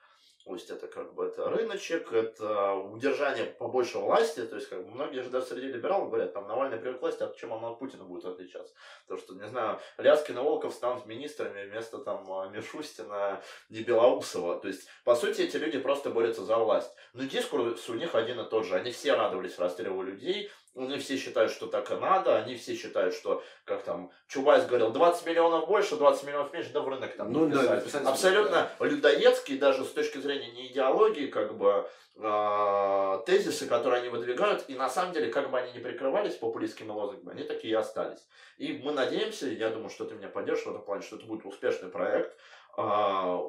То 0.45 0.53
есть 0.53 0.69
это 0.69 0.87
как 0.87 1.15
бы 1.15 1.25
это 1.25 1.49
рыночек, 1.49 2.13
это 2.13 2.73
удержание 2.73 3.45
побольше 3.45 3.97
власти. 3.97 4.45
То 4.45 4.57
есть 4.57 4.69
как 4.69 4.85
бы 4.85 4.91
многие 4.91 5.23
же 5.23 5.31
даже 5.31 5.47
среди 5.47 5.67
либералов 5.67 6.09
говорят, 6.09 6.33
там 6.33 6.47
Навальный 6.47 6.77
привык 6.77 6.99
к 6.99 7.01
власти, 7.01 7.23
от 7.23 7.35
чем 7.35 7.51
он 7.51 7.65
от 7.65 7.79
Путина 7.79 8.03
будет 8.03 8.25
отличаться. 8.25 8.71
То, 9.07 9.17
что, 9.17 9.33
не 9.33 9.47
знаю, 9.47 9.79
Ляскин 9.97 10.37
и 10.37 10.41
Волков 10.41 10.75
станут 10.75 11.07
министрами 11.07 11.65
вместо 11.65 11.97
там 11.97 12.27
Мишустина 12.53 13.41
и 13.69 13.81
Белоусова. 13.81 14.59
То 14.59 14.67
есть, 14.67 14.87
по 15.03 15.15
сути, 15.15 15.41
эти 15.41 15.57
люди 15.57 15.79
просто 15.79 16.11
борются 16.11 16.43
за 16.43 16.57
власть. 16.57 16.91
Но 17.13 17.23
дискурс 17.23 17.89
у 17.89 17.95
них 17.95 18.13
один 18.13 18.39
и 18.39 18.47
тот 18.47 18.65
же. 18.65 18.75
Они 18.75 18.91
все 18.91 19.15
радовались 19.15 19.57
расстрелу 19.57 20.03
людей, 20.03 20.51
они 20.75 20.97
все 20.97 21.17
считают, 21.17 21.51
что 21.51 21.67
так 21.67 21.89
и 21.91 21.95
надо, 21.95 22.37
они 22.37 22.55
все 22.55 22.75
считают, 22.75 23.13
что, 23.13 23.41
как 23.63 23.83
там, 23.83 24.11
Чубайс 24.27 24.65
говорил, 24.65 24.91
20 24.91 25.25
миллионов 25.25 25.67
больше, 25.67 25.95
20 25.95 26.23
миллионов 26.25 26.53
меньше, 26.53 26.71
да 26.73 26.81
в 26.81 26.87
рынок 26.87 27.15
там 27.15 27.31
ну, 27.31 27.47
да, 27.47 27.81
Абсолютно 28.05 28.69
да. 28.77 28.85
людоедские, 28.85 29.57
даже 29.57 29.85
с 29.85 29.91
точки 29.91 30.17
зрения 30.17 30.51
не 30.51 30.67
идеологии, 30.67 31.27
как 31.27 31.57
бы, 31.57 31.89
э, 32.17 33.19
тезисы, 33.25 33.67
которые 33.67 34.01
они 34.01 34.09
выдвигают, 34.09 34.65
и 34.67 34.75
на 34.75 34.89
самом 34.89 35.13
деле, 35.13 35.31
как 35.31 35.49
бы 35.49 35.57
они 35.57 35.71
ни 35.71 35.79
прикрывались 35.79 36.35
популистскими 36.35 36.91
лозунгами, 36.91 37.39
они 37.39 37.47
такие 37.47 37.71
и 37.71 37.75
остались. 37.75 38.27
И 38.57 38.73
мы 38.83 38.91
надеемся, 38.91 39.47
я 39.47 39.69
думаю, 39.69 39.89
что 39.89 40.05
ты 40.05 40.15
меня 40.15 40.27
поддержишь 40.27 40.65
в 40.65 40.69
этом 40.71 40.83
плане, 40.83 41.03
что 41.03 41.15
это 41.15 41.25
будет 41.25 41.45
успешный 41.45 41.89
проект, 41.89 42.37
э, 42.77 43.39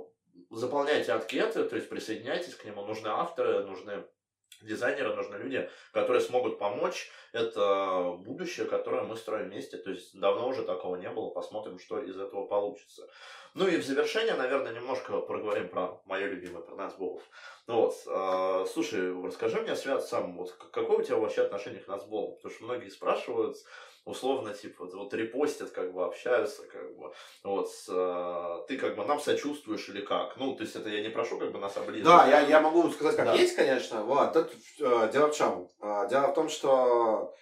заполняйте 0.50 1.12
анкеты, 1.12 1.64
то 1.64 1.74
есть 1.74 1.88
присоединяйтесь 1.88 2.54
к 2.54 2.64
нему, 2.64 2.82
нужны 2.82 3.08
авторы, 3.08 3.64
нужны 3.64 4.04
дизайнеры, 4.62 5.14
нужны 5.14 5.36
люди, 5.36 5.68
которые 5.92 6.20
смогут 6.20 6.58
помочь. 6.58 7.10
Это 7.32 8.16
будущее, 8.18 8.66
которое 8.66 9.02
мы 9.02 9.16
строим 9.16 9.50
вместе. 9.50 9.76
То 9.76 9.90
есть 9.90 10.18
давно 10.18 10.48
уже 10.48 10.62
такого 10.62 10.96
не 10.96 11.10
было. 11.10 11.30
Посмотрим, 11.30 11.78
что 11.78 12.00
из 12.00 12.18
этого 12.18 12.46
получится. 12.46 13.08
Ну 13.54 13.66
и 13.66 13.78
в 13.78 13.84
завершение, 13.84 14.34
наверное, 14.34 14.74
немножко 14.74 15.18
проговорим 15.20 15.68
про 15.68 16.00
мое 16.04 16.26
любимое, 16.26 16.62
про 16.62 16.74
нацболов. 16.76 17.22
Ну 17.66 17.82
вот, 17.82 17.94
э, 18.06 18.66
слушай, 18.70 19.22
расскажи 19.24 19.60
мне, 19.62 19.74
Свят, 19.74 20.04
сам, 20.04 20.36
вот 20.36 20.52
какое 20.52 20.98
у 20.98 21.02
тебя 21.02 21.16
вообще 21.16 21.42
отношение 21.42 21.80
к 21.80 21.88
нацболам? 21.88 22.36
Потому 22.36 22.54
что 22.54 22.64
многие 22.64 22.90
спрашивают, 22.90 23.56
условно, 24.06 24.54
типа, 24.54 24.84
вот, 24.84 24.94
вот 24.94 25.14
репостят, 25.14 25.70
как 25.70 25.92
бы 25.92 26.04
общаются, 26.04 26.62
как 26.66 26.96
бы, 26.96 27.12
вот, 27.42 27.70
с, 27.70 27.86
э, 27.88 28.66
ты 28.68 28.78
как 28.78 28.96
бы 28.96 29.04
нам 29.04 29.20
сочувствуешь 29.20 29.88
или 29.88 30.00
как? 30.00 30.36
Ну, 30.36 30.54
то 30.54 30.62
есть 30.62 30.76
это 30.76 30.88
я 30.88 31.02
не 31.02 31.10
прошу 31.10 31.38
как 31.38 31.52
бы 31.52 31.58
нас 31.58 31.76
облизывать. 31.76 32.04
Да, 32.04 32.26
я, 32.28 32.40
я 32.46 32.60
могу 32.60 32.88
сказать, 32.90 33.16
как 33.16 33.26
да. 33.26 33.34
есть, 33.34 33.56
конечно, 33.56 34.04
вот, 34.04 34.32
тут 34.32 34.52
э, 34.78 35.10
дело 35.12 35.28
в 35.28 35.36
чем? 35.36 35.68
Э, 35.82 36.06
дело 36.08 36.28
в 36.28 36.34
том, 36.34 36.48
что 36.48 37.34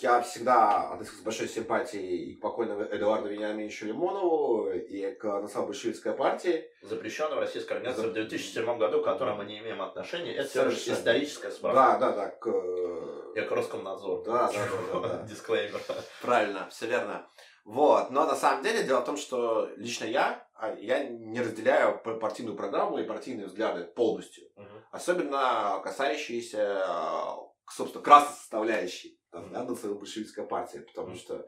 я 0.00 0.20
всегда 0.22 0.90
относился 0.92 1.20
с 1.20 1.24
большой 1.24 1.48
симпатией 1.48 2.32
и 2.32 2.34
к 2.36 2.40
покойному 2.40 2.82
Эдуарду 2.82 3.28
Вениаминовичу 3.28 3.86
Лимонову, 3.86 4.70
и 4.70 5.12
к 5.14 5.24
национал-большевистской 5.24 6.12
партии. 6.12 6.64
Запрещенного 6.82 7.40
российской 7.40 7.74
организации 7.74 8.02
За... 8.02 8.08
в 8.08 8.12
2007 8.12 8.78
году, 8.78 9.00
к 9.00 9.04
которой 9.04 9.34
мы 9.34 9.44
не 9.44 9.58
имеем 9.58 9.82
отношения. 9.82 10.34
Это 10.34 10.48
Совершенно. 10.48 10.94
историческая 10.94 11.50
справка. 11.50 11.80
Да, 11.80 11.98
да, 11.98 12.16
да. 12.16 12.30
К... 12.30 13.34
Я 13.34 13.42
к 13.42 13.50
Роскомнадзору. 13.50 14.22
Да, 14.24 14.52
да, 14.52 14.52
да. 14.52 15.00
да, 15.00 15.08
да. 15.08 15.22
Дисклеймер. 15.28 15.80
Правильно, 16.22 16.68
все 16.70 16.86
верно. 16.86 17.26
Вот. 17.64 18.10
Но 18.10 18.26
на 18.26 18.36
самом 18.36 18.62
деле 18.62 18.84
дело 18.84 19.00
в 19.00 19.04
том, 19.04 19.16
что 19.16 19.68
лично 19.76 20.04
я, 20.04 20.46
а, 20.54 20.72
я 20.74 21.04
не 21.04 21.40
разделяю 21.40 21.98
партийную 21.98 22.56
программу 22.56 22.98
и 22.98 23.02
партийные 23.02 23.46
взгляды 23.46 23.84
полностью. 23.84 24.44
Угу. 24.56 24.66
Особенно 24.92 25.80
касающиеся, 25.82 26.84
а, 26.86 27.36
собственно, 27.72 28.04
красной 28.04 28.36
составляющей 28.36 29.18
там, 29.30 29.52
да, 29.52 29.64
национал-большевистская 29.64 30.46
партия, 30.46 30.80
потому 30.80 31.14
что... 31.14 31.46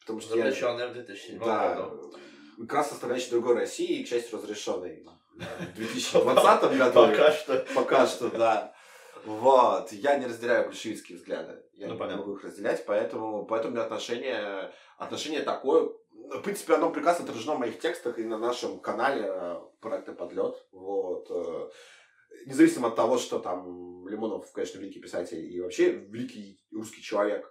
Потому 0.00 0.20
что 0.20 0.36
Запрещенная 0.36 0.86
я, 0.86 0.90
в 0.90 0.92
2007 0.94 1.38
да, 1.38 1.74
году. 1.74 2.14
Как 2.68 2.86
составляющая 2.86 3.30
другой 3.30 3.54
России, 3.54 4.00
и, 4.00 4.04
к 4.04 4.08
счастью, 4.08 4.38
разрешенной 4.38 5.04
в 5.34 5.74
2020 5.76 6.78
году. 6.78 6.94
Пока 6.94 7.32
что. 7.32 7.66
Пока 7.74 8.06
что, 8.06 8.30
да. 8.30 8.74
Вот. 9.24 9.92
Я 9.92 10.18
не 10.18 10.26
разделяю 10.26 10.66
большевистские 10.66 11.18
взгляды. 11.18 11.62
Я 11.72 11.88
ну, 11.88 11.94
не 11.94 12.16
могу 12.16 12.36
их 12.36 12.44
разделять, 12.44 12.84
поэтому, 12.86 13.46
поэтому 13.46 13.72
у 13.72 13.74
меня 13.74 13.84
отношение, 13.84 14.72
отношение 14.98 15.42
такое. 15.42 15.90
В 16.12 16.40
принципе, 16.42 16.74
оно 16.74 16.90
прекрасно 16.90 17.24
отражено 17.24 17.54
в 17.54 17.58
моих 17.58 17.80
текстах 17.80 18.18
и 18.18 18.24
на 18.24 18.38
нашем 18.38 18.78
канале 18.78 19.24
э, 19.26 19.60
проекта 19.80 20.12
Подлет. 20.12 20.54
Вот. 20.72 21.28
Независимо 22.46 22.88
от 22.88 22.96
того, 22.96 23.18
что 23.18 23.38
там 23.38 24.06
Лимонов, 24.08 24.50
конечно, 24.52 24.78
великий 24.78 25.00
писатель 25.00 25.44
и 25.44 25.60
вообще 25.60 25.90
великий 25.92 26.60
русский 26.72 27.02
человек, 27.02 27.50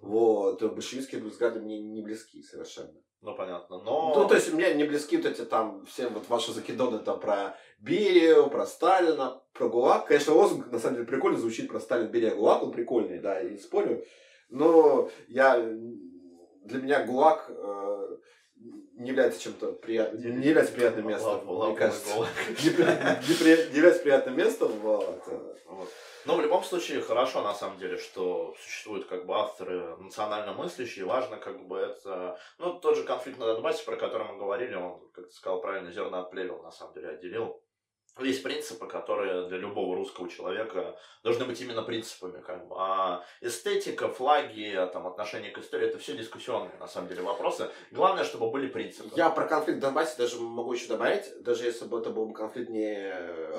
вот, 0.00 0.62
большевистские 0.62 1.22
взгляды 1.22 1.60
мне 1.60 1.80
не 1.80 2.02
близки 2.02 2.42
совершенно. 2.42 2.94
Ну, 3.24 3.34
понятно, 3.34 3.78
но... 3.78 4.14
Ну, 4.14 4.28
то 4.28 4.34
есть, 4.34 4.52
мне 4.52 4.74
не 4.74 4.84
близки 4.84 5.16
вот 5.16 5.24
эти 5.24 5.46
там, 5.46 5.86
все 5.86 6.08
вот 6.08 6.28
ваши 6.28 6.52
закидоны 6.52 6.98
там 6.98 7.18
про 7.18 7.56
Берию, 7.78 8.50
про 8.50 8.66
Сталина, 8.66 9.42
про 9.54 9.70
ГУЛАГ. 9.70 10.08
Конечно, 10.08 10.34
лозунг, 10.34 10.70
на 10.70 10.78
самом 10.78 10.96
деле, 10.96 11.06
прикольно 11.06 11.38
звучит 11.38 11.68
про 11.68 11.80
Сталин, 11.80 12.10
Берия, 12.10 12.34
ГУЛАГ, 12.34 12.64
он 12.64 12.72
прикольный, 12.72 13.20
да, 13.20 13.40
и 13.40 13.56
спорю. 13.56 14.04
Но 14.50 15.08
я, 15.26 15.56
для 15.56 16.82
меня 16.82 17.06
ГУЛАГ 17.06 17.46
э, 17.48 18.16
не 18.94 19.10
является 19.10 19.40
чем-то 19.40 19.72
приятным, 19.72 20.40
не 20.40 20.48
является 20.48 20.74
приятным 20.74 21.08
местом, 21.08 21.44
мне 21.46 21.76
кажется. 21.76 22.14
Не, 22.48 22.70
не, 22.70 23.76
является 23.76 24.02
приятным 24.02 24.36
местом, 24.36 24.72
вот. 24.80 25.22
вот. 25.66 25.92
Но 26.24 26.36
в 26.36 26.40
любом 26.40 26.64
случае 26.64 27.02
хорошо, 27.02 27.42
на 27.42 27.54
самом 27.54 27.78
деле, 27.78 27.98
что 27.98 28.54
существуют 28.58 29.06
как 29.06 29.26
бы 29.26 29.34
авторы 29.34 29.96
национально 29.96 30.54
мыслящие. 30.54 31.04
Важно 31.04 31.36
как 31.36 31.66
бы 31.66 31.76
это... 31.78 32.38
Ну, 32.58 32.74
тот 32.74 32.96
же 32.96 33.04
конфликт 33.04 33.38
на 33.38 33.46
Донбассе, 33.46 33.84
про 33.84 33.96
который 33.96 34.26
мы 34.28 34.38
говорили, 34.38 34.74
он, 34.74 35.00
как 35.12 35.26
ты 35.26 35.34
сказал 35.34 35.60
правильно, 35.60 35.92
зерна 35.92 36.20
от 36.20 36.30
плевел, 36.30 36.62
на 36.62 36.70
самом 36.70 36.94
деле, 36.94 37.10
отделил 37.10 37.60
есть 38.20 38.42
принципы, 38.42 38.86
которые 38.86 39.48
для 39.48 39.58
любого 39.58 39.96
русского 39.96 40.28
человека 40.28 40.98
должны 41.22 41.44
быть 41.44 41.60
именно 41.60 41.82
принципами. 41.82 42.40
Как 42.40 42.68
бы. 42.68 42.76
А 42.78 43.24
эстетика, 43.40 44.08
флаги, 44.08 44.88
там, 44.92 45.06
отношение 45.06 45.50
к 45.50 45.58
истории, 45.58 45.88
это 45.88 45.98
все 45.98 46.16
дискуссионные, 46.16 46.76
на 46.78 46.86
самом 46.86 47.08
деле, 47.08 47.22
вопросы. 47.22 47.70
Главное, 47.90 48.24
чтобы 48.24 48.50
были 48.50 48.68
принципы. 48.68 49.10
Я 49.16 49.30
про 49.30 49.46
конфликт 49.46 49.78
в 49.78 49.82
Донбассе 49.82 50.16
даже 50.16 50.40
могу 50.40 50.72
еще 50.72 50.88
добавить, 50.88 51.42
даже 51.42 51.64
если 51.64 51.86
бы 51.86 51.98
это 51.98 52.10
был 52.10 52.32
конфликт 52.32 52.70
не 52.70 53.12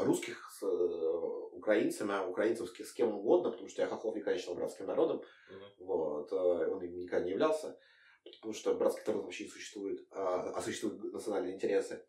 русских 0.03 0.49
с 0.51 0.63
э, 0.63 1.45
украинцами, 1.65 2.13
а 2.13 2.25
украинцев 2.27 2.69
с 2.69 2.93
кем 2.93 3.13
угодно, 3.13 3.51
потому 3.51 3.69
что 3.69 3.81
я 3.81 3.87
Хохлов 3.87 4.15
не 4.15 4.37
считал 4.37 4.55
братским 4.55 4.85
народом, 4.85 5.17
mm-hmm. 5.17 5.85
вот, 5.85 6.31
э, 6.31 6.35
он 6.35 6.81
им 6.81 6.97
никогда 6.97 7.25
не 7.25 7.31
являлся, 7.31 7.77
потому 8.23 8.53
что 8.53 8.73
братский 8.75 9.03
народ 9.07 9.25
вообще 9.25 9.45
не 9.45 9.49
существует, 9.49 10.05
а, 10.11 10.51
а 10.55 10.61
существуют 10.61 11.13
национальные 11.13 11.55
интересы. 11.55 12.05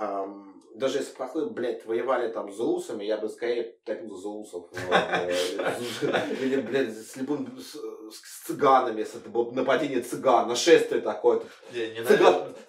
Um, 0.00 0.60
даже 0.74 0.98
если 0.98 1.12
бы, 1.34 1.50
блядь, 1.50 1.84
воевали 1.84 2.32
там 2.32 2.50
с 2.50 2.56
зулусами, 2.56 3.04
я 3.04 3.16
бы 3.16 3.28
скорее 3.28 3.74
топил 3.84 4.14
за 4.14 4.22
зулусов. 4.22 4.66
Или, 6.40 6.60
блядь, 6.60 6.96
с 6.96 7.16
любым 7.16 7.58
с 7.58 8.46
цыганами, 8.46 9.00
если 9.00 9.20
это 9.20 9.28
было 9.28 9.50
нападение 9.50 10.00
цыган, 10.00 10.48
нашествие 10.48 11.00
такое. 11.00 11.42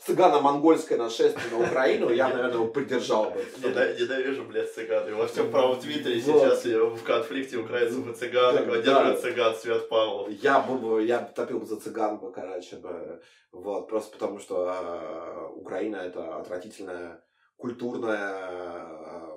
Цыгано-монгольское 0.05 0.97
нашествие 0.97 1.51
на 1.51 1.65
Украину, 1.65 2.09
я, 2.09 2.27
наверное, 2.27 2.55
его 2.55 2.67
поддержал 2.67 3.31
бы. 3.31 3.45
Ненавижу, 3.61 4.43
блядь, 4.45 4.73
цыган. 4.73 5.07
И 5.07 5.13
во 5.13 5.27
всем 5.27 5.51
правом 5.51 5.79
твиттере 5.79 6.19
сейчас 6.19 6.65
в 6.65 7.03
конфликте 7.03 7.57
украинцев 7.57 8.09
и 8.09 8.13
цыган, 8.13 8.65
поддерживает 8.67 9.21
цыган 9.21 9.55
Свят 9.55 9.87
Павлов. 9.89 10.29
Я 10.29 10.59
бы, 10.59 11.03
я 11.03 11.19
топил 11.19 11.59
бы 11.59 11.65
за 11.65 11.79
цыган 11.79 12.17
бы, 12.17 12.31
короче, 12.31 12.77
бы. 12.77 13.21
Вот, 13.51 13.89
просто 13.89 14.13
потому 14.13 14.39
что 14.39 14.73
э, 14.73 15.59
Украина 15.59 15.97
это 15.97 16.37
отвратительная 16.61 17.23
культурная 17.57 19.35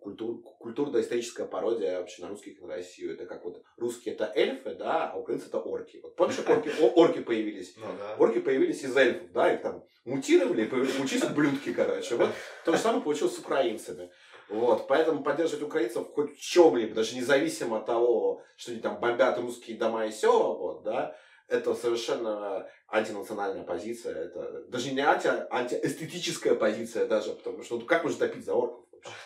культур, 0.00 0.42
культурно-историческая 0.58 1.46
пародия 1.46 1.98
вообще 1.98 2.22
на 2.22 2.28
русских 2.28 2.58
и 2.58 2.62
на 2.62 2.74
Россию. 2.74 3.14
Это 3.14 3.26
как 3.26 3.44
вот 3.44 3.62
русские 3.76 4.14
это 4.14 4.32
эльфы, 4.34 4.74
да, 4.74 5.10
а 5.10 5.18
украинцы 5.18 5.46
это 5.48 5.58
орки. 5.60 6.00
Вот 6.02 6.16
помнишь, 6.16 6.36
как 6.38 6.58
орки, 6.58 6.70
орки 6.94 7.20
появились? 7.20 7.76
Ну, 7.76 7.86
да. 7.98 8.16
Орки 8.18 8.40
появились 8.40 8.82
из 8.82 8.96
эльфов, 8.96 9.30
да, 9.32 9.52
их 9.52 9.62
там 9.62 9.84
мутировали, 10.04 10.68
учились 11.00 11.28
блюдки, 11.28 11.72
короче. 11.72 12.16
Вот 12.16 12.30
то 12.64 12.72
же 12.72 12.78
самое 12.78 13.02
получилось 13.02 13.36
с 13.36 13.38
украинцами. 13.38 14.10
Вот, 14.48 14.88
поэтому 14.88 15.22
поддерживать 15.22 15.62
украинцев 15.62 16.08
хоть 16.12 16.36
в 16.36 16.40
чем-либо, 16.40 16.94
даже 16.94 17.16
независимо 17.16 17.78
от 17.78 17.86
того, 17.86 18.42
что 18.56 18.72
они 18.72 18.80
там 18.80 19.00
бомбят 19.00 19.38
русские 19.38 19.78
дома 19.78 20.06
и 20.06 20.10
села, 20.10 20.52
вот, 20.54 20.82
да, 20.82 21.16
это 21.52 21.74
совершенно 21.74 22.66
антинациональная 22.88 23.64
позиция, 23.64 24.24
это 24.24 24.64
даже 24.68 24.92
не 24.92 25.00
анти, 25.00 25.26
а 25.26 25.46
антиэстетическая 25.50 26.54
позиция 26.54 27.06
даже, 27.06 27.32
потому 27.32 27.62
что 27.62 27.78
ну, 27.78 27.86
как 27.86 28.04
можно 28.04 28.26
топить 28.26 28.44
за 28.44 28.54
орков 28.54 28.86
вообще? 28.90 29.10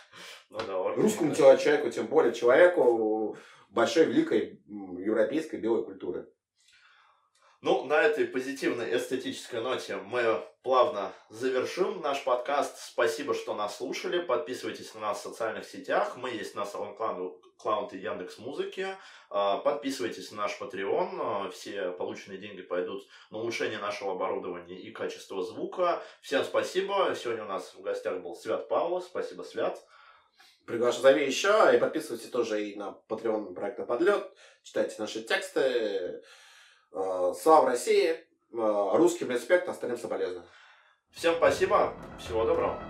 Ну, 0.48 0.58
да, 0.64 0.78
орки 0.78 1.00
Русскому 1.00 1.34
человеку, 1.34 1.90
тем 1.90 2.06
более 2.06 2.32
человеку 2.32 3.36
большой, 3.70 4.04
великой 4.04 4.62
европейской 4.68 5.56
белой 5.56 5.84
культуры. 5.84 6.28
Ну, 7.62 7.84
на 7.84 8.02
этой 8.02 8.26
позитивной 8.26 8.94
эстетической 8.94 9.62
ноте 9.62 9.96
мы 9.96 10.44
плавно 10.62 11.12
завершим 11.30 12.02
наш 12.02 12.22
подкаст. 12.22 12.76
Спасибо, 12.78 13.32
что 13.32 13.54
нас 13.54 13.78
слушали. 13.78 14.18
Подписывайтесь 14.20 14.92
на 14.94 15.00
нас 15.00 15.20
в 15.20 15.22
социальных 15.22 15.64
сетях. 15.64 16.16
Мы 16.16 16.30
есть 16.30 16.54
на 16.54 16.64
SoundCloud 16.64 17.92
и 17.92 17.98
Яндекс 17.98 18.38
Музыки. 18.38 18.88
А, 19.30 19.56
подписывайтесь 19.56 20.32
на 20.32 20.42
наш 20.42 20.60
Patreon. 20.60 21.18
А, 21.18 21.50
все 21.50 21.92
полученные 21.92 22.38
деньги 22.38 22.60
пойдут 22.60 23.08
на 23.30 23.38
улучшение 23.38 23.78
нашего 23.78 24.12
оборудования 24.12 24.78
и 24.78 24.90
качества 24.90 25.42
звука. 25.42 26.02
Всем 26.20 26.44
спасибо. 26.44 27.16
Сегодня 27.16 27.44
у 27.44 27.48
нас 27.48 27.72
в 27.74 27.80
гостях 27.80 28.20
был 28.20 28.34
Свят 28.34 28.68
Павлов. 28.68 29.04
Спасибо, 29.04 29.44
Свят. 29.44 29.82
Приглашаю 30.66 31.02
зови 31.02 31.24
еще. 31.24 31.70
И 31.74 31.78
подписывайтесь 31.78 32.28
тоже 32.28 32.62
и 32.62 32.76
на 32.76 32.98
Patreon 33.08 33.54
проекта 33.54 33.84
Подлет. 33.84 34.30
Читайте 34.62 34.96
наши 34.98 35.22
тексты. 35.22 36.22
А, 36.96 37.34
слава 37.34 37.66
России! 37.68 38.16
Русским 38.52 39.30
респект, 39.30 39.68
остальным 39.68 39.98
соболезную. 39.98 40.46
Всем 41.10 41.34
спасибо. 41.36 41.92
Всего 42.18 42.46
доброго. 42.46 42.80